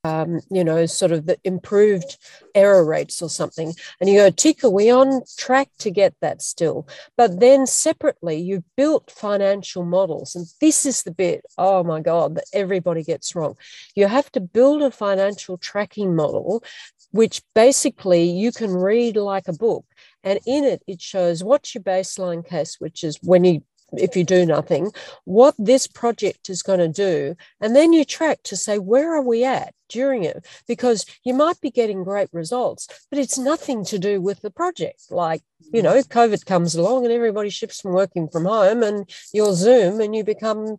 um, 0.05 0.41
you 0.51 0.65
know, 0.65 0.87
sort 0.87 1.13
of 1.13 1.27
the 1.27 1.39
improved 1.45 2.17
error 2.55 2.85
rates 2.85 3.21
or 3.21 3.29
something. 3.29 3.75
And 4.01 4.09
you 4.09 4.17
go, 4.17 4.31
tick, 4.31 4.65
are 4.65 4.71
we 4.71 4.91
on 4.91 5.23
track 5.37 5.69
to 5.79 5.91
get 5.91 6.15
that 6.21 6.43
still? 6.43 6.89
But 7.17 7.41
then 7.41 7.67
separately, 7.67 8.37
you've 8.37 8.65
built 8.77 9.11
financial 9.11 9.85
models. 9.85 10.35
And 10.35 10.47
this 10.61 10.87
is 10.87 11.03
the 11.03 11.11
bit, 11.11 11.45
oh 11.59 11.85
my 11.85 12.01
God, 12.01 12.37
that 12.37 12.45
everybody 12.53 13.03
gets 13.03 13.35
wrong. 13.35 13.57
You 13.95 14.07
have 14.07 14.31
to 14.33 14.41
build 14.41 14.83
a 14.83 14.91
financial 14.91 15.59
tracking 15.59 16.17
model, 16.17 16.65
which 17.11 17.43
basically 17.55 18.25
you 18.25 18.53
can 18.53 18.73
read 18.73 19.17
like 19.17 19.49
a 19.49 19.53
book. 19.53 19.85
And 20.23 20.39
in 20.47 20.65
it, 20.65 20.83
it 20.87 21.01
shows 21.01 21.45
what's 21.45 21.75
your 21.75 21.83
baseline 21.83 22.47
case, 22.47 22.77
which 22.79 23.05
is 23.05 23.19
when 23.23 23.45
you 23.45 23.63
if 23.93 24.17
you 24.17 24.25
do 24.25 24.47
nothing, 24.47 24.93
what 25.25 25.55
this 25.59 25.87
project 25.87 26.49
is 26.49 26.63
going 26.63 26.79
to 26.79 26.89
do. 26.89 27.35
And 27.61 27.75
then 27.75 27.93
you 27.93 28.05
track 28.05 28.43
to 28.45 28.57
say, 28.57 28.79
where 28.79 29.15
are 29.15 29.23
we 29.23 29.45
at 29.45 29.75
during 29.89 30.25
it? 30.25 30.47
Because 30.67 31.05
you 31.25 31.35
might 31.35 31.61
be 31.61 31.71
getting 31.71 32.05
great 32.05 32.29
results, 32.33 32.89
but 33.11 33.19
it's 33.19 33.39
nothing 33.39 33.85
to 33.87 33.99
do 33.99 34.21
with 34.21 34.41
the 34.41 34.51
project. 34.51 35.11
Like, 35.11 35.43
you 35.73 35.83
know, 35.83 36.01
COVID 36.01 36.47
comes 36.47 36.75
along 36.75 37.05
and 37.05 37.13
everybody 37.13 37.51
shifts 37.51 37.81
from 37.81 37.93
working 37.93 38.29
from 38.29 38.45
home 38.45 38.83
and 38.83 39.09
you'll 39.33 39.55
Zoom 39.55 40.01
and 40.01 40.15
you 40.15 40.25
become 40.25 40.79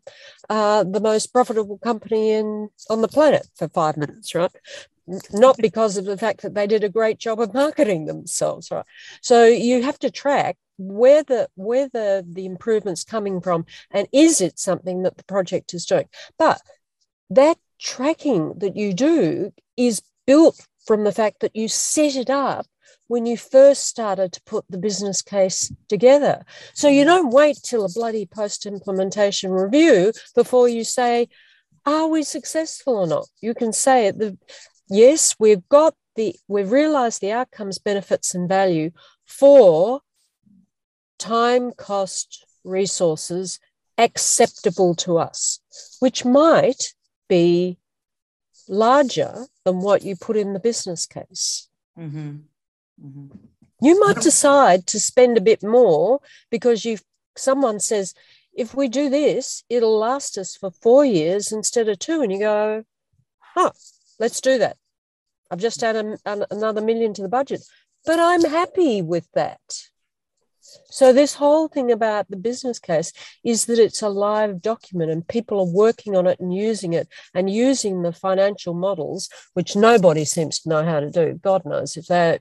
uh, 0.50 0.84
the 0.84 1.00
most 1.00 1.28
profitable 1.28 1.78
company 1.78 2.32
in 2.32 2.70
on 2.90 3.02
the 3.02 3.08
planet 3.08 3.48
for 3.56 3.68
five 3.70 3.98
minutes, 3.98 4.34
right? 4.36 4.52
not 5.34 5.58
because 5.58 5.98
of 5.98 6.06
the 6.06 6.18
fact 6.18 6.42
that 6.42 6.54
they 6.54 6.68
did 6.68 6.84
a 6.84 6.90
great 6.90 7.18
job 7.18 7.40
of 7.40 7.54
marketing 7.54 8.06
themselves 8.06 8.72
right 8.72 8.86
so 9.22 9.46
you 9.46 9.82
have 9.82 9.98
to 10.00 10.12
track 10.12 10.58
where 10.82 11.24
the 11.24 11.48
where 11.56 11.88
the, 11.90 12.26
the 12.28 12.46
improvements 12.46 13.04
coming 13.04 13.42
from 13.42 13.66
and 13.92 14.08
is 14.12 14.42
it 14.42 14.60
something 14.60 15.04
that 15.04 15.18
the 15.18 15.24
project 15.26 15.74
is 15.74 15.86
doing? 15.86 16.08
But 16.38 16.62
that 17.30 17.58
tracking 17.80 18.54
that 18.58 18.76
you 18.76 18.94
do 18.94 19.52
is 19.78 20.02
built 20.26 20.60
from 20.86 21.04
the 21.04 21.12
fact 21.12 21.40
that 21.42 21.56
you 21.56 21.68
set 21.68 22.16
it 22.16 22.30
up 22.30 22.66
when 23.08 23.26
you 23.26 23.38
first 23.38 23.84
started 23.88 24.32
to 24.32 24.42
put 24.44 24.66
the 24.70 24.78
business 24.78 25.22
case 25.22 25.72
together. 25.90 26.46
So 26.74 26.88
you 26.88 27.04
don't 27.04 27.34
wait 27.34 27.58
till 27.62 27.86
a 27.86 27.90
bloody 27.94 28.26
post 28.26 28.66
implementation 28.66 29.52
review 29.52 30.14
before 30.36 30.70
you 30.70 30.84
say 30.84 31.28
are 31.86 32.08
we 32.08 32.24
successful 32.24 32.98
or 32.98 33.08
not? 33.08 33.28
You 33.42 33.54
can 33.54 33.74
say 33.74 34.08
at 34.08 34.20
the 34.20 34.38
yes 34.90 35.36
we've 35.40 35.68
got 35.70 35.96
the 36.16 36.36
we've 36.48 36.72
realized 36.72 37.22
the 37.22 37.32
outcomes 37.32 37.80
benefits 37.80 38.36
and 38.36 38.48
value 38.48 38.92
for 39.26 40.02
time, 41.22 41.72
cost, 41.72 42.46
resources 42.64 43.60
acceptable 43.98 44.96
to 44.96 45.18
us, 45.18 45.60
which 46.00 46.26
might 46.26 46.94
be 47.30 47.78
larger 48.68 49.46
than 49.64 49.82
what 49.82 50.02
you 50.02 50.16
put 50.16 50.36
in 50.36 50.54
the 50.54 50.60
business 50.60 51.06
case. 51.06 51.70
Mm-hmm. 51.98 52.38
Mm-hmm. 53.06 53.28
You 53.84 54.00
might 54.00 54.22
decide 54.22 54.86
to 54.88 55.00
spend 55.00 55.38
a 55.38 55.42
bit 55.42 55.64
more 55.64 56.20
because 56.50 56.86
you 56.86 56.98
someone 57.38 57.80
says, 57.80 58.14
if 58.54 58.76
we 58.76 58.88
do 58.88 59.10
this, 59.10 59.64
it'll 59.70 59.98
last 59.98 60.38
us 60.38 60.56
for 60.56 60.72
four 60.72 61.06
years 61.06 61.52
instead 61.52 61.88
of 61.88 62.00
two. 62.00 62.22
And 62.22 62.32
you 62.32 62.40
go, 62.40 62.84
huh, 63.40 63.72
let's 64.20 64.42
do 64.42 64.58
that. 64.58 64.78
I've 65.50 65.60
just 65.60 65.84
added 65.84 66.20
another 66.26 66.82
million 66.82 67.14
to 67.16 67.22
the 67.22 67.28
budget, 67.28 67.62
but 68.06 68.20
I'm 68.20 68.44
happy 68.44 69.02
with 69.02 69.28
that. 69.34 69.62
So, 70.90 71.12
this 71.12 71.36
whole 71.36 71.68
thing 71.68 71.92
about 71.92 72.30
the 72.30 72.38
business 72.38 72.80
case 72.80 73.12
is 73.44 73.66
that 73.66 73.80
it's 73.80 74.02
a 74.02 74.10
live 74.10 74.62
document 74.62 75.12
and 75.12 75.28
people 75.28 75.60
are 75.60 75.74
working 75.74 76.16
on 76.16 76.28
it 76.28 76.40
and 76.40 76.54
using 76.54 76.94
it 76.94 77.08
and 77.34 77.50
using 77.50 78.02
the 78.02 78.14
financial 78.14 78.74
models, 78.74 79.30
which 79.54 79.76
nobody 79.76 80.26
seems 80.26 80.60
to 80.60 80.70
know 80.70 80.84
how 80.84 81.00
to 81.00 81.10
do. 81.10 81.40
God 81.42 81.66
knows 81.66 81.98
if 81.98 82.08
they 82.08 82.40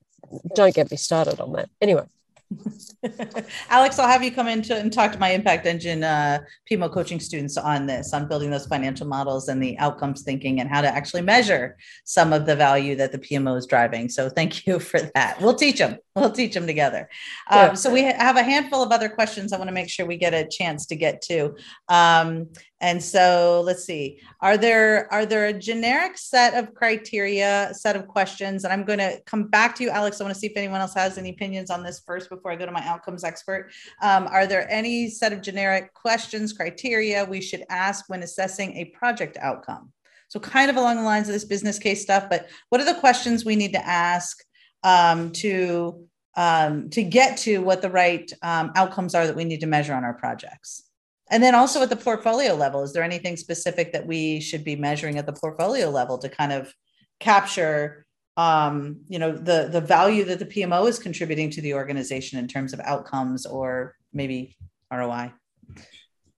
don't 0.54 0.74
get 0.74 0.90
me 0.90 0.96
started 0.96 1.40
on 1.40 1.52
that. 1.52 1.70
Anyway. 1.80 2.04
Alex, 3.70 3.98
I'll 3.98 4.08
have 4.08 4.22
you 4.22 4.32
come 4.32 4.48
in 4.48 4.62
to, 4.62 4.76
and 4.76 4.92
talk 4.92 5.12
to 5.12 5.18
my 5.18 5.30
Impact 5.30 5.66
Engine 5.66 6.02
uh, 6.02 6.40
PMO 6.70 6.92
coaching 6.92 7.20
students 7.20 7.56
on 7.56 7.86
this, 7.86 8.12
on 8.12 8.26
building 8.28 8.50
those 8.50 8.66
financial 8.66 9.06
models 9.06 9.48
and 9.48 9.62
the 9.62 9.78
outcomes 9.78 10.22
thinking 10.22 10.60
and 10.60 10.68
how 10.68 10.80
to 10.80 10.88
actually 10.88 11.22
measure 11.22 11.76
some 12.04 12.32
of 12.32 12.46
the 12.46 12.56
value 12.56 12.96
that 12.96 13.12
the 13.12 13.18
PMO 13.18 13.56
is 13.56 13.66
driving. 13.66 14.08
So 14.08 14.28
thank 14.28 14.66
you 14.66 14.78
for 14.80 15.00
that. 15.14 15.40
We'll 15.40 15.54
teach 15.54 15.78
them. 15.78 15.98
We'll 16.16 16.32
teach 16.32 16.54
them 16.54 16.66
together. 16.66 17.08
Um, 17.50 17.76
So 17.76 17.92
we 17.92 18.02
have 18.02 18.36
a 18.36 18.42
handful 18.42 18.82
of 18.82 18.90
other 18.90 19.08
questions 19.08 19.52
I 19.52 19.58
want 19.58 19.68
to 19.68 19.74
make 19.74 19.88
sure 19.88 20.04
we 20.06 20.16
get 20.16 20.34
a 20.34 20.46
chance 20.46 20.86
to 20.86 20.96
get 20.96 21.22
to. 21.22 21.54
Um, 21.88 22.48
and 22.80 23.02
so 23.02 23.62
let's 23.66 23.84
see. 23.84 24.20
Are 24.40 24.56
there 24.56 25.12
are 25.12 25.26
there 25.26 25.46
a 25.46 25.52
generic 25.52 26.16
set 26.16 26.54
of 26.54 26.74
criteria, 26.74 27.70
set 27.72 27.94
of 27.94 28.08
questions? 28.08 28.64
And 28.64 28.72
I'm 28.72 28.84
going 28.84 28.98
to 28.98 29.20
come 29.26 29.48
back 29.48 29.74
to 29.76 29.84
you, 29.84 29.90
Alex. 29.90 30.20
I 30.20 30.24
want 30.24 30.34
to 30.34 30.40
see 30.40 30.46
if 30.46 30.56
anyone 30.56 30.80
else 30.80 30.94
has 30.94 31.18
any 31.18 31.30
opinions 31.30 31.70
on 31.70 31.82
this 31.82 32.00
first 32.06 32.30
before 32.30 32.50
I 32.50 32.56
go 32.56 32.64
to 32.64 32.72
my 32.72 32.82
outcomes 32.86 33.22
expert. 33.22 33.70
Um, 34.00 34.26
are 34.28 34.46
there 34.46 34.70
any 34.70 35.10
set 35.10 35.32
of 35.32 35.42
generic 35.42 35.92
questions, 35.92 36.54
criteria 36.54 37.24
we 37.24 37.42
should 37.42 37.64
ask 37.68 38.08
when 38.08 38.22
assessing 38.22 38.76
a 38.76 38.86
project 38.86 39.36
outcome? 39.40 39.92
So 40.28 40.40
kind 40.40 40.70
of 40.70 40.76
along 40.76 40.96
the 40.96 41.02
lines 41.02 41.28
of 41.28 41.34
this 41.34 41.44
business 41.44 41.78
case 41.78 42.00
stuff, 42.00 42.30
but 42.30 42.48
what 42.70 42.80
are 42.80 42.84
the 42.84 43.00
questions 43.00 43.44
we 43.44 43.56
need 43.56 43.72
to 43.72 43.86
ask 43.86 44.42
um, 44.84 45.32
to 45.32 46.06
um, 46.36 46.88
to 46.90 47.02
get 47.02 47.36
to 47.38 47.58
what 47.58 47.82
the 47.82 47.90
right 47.90 48.32
um, 48.40 48.70
outcomes 48.76 49.14
are 49.14 49.26
that 49.26 49.36
we 49.36 49.44
need 49.44 49.60
to 49.60 49.66
measure 49.66 49.92
on 49.92 50.04
our 50.04 50.14
projects? 50.14 50.89
And 51.30 51.42
then 51.42 51.54
also 51.54 51.82
at 51.82 51.90
the 51.90 51.96
portfolio 51.96 52.54
level, 52.54 52.82
is 52.82 52.92
there 52.92 53.04
anything 53.04 53.36
specific 53.36 53.92
that 53.92 54.06
we 54.06 54.40
should 54.40 54.64
be 54.64 54.76
measuring 54.76 55.16
at 55.16 55.26
the 55.26 55.32
portfolio 55.32 55.88
level 55.88 56.18
to 56.18 56.28
kind 56.28 56.52
of 56.52 56.74
capture 57.20 58.04
um, 58.36 59.00
you 59.08 59.18
know, 59.18 59.32
the 59.32 59.68
the 59.70 59.80
value 59.80 60.24
that 60.24 60.38
the 60.38 60.46
PMO 60.46 60.88
is 60.88 60.98
contributing 60.98 61.50
to 61.50 61.60
the 61.60 61.74
organization 61.74 62.38
in 62.38 62.48
terms 62.48 62.72
of 62.72 62.80
outcomes 62.80 63.44
or 63.44 63.96
maybe 64.12 64.56
ROI? 64.92 65.32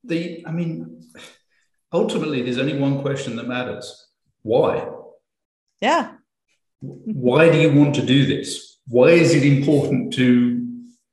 The, 0.05 0.45
I 0.47 0.51
mean, 0.51 1.03
ultimately, 1.93 2.43
there's 2.43 2.59
only 2.59 2.79
one 2.79 3.03
question 3.03 3.37
that 3.37 3.47
matters: 3.47 4.09
why? 4.43 4.89
Yeah. 5.81 6.15
Why 6.81 7.51
do 7.51 7.59
you 7.61 7.73
want 7.73 7.95
to 7.97 8.03
do 8.03 8.27
this? 8.27 8.79
Why 8.89 9.11
is 9.11 9.35
it 9.35 9.45
important 9.45 10.13
to 10.15 10.62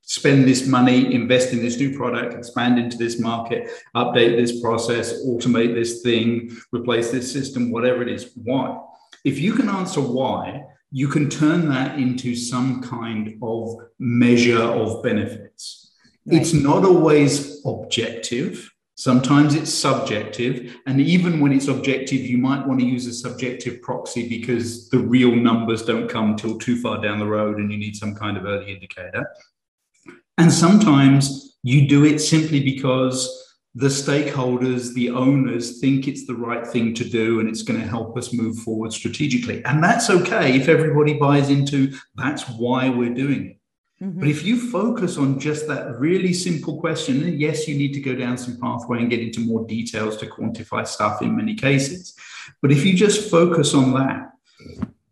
spend 0.10 0.48
this 0.48 0.66
money, 0.66 1.14
invest 1.14 1.54
in 1.54 1.60
this 1.60 1.78
new 1.78 1.96
product, 1.96 2.34
expand 2.34 2.80
into 2.80 2.98
this 2.98 3.20
market, 3.20 3.70
update 3.96 4.36
this 4.36 4.60
process, 4.60 5.24
automate 5.24 5.76
this 5.76 6.02
thing, 6.02 6.50
replace 6.72 7.12
this 7.12 7.32
system, 7.32 7.72
whatever 7.72 8.02
it 8.02 8.10
is. 8.10 8.32
Why? 8.36 8.76
If 9.24 9.40
you 9.40 9.54
can 9.54 9.70
answer 9.70 10.02
why, 10.02 10.64
you 10.92 11.08
can 11.10 11.30
turn 11.30 11.70
that 11.70 12.00
into 12.00 12.36
some 12.36 12.82
kind 12.82 13.38
of 13.44 13.76
measure 14.00 14.64
of 14.64 15.04
benefits. 15.04 15.94
Right. 16.26 16.42
It's 16.42 16.54
not 16.54 16.84
always 16.84 17.64
objective. 17.64 18.74
Sometimes 18.96 19.54
it's 19.54 19.72
subjective. 19.72 20.76
And 20.88 21.00
even 21.00 21.40
when 21.40 21.54
it's 21.54 21.68
objective, 21.68 22.22
you 22.22 22.40
might 22.40 22.66
want 22.66 22.80
to 22.80 22.86
use 22.86 23.06
a 23.06 23.14
subjective 23.14 23.84
proxy 23.84 24.28
because 24.28 24.90
the 24.90 24.98
real 24.98 25.36
numbers 25.36 25.84
don't 25.84 26.10
come 26.10 26.36
till 26.36 26.58
too 26.58 26.82
far 26.82 27.00
down 27.00 27.20
the 27.20 27.28
road 27.28 27.60
and 27.60 27.72
you 27.72 27.78
need 27.78 27.96
some 27.96 28.16
kind 28.16 28.38
of 28.38 28.46
early 28.46 28.74
indicator. 28.74 29.24
And 30.38 30.52
sometimes 30.52 31.58
you 31.64 31.88
do 31.88 32.06
it 32.06 32.20
simply 32.20 32.64
because 32.64 33.36
the 33.76 33.88
stakeholders, 33.88 34.94
the 34.94 35.10
owners 35.10 35.80
think 35.80 36.08
it's 36.08 36.26
the 36.26 36.36
right 36.36 36.66
thing 36.66 36.94
to 36.96 37.04
do 37.04 37.40
and 37.40 37.48
it's 37.48 37.62
going 37.62 37.80
to 37.80 37.88
help 37.88 38.18
us 38.18 38.34
move 38.34 38.58
forward 38.60 38.92
strategically. 38.92 39.64
And 39.66 39.84
that's 39.84 40.10
okay 40.10 40.56
if 40.56 40.68
everybody 40.68 41.14
buys 41.14 41.50
into 41.50 41.94
that's 42.16 42.44
why 42.50 42.90
we're 42.90 43.14
doing 43.14 43.46
it. 43.52 43.60
Mm-hmm. 44.04 44.20
But 44.20 44.30
if 44.30 44.44
you 44.44 44.58
focus 44.72 45.18
on 45.18 45.40
just 45.40 45.68
that 45.68 46.00
really 46.00 46.34
simple 46.34 46.80
question, 46.80 47.38
yes, 47.38 47.68
you 47.68 47.78
need 47.78 47.94
to 47.94 48.00
go 48.00 48.16
down 48.16 48.38
some 48.38 48.60
pathway 48.60 49.00
and 49.00 49.10
get 49.10 49.20
into 49.20 49.42
more 49.42 49.66
details 49.68 50.18
to 50.18 50.26
quantify 50.26 50.88
stuff 50.88 51.22
in 51.22 51.36
many 51.36 51.54
cases. 51.54 52.16
But 52.62 52.72
if 52.72 52.86
you 52.86 52.94
just 52.94 53.30
focus 53.30 53.74
on 53.74 53.94
that, 53.94 54.32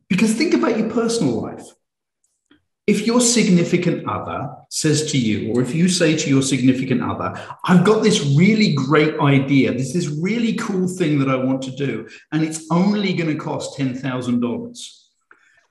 because 0.07 0.33
think 0.33 0.53
about 0.53 0.77
your 0.77 0.89
personal 0.89 1.41
life. 1.41 1.65
If 2.87 3.05
your 3.05 3.19
significant 3.19 4.07
other 4.07 4.49
says 4.69 5.11
to 5.11 5.17
you, 5.17 5.53
or 5.53 5.61
if 5.61 5.75
you 5.75 5.89
say 5.89 6.15
to 6.15 6.29
your 6.29 6.41
significant 6.41 7.03
other, 7.03 7.33
I've 7.65 7.83
got 7.83 8.01
this 8.01 8.25
really 8.37 8.73
great 8.73 9.19
idea, 9.19 9.73
there's 9.73 9.91
this 9.91 10.07
really 10.07 10.53
cool 10.53 10.87
thing 10.87 11.19
that 11.19 11.29
I 11.29 11.35
want 11.35 11.61
to 11.63 11.71
do, 11.71 12.07
and 12.31 12.43
it's 12.43 12.65
only 12.71 13.13
going 13.13 13.29
to 13.29 13.35
cost 13.35 13.77
$10,000. 13.77 15.03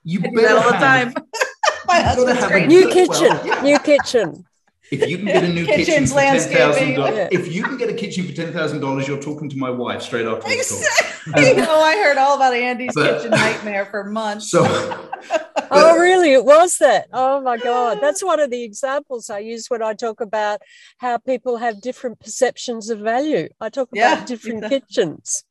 You 0.05 0.21
better 0.21 0.59
all 0.59 0.73
the 0.73 0.79
time. 0.79 1.15
My 1.87 2.01
husband's 2.01 2.47
great. 2.47 2.69
New 2.69 2.89
kitchen. 2.89 3.09
Well, 3.09 3.47
yeah. 3.47 3.63
New 3.63 3.79
kitchen. 3.79 4.45
If 4.91 5.09
you 5.09 5.17
can 5.19 5.27
get 5.27 5.45
a 5.45 5.49
new 5.49 5.67
kitchen 5.67 6.07
for 6.07 6.15
ten 6.15 6.39
thousand 6.39 6.95
dollars, 6.95 7.29
if 7.33 7.53
you 7.53 7.63
can 7.65 7.77
get 7.77 7.89
a 7.89 7.95
kitchen 7.95 8.27
for 8.27 8.33
ten 8.33 8.53
thousand 8.53 8.81
dollars, 8.81 9.09
you're 9.09 9.21
talking 9.21 9.49
to 9.49 9.57
my 9.57 9.71
wife 9.71 10.03
straight 10.03 10.27
after 10.27 10.51
exactly. 10.51 11.61
Um, 11.61 11.67
oh, 11.69 11.83
I 11.83 11.97
heard 11.97 12.19
all 12.19 12.37
about 12.37 12.55
Andy's 12.55 12.95
but, 12.95 13.17
kitchen 13.17 13.33
nightmare 13.33 13.87
for 13.87 14.05
months. 14.05 14.51
So, 14.51 14.65
oh, 15.71 15.99
really? 15.99 16.33
It 16.33 16.45
was 16.45 16.79
that? 16.79 17.09
Oh 17.13 17.41
my 17.41 17.57
God, 17.57 17.99
that's 18.01 18.23
one 18.23 18.39
of 18.39 18.51
the 18.51 18.63
examples 18.63 19.29
I 19.29 19.41
use 19.41 19.67
when 19.69 19.83
I 19.83 19.95
talk 19.95 20.21
about 20.21 20.61
how 20.99 21.19
people 21.19 21.57
have 21.57 21.81
different 21.81 22.21
perceptions 22.21 22.89
of 22.89 23.01
value. 23.01 23.49
I 23.61 23.71
talk 23.71 23.89
about 23.91 24.19
yeah, 24.19 24.25
different 24.25 24.65
exactly. 24.65 24.81
kitchens. 24.81 25.45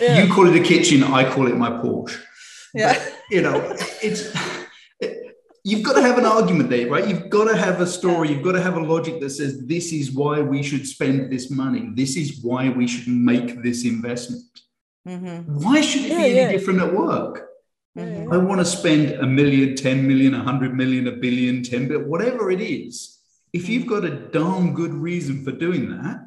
Yeah. 0.00 0.24
You 0.24 0.32
call 0.32 0.46
it 0.46 0.60
a 0.60 0.62
kitchen, 0.62 1.02
I 1.02 1.30
call 1.30 1.46
it 1.46 1.56
my 1.56 1.70
Porsche. 1.70 2.20
Yeah, 2.74 2.92
but, 2.92 3.14
you 3.30 3.40
know, 3.40 3.74
it's 4.02 4.30
you've 5.66 5.82
got 5.82 5.94
to 5.94 6.02
have 6.02 6.16
an 6.16 6.24
argument 6.24 6.70
there, 6.70 6.88
right? 6.88 7.08
You've 7.08 7.28
got 7.28 7.46
to 7.46 7.56
have 7.56 7.80
a 7.80 7.86
story. 7.88 8.30
You've 8.30 8.44
got 8.44 8.52
to 8.52 8.62
have 8.62 8.76
a 8.76 8.80
logic 8.80 9.18
that 9.18 9.30
says 9.30 9.66
this 9.66 9.92
is 9.92 10.12
why 10.12 10.40
we 10.40 10.62
should 10.62 10.86
spend 10.86 11.32
this 11.32 11.50
money. 11.50 11.90
This 11.92 12.16
is 12.16 12.40
why 12.40 12.68
we 12.68 12.86
should 12.86 13.08
make 13.08 13.64
this 13.64 13.84
investment. 13.84 14.44
Mm-hmm. 15.08 15.64
Why 15.64 15.80
should 15.80 16.02
it 16.02 16.12
yeah, 16.12 16.18
be 16.18 16.24
any 16.24 16.34
yeah. 16.34 16.52
different 16.52 16.82
at 16.82 16.94
work? 16.94 17.48
Mm-hmm. 17.98 18.32
I 18.32 18.36
want 18.36 18.60
to 18.60 18.64
spend 18.64 19.14
a 19.14 19.26
million, 19.26 19.74
10 19.74 20.06
million, 20.06 20.34
a 20.34 20.42
hundred 20.44 20.76
million, 20.76 21.08
a 21.08 21.16
billion, 21.16 21.64
10 21.64 21.88
billion, 21.88 22.08
whatever 22.08 22.52
it 22.52 22.60
is. 22.60 23.18
If 23.52 23.64
mm-hmm. 23.64 23.72
you've 23.72 23.86
got 23.88 24.04
a 24.04 24.10
darn 24.10 24.72
good 24.72 24.94
reason 24.94 25.42
for 25.44 25.50
doing 25.50 25.90
that, 25.90 26.20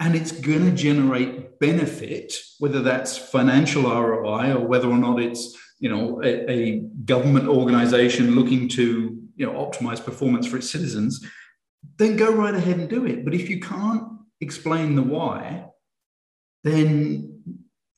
and 0.00 0.16
it's 0.16 0.32
going 0.32 0.64
to 0.64 0.72
generate 0.72 1.60
benefit, 1.60 2.34
whether 2.58 2.80
that's 2.80 3.16
financial 3.16 3.82
ROI 3.82 4.54
or 4.54 4.66
whether 4.66 4.88
or 4.88 4.98
not 4.98 5.20
it's 5.20 5.56
you 5.80 5.88
know 5.88 6.22
a, 6.22 6.50
a, 6.50 6.78
government 7.04 7.48
organization 7.48 8.34
looking 8.34 8.68
to 8.68 9.18
you 9.34 9.46
know 9.46 9.52
optimize 9.52 10.04
performance 10.04 10.46
for 10.46 10.58
its 10.58 10.70
citizens 10.70 11.26
then 11.96 12.16
go 12.16 12.32
right 12.32 12.54
ahead 12.54 12.78
and 12.78 12.88
do 12.88 13.06
it 13.06 13.24
but 13.24 13.34
if 13.34 13.48
you 13.48 13.58
can't 13.58 14.04
explain 14.40 14.94
the 14.94 15.02
why 15.02 15.66
then 16.62 17.42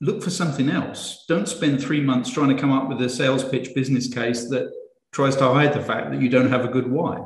look 0.01 0.22
for 0.22 0.30
something 0.30 0.70
else 0.70 1.24
don't 1.28 1.49
spend 1.49 1.80
three 1.80 2.01
months 2.01 2.30
trying 2.30 2.49
to 2.49 2.61
come 2.61 2.72
up 2.72 2.89
with 2.89 3.03
a 3.03 3.09
sales 3.09 3.45
pitch 3.45 3.74
business 3.74 4.12
case 4.12 4.49
that 4.49 4.72
tries 5.12 5.37
to 5.37 5.45
hide 5.45 5.72
the 5.72 5.83
fact 5.83 6.11
that 6.11 6.22
you 6.22 6.28
don't 6.28 6.49
have 6.49 6.64
a 6.64 6.68
good 6.68 6.89
why 6.91 7.20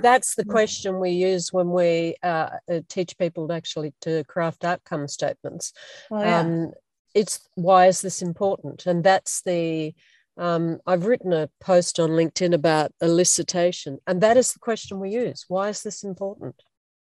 that's 0.00 0.34
the 0.34 0.44
question 0.44 0.98
we 0.98 1.10
use 1.10 1.52
when 1.52 1.70
we 1.70 2.16
uh, 2.22 2.50
uh 2.70 2.80
teach 2.88 3.16
people 3.16 3.52
actually 3.52 3.94
to 4.00 4.24
craft 4.24 4.64
outcome 4.64 5.06
statements. 5.06 5.72
Oh, 6.10 6.18
yeah. 6.18 6.40
um, 6.40 6.72
it's 7.14 7.48
why 7.54 7.86
is 7.86 8.02
this 8.02 8.20
important? 8.20 8.86
And 8.86 9.02
that's 9.04 9.42
the 9.42 9.94
um, 10.36 10.80
I've 10.84 11.06
written 11.06 11.32
a 11.32 11.48
post 11.60 12.00
on 12.00 12.10
LinkedIn 12.10 12.52
about 12.52 12.92
elicitation, 13.00 13.98
and 14.06 14.20
that 14.20 14.36
is 14.36 14.52
the 14.52 14.58
question 14.58 14.98
we 14.98 15.10
use. 15.10 15.44
Why 15.48 15.68
is 15.68 15.82
this 15.82 16.02
important? 16.02 16.56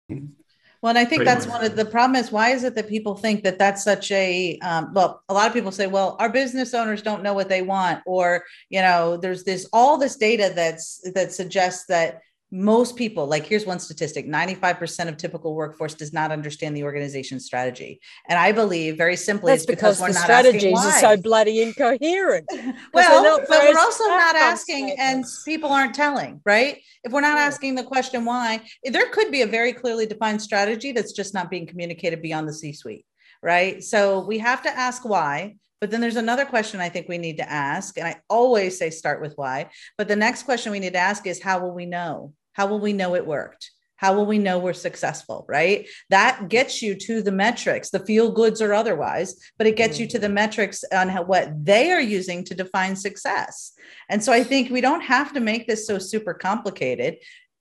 Well, 0.09 0.91
and 0.91 0.99
I 0.99 1.05
think 1.05 1.25
that's 1.25 1.47
one 1.47 1.65
of 1.65 1.77
the 1.77 1.85
problem 1.85 2.17
is 2.17 2.33
why 2.33 2.51
is 2.51 2.65
it 2.65 2.75
that 2.75 2.89
people 2.89 3.15
think 3.15 3.45
that 3.45 3.57
that's 3.57 3.85
such 3.85 4.11
a 4.11 4.59
um, 4.59 4.93
well, 4.93 5.23
a 5.29 5.35
lot 5.35 5.47
of 5.47 5.53
people 5.53 5.71
say, 5.71 5.87
well, 5.87 6.17
our 6.19 6.29
business 6.29 6.75
owners 6.75 7.03
don't 7.03 7.23
know 7.23 7.35
what 7.35 7.49
they 7.49 7.63
want, 7.63 8.03
or 8.05 8.45
you 8.69 8.81
know, 8.81 9.17
there's 9.17 9.45
this 9.45 9.69
all 9.73 9.97
this 9.97 10.17
data 10.17 10.53
that's 10.53 11.01
that 11.15 11.33
suggests 11.33 11.87
that 11.87 12.23
most 12.53 12.97
people 12.97 13.27
like 13.27 13.47
here's 13.47 13.65
one 13.65 13.79
statistic 13.79 14.27
95% 14.29 15.09
of 15.09 15.17
typical 15.17 15.55
workforce 15.55 15.95
does 15.95 16.13
not 16.13 16.31
understand 16.31 16.77
the 16.77 16.85
organization 16.85 17.41
strategy 17.41 17.99
and 18.29 18.39
i 18.39 18.53
believe 18.53 18.99
very 18.99 19.17
simply 19.17 19.53
That's 19.53 19.65
because, 19.65 19.99
because 19.99 20.15
the 20.15 20.21
strategies 20.21 20.79
are 20.79 20.93
so 20.93 21.17
bloody 21.17 21.63
incoherent 21.63 22.47
well 22.93 23.41
but 23.49 23.65
we're 23.65 23.79
also 23.79 24.05
not 24.05 24.37
asking 24.37 24.95
and 24.99 25.25
people 25.47 25.71
aren't 25.71 25.95
telling 25.95 26.43
right 26.45 26.79
if 27.05 27.11
we're 27.11 27.23
not 27.23 27.39
yeah. 27.39 27.45
asking 27.45 27.75
the 27.75 27.85
question 27.85 28.27
why 28.27 28.61
there 28.85 29.09
could 29.09 29.31
be 29.31 29.41
a 29.41 29.47
very 29.47 29.73
clearly 29.73 30.05
defined 30.05 30.43
strategy 30.43 30.93
that's 30.93 31.13
just 31.13 31.33
not 31.33 31.51
being 31.51 31.67
communicated 31.67 32.21
beyond 32.21 32.47
the 32.47 32.53
c 32.53 32.75
suite 32.75 33.07
right 33.43 33.83
so 33.83 34.21
we 34.27 34.39
have 34.39 34.63
to 34.63 34.69
ask 34.69 35.09
why 35.09 35.55
but 35.81 35.91
then 35.91 36.01
there's 36.01 36.15
another 36.15 36.45
question 36.45 36.79
I 36.79 36.91
think 36.91 37.09
we 37.09 37.19
need 37.19 37.39
to 37.39 37.51
ask. 37.51 37.99
And 37.99 38.07
I 38.07 38.21
always 38.31 38.79
say 38.79 38.91
start 38.91 39.21
with 39.21 39.35
why. 39.35 39.69
But 39.99 40.07
the 40.07 40.15
next 40.15 40.45
question 40.45 40.71
we 40.71 40.79
need 40.79 40.93
to 40.93 41.01
ask 41.01 41.27
is 41.27 41.43
how 41.43 41.59
will 41.59 41.75
we 41.75 41.87
know? 41.87 42.35
How 42.53 42.67
will 42.67 42.81
we 42.81 42.93
know 42.93 43.15
it 43.15 43.27
worked? 43.27 43.71
How 43.97 44.15
will 44.15 44.27
we 44.27 44.39
know 44.39 44.59
we're 44.59 44.73
successful? 44.73 45.45
Right? 45.49 45.89
That 46.11 46.49
gets 46.49 46.83
you 46.83 46.95
to 46.97 47.23
the 47.23 47.31
metrics, 47.31 47.91
the 47.91 48.05
feel 48.05 48.33
goods 48.33 48.61
or 48.61 48.75
otherwise, 48.75 49.37
but 49.59 49.67
it 49.67 49.77
gets 49.77 50.01
you 50.01 50.07
to 50.09 50.19
the 50.19 50.27
mm-hmm. 50.27 50.35
metrics 50.35 50.85
on 50.93 51.09
how, 51.09 51.23
what 51.23 51.65
they 51.65 51.93
are 51.93 52.01
using 52.01 52.45
to 52.45 52.55
define 52.55 52.97
success. 52.97 53.73
And 54.09 54.23
so 54.23 54.33
I 54.33 54.43
think 54.43 54.71
we 54.71 54.81
don't 54.81 55.03
have 55.03 55.33
to 55.35 55.41
make 55.41 55.67
this 55.67 55.87
so 55.87 55.99
super 55.99 56.35
complicated. 56.35 57.19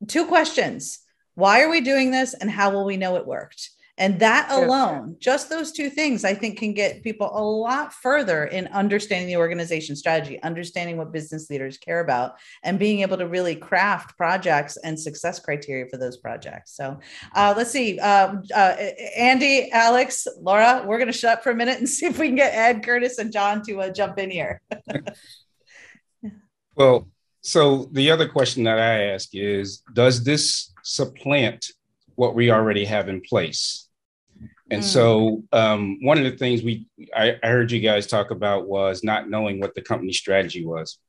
Two 0.08 0.26
questions 0.26 1.00
Why 1.36 1.62
are 1.62 1.70
we 1.70 1.82
doing 1.82 2.12
this? 2.12 2.34
And 2.34 2.50
how 2.50 2.72
will 2.72 2.86
we 2.86 2.98
know 2.98 3.18
it 3.18 3.28
worked? 3.28 3.70
And 3.98 4.20
that 4.20 4.50
alone, 4.52 5.18
just 5.20 5.50
those 5.50 5.72
two 5.72 5.90
things, 5.90 6.24
I 6.24 6.34
think 6.34 6.58
can 6.58 6.74
get 6.74 7.04
people 7.04 7.30
a 7.34 7.44
lot 7.44 7.94
further 7.94 8.46
in 8.46 8.68
understanding 8.68 9.28
the 9.28 9.38
organization 9.38 9.96
strategy, 9.96 10.42
understanding 10.44 10.98
what 10.98 11.12
business 11.12 11.50
leaders 11.50 11.78
care 11.78 12.00
about, 12.00 12.36
and 12.64 12.80
being 12.80 13.02
able 13.02 13.18
to 13.18 13.28
really 13.28 13.56
craft 13.56 14.18
projects 14.18 14.78
and 14.78 15.00
success 15.00 15.40
criteria 15.40 15.86
for 15.88 15.98
those 15.98 16.18
projects. 16.18 16.76
So 16.76 17.00
uh, 17.36 17.54
let's 17.56 17.72
see. 17.72 18.00
Uh, 18.00 18.36
uh, 18.56 18.76
Andy, 19.16 19.70
Alex, 19.72 20.28
Laura, 20.40 20.84
we're 20.86 20.98
going 20.98 21.12
to 21.12 21.18
shut 21.18 21.38
up 21.38 21.44
for 21.44 21.52
a 21.52 21.56
minute 21.56 21.78
and 21.80 21.90
see 21.90 22.06
if 22.06 22.18
we 22.18 22.28
can 22.28 22.36
get 22.36 22.54
Ed, 22.54 22.84
Curtis, 22.84 23.18
and 23.18 23.32
John 23.32 23.62
to 23.64 23.82
uh, 23.82 23.90
jump 23.90 24.18
in 24.18 24.32
here. 24.32 24.62
well, 26.76 27.08
so 27.42 27.90
the 27.92 28.12
other 28.12 28.28
question 28.28 28.64
that 28.64 28.80
I 28.80 29.06
ask 29.14 29.30
is 29.34 29.84
Does 29.94 30.24
this 30.24 30.72
supplant 30.84 31.72
what 32.22 32.36
we 32.36 32.52
already 32.52 32.86
have 32.86 33.10
in 33.10 33.20
place? 33.20 33.88
And 34.70 34.84
mm. 34.84 34.86
so, 34.86 35.44
um, 35.52 35.98
one 36.04 36.20
of 36.20 36.24
the 36.24 36.38
things 36.38 36.62
we 36.62 36.86
I, 37.16 37.36
I, 37.42 37.48
heard 37.48 37.72
you 37.72 37.80
guys 37.80 38.06
talk 38.06 38.30
about 38.30 38.68
was 38.68 39.04
not 39.04 39.28
knowing 39.28 39.60
what 39.60 39.74
the 39.74 39.82
company 39.82 40.14
strategy 40.14 40.64
was. 40.64 41.00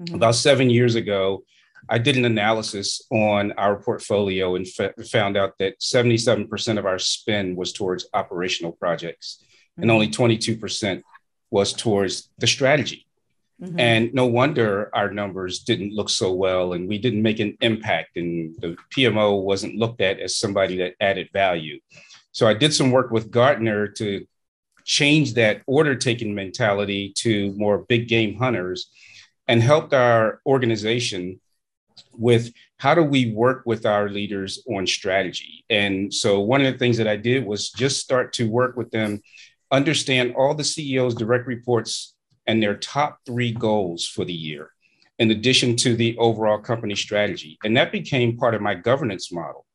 Mm-hmm. 0.00 0.14
About 0.14 0.36
seven 0.36 0.70
years 0.70 0.94
ago, 0.94 1.42
I 1.88 1.98
did 1.98 2.16
an 2.16 2.24
analysis 2.24 3.02
on 3.10 3.50
our 3.64 3.82
portfolio 3.82 4.54
and 4.54 4.64
f- 4.78 4.94
found 5.08 5.36
out 5.36 5.58
that 5.58 5.80
77% 5.80 6.78
of 6.78 6.86
our 6.86 7.00
spend 7.00 7.56
was 7.56 7.72
towards 7.72 8.06
operational 8.14 8.72
projects, 8.72 9.38
mm-hmm. 9.40 9.82
and 9.82 9.90
only 9.90 10.08
22% 10.08 11.02
was 11.50 11.72
towards 11.72 12.30
the 12.38 12.46
strategy. 12.46 13.08
Mm-hmm. 13.62 13.78
And 13.78 14.14
no 14.14 14.26
wonder 14.26 14.90
our 14.94 15.12
numbers 15.12 15.60
didn't 15.60 15.94
look 15.94 16.08
so 16.08 16.32
well, 16.32 16.72
and 16.72 16.88
we 16.88 16.98
didn't 16.98 17.22
make 17.22 17.38
an 17.38 17.56
impact, 17.60 18.16
and 18.16 18.54
the 18.60 18.76
PMO 18.96 19.42
wasn't 19.42 19.76
looked 19.76 20.00
at 20.00 20.18
as 20.18 20.36
somebody 20.36 20.76
that 20.78 20.94
added 21.00 21.28
value. 21.32 21.78
So 22.32 22.48
I 22.48 22.54
did 22.54 22.74
some 22.74 22.90
work 22.90 23.12
with 23.12 23.30
Gartner 23.30 23.86
to 23.88 24.26
change 24.84 25.34
that 25.34 25.62
order 25.66 25.94
taking 25.94 26.34
mentality 26.34 27.12
to 27.18 27.52
more 27.56 27.78
big 27.88 28.08
game 28.08 28.36
hunters 28.36 28.90
and 29.46 29.62
helped 29.62 29.94
our 29.94 30.40
organization 30.46 31.40
with 32.12 32.52
how 32.78 32.94
do 32.94 33.02
we 33.02 33.32
work 33.32 33.62
with 33.66 33.86
our 33.86 34.08
leaders 34.08 34.62
on 34.68 34.86
strategy. 34.86 35.64
And 35.70 36.12
so 36.12 36.40
one 36.40 36.60
of 36.60 36.72
the 36.72 36.78
things 36.78 36.98
that 36.98 37.08
I 37.08 37.16
did 37.16 37.46
was 37.46 37.70
just 37.70 38.00
start 38.00 38.32
to 38.34 38.50
work 38.50 38.76
with 38.76 38.90
them, 38.90 39.22
understand 39.70 40.34
all 40.34 40.54
the 40.54 40.64
CEOs' 40.64 41.14
direct 41.14 41.46
reports 41.46 42.13
and 42.46 42.62
their 42.62 42.76
top 42.76 43.20
three 43.26 43.52
goals 43.52 44.06
for 44.06 44.24
the 44.24 44.32
year, 44.32 44.70
in 45.18 45.30
addition 45.30 45.76
to 45.76 45.96
the 45.96 46.16
overall 46.18 46.58
company 46.58 46.94
strategy. 46.94 47.58
And 47.64 47.76
that 47.76 47.92
became 47.92 48.36
part 48.36 48.54
of 48.54 48.62
my 48.62 48.74
governance 48.74 49.32
model. 49.32 49.66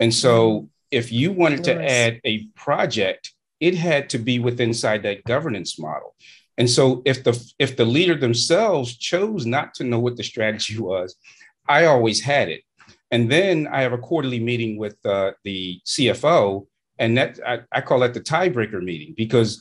And 0.00 0.14
so 0.14 0.70
if 0.90 1.12
you 1.12 1.32
wanted 1.32 1.64
to 1.64 1.82
add 1.82 2.20
a 2.24 2.46
project, 2.54 3.32
it 3.60 3.74
had 3.74 4.08
to 4.10 4.18
be 4.18 4.38
within 4.38 4.70
inside 4.70 5.02
that 5.02 5.24
governance 5.24 5.78
model. 5.78 6.14
And 6.56 6.68
so 6.68 7.02
if 7.04 7.24
the 7.24 7.52
if 7.58 7.76
the 7.76 7.84
leader 7.84 8.16
themselves 8.16 8.96
chose 8.96 9.46
not 9.46 9.74
to 9.74 9.84
know 9.84 10.00
what 10.00 10.16
the 10.16 10.24
strategy 10.24 10.78
was, 10.92 11.16
I 11.68 11.84
always 11.86 12.20
had 12.20 12.48
it. 12.48 12.62
And 13.10 13.30
then 13.30 13.68
I 13.68 13.82
have 13.82 13.92
a 13.92 13.98
quarterly 13.98 14.40
meeting 14.40 14.76
with 14.76 14.96
uh, 15.04 15.32
the 15.44 15.80
CFO, 15.86 16.66
and 16.98 17.16
that 17.16 17.38
I, 17.46 17.60
I 17.72 17.80
call 17.80 18.00
that 18.00 18.12
the 18.12 18.20
tiebreaker 18.20 18.82
meeting 18.82 19.14
because 19.16 19.60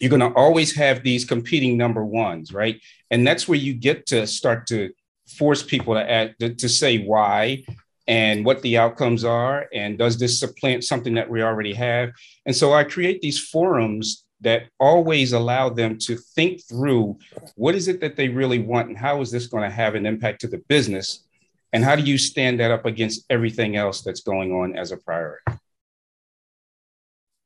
you're 0.00 0.10
going 0.10 0.20
to 0.20 0.36
always 0.38 0.74
have 0.74 1.02
these 1.02 1.24
competing 1.24 1.76
number 1.76 2.04
ones, 2.04 2.52
right? 2.52 2.80
And 3.10 3.26
that's 3.26 3.46
where 3.46 3.58
you 3.58 3.74
get 3.74 4.06
to 4.06 4.26
start 4.26 4.66
to 4.68 4.90
force 5.28 5.62
people 5.62 5.94
to 5.94 6.10
add 6.10 6.34
to, 6.40 6.54
to 6.54 6.68
say 6.68 6.98
why 6.98 7.64
and 8.08 8.44
what 8.44 8.62
the 8.62 8.78
outcomes 8.78 9.24
are 9.24 9.66
and 9.72 9.96
does 9.96 10.18
this 10.18 10.38
supplant 10.38 10.84
something 10.84 11.14
that 11.14 11.30
we 11.30 11.42
already 11.42 11.72
have? 11.72 12.10
And 12.46 12.54
so 12.54 12.72
i 12.72 12.84
create 12.84 13.20
these 13.20 13.38
forums 13.38 14.24
that 14.40 14.64
always 14.80 15.32
allow 15.32 15.68
them 15.68 15.96
to 15.96 16.16
think 16.16 16.60
through 16.68 17.16
what 17.54 17.76
is 17.76 17.86
it 17.86 18.00
that 18.00 18.16
they 18.16 18.28
really 18.28 18.58
want 18.58 18.88
and 18.88 18.98
how 18.98 19.20
is 19.20 19.30
this 19.30 19.46
going 19.46 19.62
to 19.62 19.74
have 19.74 19.94
an 19.94 20.04
impact 20.04 20.40
to 20.40 20.48
the 20.48 20.58
business? 20.68 21.24
And 21.72 21.84
how 21.84 21.94
do 21.96 22.02
you 22.02 22.18
stand 22.18 22.58
that 22.60 22.72
up 22.72 22.84
against 22.84 23.24
everything 23.30 23.76
else 23.76 24.02
that's 24.02 24.20
going 24.20 24.52
on 24.52 24.76
as 24.76 24.90
a 24.90 24.96
priority 24.96 25.44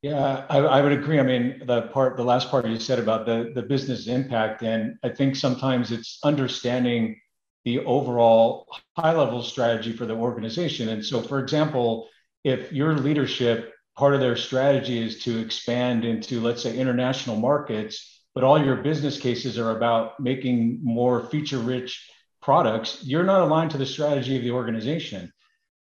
yeah 0.03 0.45
I, 0.49 0.59
I, 0.59 0.83
would 0.83 0.93
agree 0.93 1.19
i 1.19 1.23
mean 1.23 1.63
the 1.67 1.83
part 1.83 2.17
the 2.17 2.25
last 2.25 2.51
part 2.51 2.67
you 2.67 2.79
said 2.79 2.99
about 2.99 3.27
the 3.27 3.53
the 3.55 3.63
business 3.63 4.07
impact 4.07 4.63
and 4.63 4.97
i 5.03 5.09
think 5.09 5.37
sometimes 5.37 5.91
it's 5.91 6.19
understanding 6.23 7.19
the 7.65 7.81
overall 7.81 8.67
high 8.97 9.15
level 9.15 9.43
strategy 9.43 9.93
for 9.93 10.07
the 10.07 10.15
organization 10.15 10.89
and 10.91 11.05
so 11.05 11.21
for 11.23 11.39
example 11.41 12.09
if 12.45 12.73
your 12.73 12.95
leadership 12.95 13.73
part 13.97 14.15
of 14.15 14.21
their 14.21 14.37
strategy 14.37 15.03
is 15.03 15.25
to 15.25 15.39
expand 15.39 16.05
into, 16.05 16.41
let's 16.41 16.63
say, 16.63 16.77
international 16.77 17.37
markets, 17.37 18.23
but 18.35 18.45
all 18.45 18.63
your 18.63 18.77
business 18.77 19.19
cases 19.19 19.59
are 19.59 19.77
about 19.77 20.21
making 20.21 20.79
more 20.83 21.27
feature 21.27 21.59
rich 21.59 22.09
products, 22.43 23.01
you're 23.03 23.25
not 23.25 23.41
aligned 23.41 23.71
to 23.71 23.79
the 23.79 23.87
strategy 23.87 24.37
of 24.37 24.43
the 24.43 24.51
organization. 24.51 25.33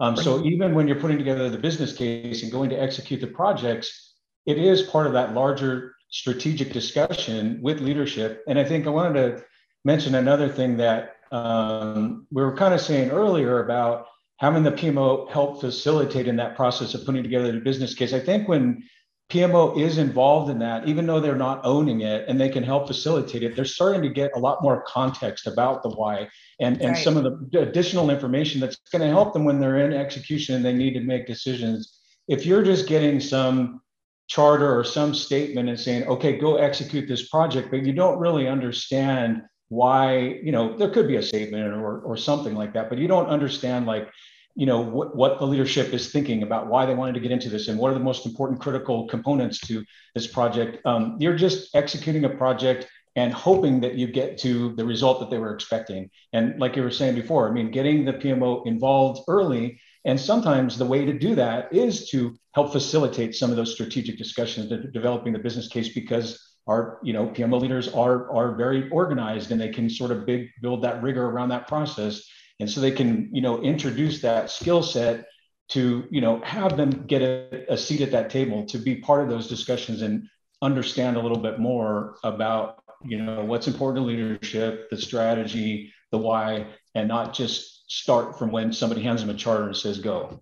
Um, 0.01 0.17
so 0.17 0.45
even 0.45 0.75
when 0.75 0.89
you're 0.89 1.01
putting 1.01 1.19
together 1.19 1.49
the 1.49 1.59
business 1.59 1.97
case 1.97 2.43
and 2.43 2.51
going 2.51 2.71
to 2.71 2.81
execute 2.81 3.21
the 3.21 3.27
projects, 3.29 4.15
it 4.47 4.59
is 4.59 4.83
part 4.83 5.07
of 5.07 5.13
that 5.13 5.35
larger 5.35 5.95
strategic 6.11 6.73
discussion 6.73 7.59
with 7.63 7.81
leadership. 7.81 8.43
And 8.49 8.59
I 8.59 8.65
think 8.65 8.87
I 8.87 8.91
wanted 8.91 9.15
to 9.15 9.45
mention 9.85 10.15
another 10.15 10.49
thing 10.49 10.77
that 10.79 11.17
um, 11.33 12.27
we 12.31 12.43
were 12.43 12.57
kind 12.57 12.75
of 12.75 12.81
saying 12.81 13.11
earlier 13.11 13.65
about 13.65 14.07
having 14.39 14.63
the 14.63 14.73
PMO 14.73 15.31
help 15.31 15.61
facilitate 15.61 16.29
in 16.29 16.37
that 16.37 16.57
process 16.57 16.95
of 16.95 17.05
putting 17.05 17.23
together 17.23 17.53
the 17.53 17.61
business 17.61 17.95
case. 17.95 18.13
I 18.13 18.21
think 18.21 18.49
when 18.49 18.83
PMO 19.31 19.81
is 19.81 19.99
involved 19.99 20.51
in 20.51 20.59
that, 20.59 20.87
even 20.87 21.07
though 21.07 21.19
they're 21.19 21.35
not 21.35 21.61
owning 21.65 22.03
it 22.03 22.27
and 22.29 22.41
they 22.41 22.49
can 22.49 22.63
help 22.63 22.87
facilitate 22.87 23.43
it, 23.43 23.57
they're 23.57 23.65
starting 23.65 24.03
to 24.03 24.09
get 24.09 24.31
a 24.37 24.39
lot 24.39 24.63
more 24.63 24.85
context 24.87 25.47
about 25.47 25.83
the 25.83 25.89
why 25.91 26.29
and, 26.61 26.81
and 26.81 26.93
right. 26.93 27.03
some 27.03 27.17
of 27.17 27.25
the 27.25 27.61
additional 27.61 28.11
information 28.11 28.61
that's 28.61 28.77
going 28.93 29.03
to 29.03 29.09
help 29.09 29.33
them 29.33 29.45
when 29.45 29.59
they're 29.59 29.79
in 29.79 29.93
execution 29.93 30.57
and 30.57 30.65
they 30.65 30.75
need 30.75 30.93
to 30.95 31.01
make 31.01 31.27
decisions. 31.27 32.01
If 32.29 32.45
you're 32.45 32.63
just 32.63 32.87
getting 32.87 33.19
some 33.19 33.81
charter 34.27 34.79
or 34.79 34.85
some 34.85 35.15
statement 35.15 35.69
and 35.69 35.81
saying, 35.81 36.05
okay, 36.05 36.37
go 36.37 36.57
execute 36.57 37.09
this 37.09 37.29
project, 37.29 37.71
but 37.71 37.85
you 37.85 37.93
don't 37.93 38.19
really 38.19 38.47
understand 38.47 39.43
why 39.69 40.39
you 40.43 40.53
know 40.53 40.77
there 40.77 40.91
could 40.91 41.09
be 41.09 41.17
a 41.17 41.23
statement 41.23 41.65
or 41.75 42.01
or 42.01 42.17
something 42.17 42.55
like 42.55 42.75
that 42.75 42.89
but 42.91 42.99
you 42.99 43.09
don't 43.09 43.27
understand 43.27 43.87
like 43.87 44.09
you 44.55 44.67
know 44.67 44.81
what, 44.81 45.17
what 45.17 45.39
the 45.39 45.47
leadership 45.47 45.93
is 45.93 46.11
thinking 46.11 46.43
about 46.43 46.69
why 46.69 46.87
they 46.87 46.95
wanted 46.95 47.15
to 47.15 47.21
get 47.21 47.31
into 47.31 47.49
this 47.49 47.69
and 47.69 47.79
what 47.79 47.91
are 47.91 47.95
the 47.95 48.01
most 48.01 48.27
important 48.27 48.61
critical 48.61 49.07
components 49.09 49.59
to 49.61 49.85
this 50.15 50.27
project. 50.27 50.85
Um, 50.87 51.17
you're 51.19 51.37
just 51.37 51.75
executing 51.75 52.25
a 52.25 52.31
project 52.31 52.89
and 53.17 53.33
hoping 53.33 53.81
that 53.81 53.95
you 53.95 54.09
get 54.09 54.39
to 54.39 54.75
the 54.75 54.85
result 54.85 55.21
that 55.21 55.31
they 55.31 55.39
were 55.39 55.55
expecting. 55.55 56.11
And 56.33 56.59
like 56.61 56.77
you 56.77 56.83
were 56.83 56.91
saying 56.91 57.15
before 57.15 57.49
i 57.49 57.53
mean 57.53 57.71
getting 57.71 58.05
the 58.05 58.13
pmo 58.13 58.67
involved 58.67 59.23
early 59.29 59.81
and 60.05 60.21
sometimes 60.21 60.77
the 60.77 60.85
way 60.85 61.05
to 61.05 61.19
do 61.19 61.35
that 61.35 61.73
is 61.73 62.09
to 62.11 62.37
help 62.55 62.73
facilitate 62.73 63.35
some 63.35 63.51
of 63.51 63.57
those 63.57 63.73
strategic 63.73 64.19
discussions 64.19 64.71
developing 64.93 65.33
the 65.33 65.39
business 65.39 65.69
case 65.69 65.89
because 65.89 66.55
our 66.67 66.99
you 67.03 67.13
know 67.13 67.27
PMO 67.29 67.61
leaders 67.61 67.89
are 67.89 68.31
are 68.35 68.55
very 68.55 68.89
organized 68.91 69.51
and 69.51 69.61
they 69.61 69.69
can 69.69 69.89
sort 69.91 70.11
of 70.11 70.27
big 70.27 70.49
build 70.63 70.83
that 70.83 71.03
rigor 71.03 71.27
around 71.27 71.51
that 71.51 71.69
process, 71.69 72.23
and 72.61 72.71
so 72.71 72.81
they 72.81 72.91
can 72.91 73.29
you 73.33 73.43
know 73.43 73.63
introduce 73.63 74.21
that 74.23 74.51
skill 74.51 74.83
set 74.83 75.27
to 75.69 76.05
you 76.11 76.21
know 76.21 76.41
have 76.43 76.77
them 76.77 76.91
get 77.07 77.23
a, 77.23 77.73
a 77.73 77.77
seat 77.77 78.01
at 78.01 78.11
that 78.13 78.31
table 78.31 78.65
to 78.67 78.79
be 78.79 78.97
part 78.97 79.23
of 79.23 79.29
those 79.29 79.49
discussions 79.49 80.03
and 80.03 80.29
understand 80.63 81.17
a 81.17 81.21
little 81.21 81.39
bit 81.39 81.59
more 81.59 82.17
about 82.25 82.83
you 83.05 83.23
know 83.23 83.45
what's 83.45 83.67
important 83.67 84.05
to 84.05 84.07
leadership, 84.07 84.89
the 84.91 84.97
strategy, 84.97 85.93
the 86.11 86.19
why, 86.19 86.67
and 86.95 87.09
not 87.09 87.35
just 87.35 87.91
start 87.91 88.39
from 88.39 88.51
when 88.51 88.73
somebody 88.73 89.03
hands 89.03 89.21
them 89.21 89.31
a 89.31 89.35
charter 89.35 89.67
and 89.67 89.77
says 89.77 89.99
go. 89.99 90.41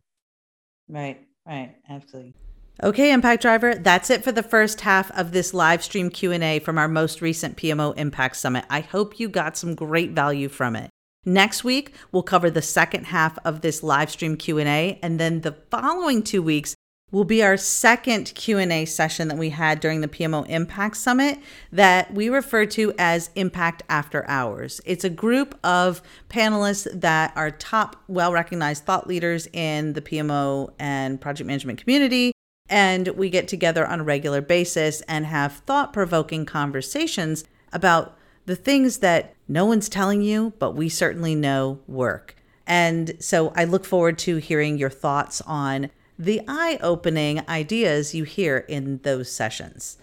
Right, 0.88 1.26
right, 1.46 1.76
absolutely. 1.88 2.34
Okay, 2.82 3.12
Impact 3.12 3.42
Driver, 3.42 3.74
that's 3.74 4.10
it 4.10 4.24
for 4.24 4.32
the 4.32 4.42
first 4.42 4.80
half 4.80 5.10
of 5.12 5.32
this 5.32 5.52
live 5.52 5.84
stream 5.84 6.08
Q&A 6.08 6.58
from 6.58 6.78
our 6.78 6.88
most 6.88 7.20
recent 7.20 7.56
PMO 7.56 7.96
Impact 7.96 8.36
Summit. 8.36 8.64
I 8.70 8.80
hope 8.80 9.20
you 9.20 9.28
got 9.28 9.56
some 9.56 9.74
great 9.74 10.12
value 10.12 10.48
from 10.48 10.74
it. 10.76 10.90
Next 11.24 11.62
week, 11.62 11.94
we'll 12.10 12.24
cover 12.24 12.50
the 12.50 12.62
second 12.62 13.04
half 13.04 13.38
of 13.44 13.60
this 13.60 13.84
live 13.84 14.10
stream 14.10 14.36
Q&A 14.36 14.98
and 15.02 15.20
then 15.20 15.42
the 15.42 15.52
following 15.70 16.24
2 16.24 16.42
weeks 16.42 16.74
will 17.12 17.24
be 17.24 17.44
our 17.44 17.56
second 17.56 18.32
Q&A 18.34 18.84
session 18.86 19.28
that 19.28 19.38
we 19.38 19.50
had 19.50 19.78
during 19.78 20.00
the 20.00 20.08
PMO 20.08 20.48
Impact 20.48 20.96
Summit 20.96 21.38
that 21.70 22.12
we 22.12 22.28
refer 22.28 22.66
to 22.66 22.92
as 22.98 23.30
Impact 23.36 23.84
After 23.88 24.28
Hours. 24.28 24.80
It's 24.84 25.04
a 25.04 25.10
group 25.10 25.56
of 25.62 26.02
panelists 26.28 26.88
that 27.00 27.32
are 27.36 27.52
top 27.52 28.02
well-recognized 28.08 28.84
thought 28.84 29.06
leaders 29.06 29.46
in 29.52 29.92
the 29.92 30.02
PMO 30.02 30.72
and 30.80 31.20
project 31.20 31.46
management 31.46 31.78
community 31.78 32.32
and 32.68 33.06
we 33.08 33.30
get 33.30 33.46
together 33.46 33.86
on 33.86 34.00
a 34.00 34.04
regular 34.04 34.40
basis 34.40 35.02
and 35.02 35.26
have 35.26 35.52
thought 35.66 35.92
provoking 35.92 36.46
conversations 36.46 37.44
about 37.72 38.16
the 38.46 38.56
things 38.56 38.98
that 38.98 39.34
no 39.52 39.66
one's 39.66 39.88
telling 39.88 40.22
you, 40.22 40.54
but 40.58 40.74
we 40.74 40.88
certainly 40.88 41.34
know 41.34 41.80
work. 41.86 42.36
And 42.66 43.16
so 43.20 43.52
I 43.54 43.64
look 43.64 43.84
forward 43.84 44.18
to 44.20 44.36
hearing 44.36 44.78
your 44.78 44.90
thoughts 44.90 45.42
on 45.42 45.90
the 46.18 46.40
eye 46.48 46.78
opening 46.80 47.46
ideas 47.48 48.14
you 48.14 48.24
hear 48.24 48.58
in 48.68 48.98
those 49.02 49.30
sessions. 49.30 49.98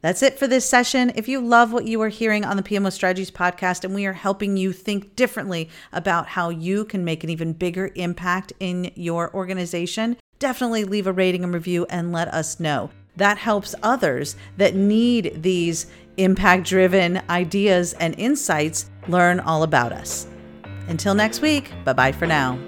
That's 0.00 0.22
it 0.22 0.38
for 0.38 0.46
this 0.46 0.66
session. 0.66 1.12
If 1.14 1.28
you 1.28 1.42
love 1.42 1.72
what 1.72 1.84
you 1.84 2.00
are 2.00 2.08
hearing 2.08 2.42
on 2.42 2.56
the 2.56 2.62
PMO 2.62 2.90
Strategies 2.90 3.30
podcast 3.30 3.84
and 3.84 3.94
we 3.94 4.06
are 4.06 4.14
helping 4.14 4.56
you 4.56 4.72
think 4.72 5.14
differently 5.14 5.68
about 5.92 6.28
how 6.28 6.48
you 6.48 6.86
can 6.86 7.04
make 7.04 7.22
an 7.22 7.28
even 7.28 7.52
bigger 7.52 7.90
impact 7.96 8.54
in 8.60 8.92
your 8.94 9.34
organization, 9.34 10.16
definitely 10.38 10.84
leave 10.84 11.06
a 11.06 11.12
rating 11.12 11.44
and 11.44 11.52
review 11.52 11.84
and 11.90 12.12
let 12.12 12.28
us 12.28 12.58
know. 12.58 12.88
That 13.16 13.36
helps 13.36 13.74
others 13.82 14.36
that 14.56 14.74
need 14.74 15.42
these 15.42 15.86
impact 16.22 16.66
driven 16.66 17.20
ideas 17.28 17.92
and 17.94 18.14
insights 18.18 18.90
learn 19.08 19.40
all 19.40 19.62
about 19.62 19.92
us. 19.92 20.26
Until 20.88 21.14
next 21.14 21.40
week, 21.40 21.70
bye 21.84 21.92
bye 21.92 22.12
for 22.12 22.26
now. 22.26 22.58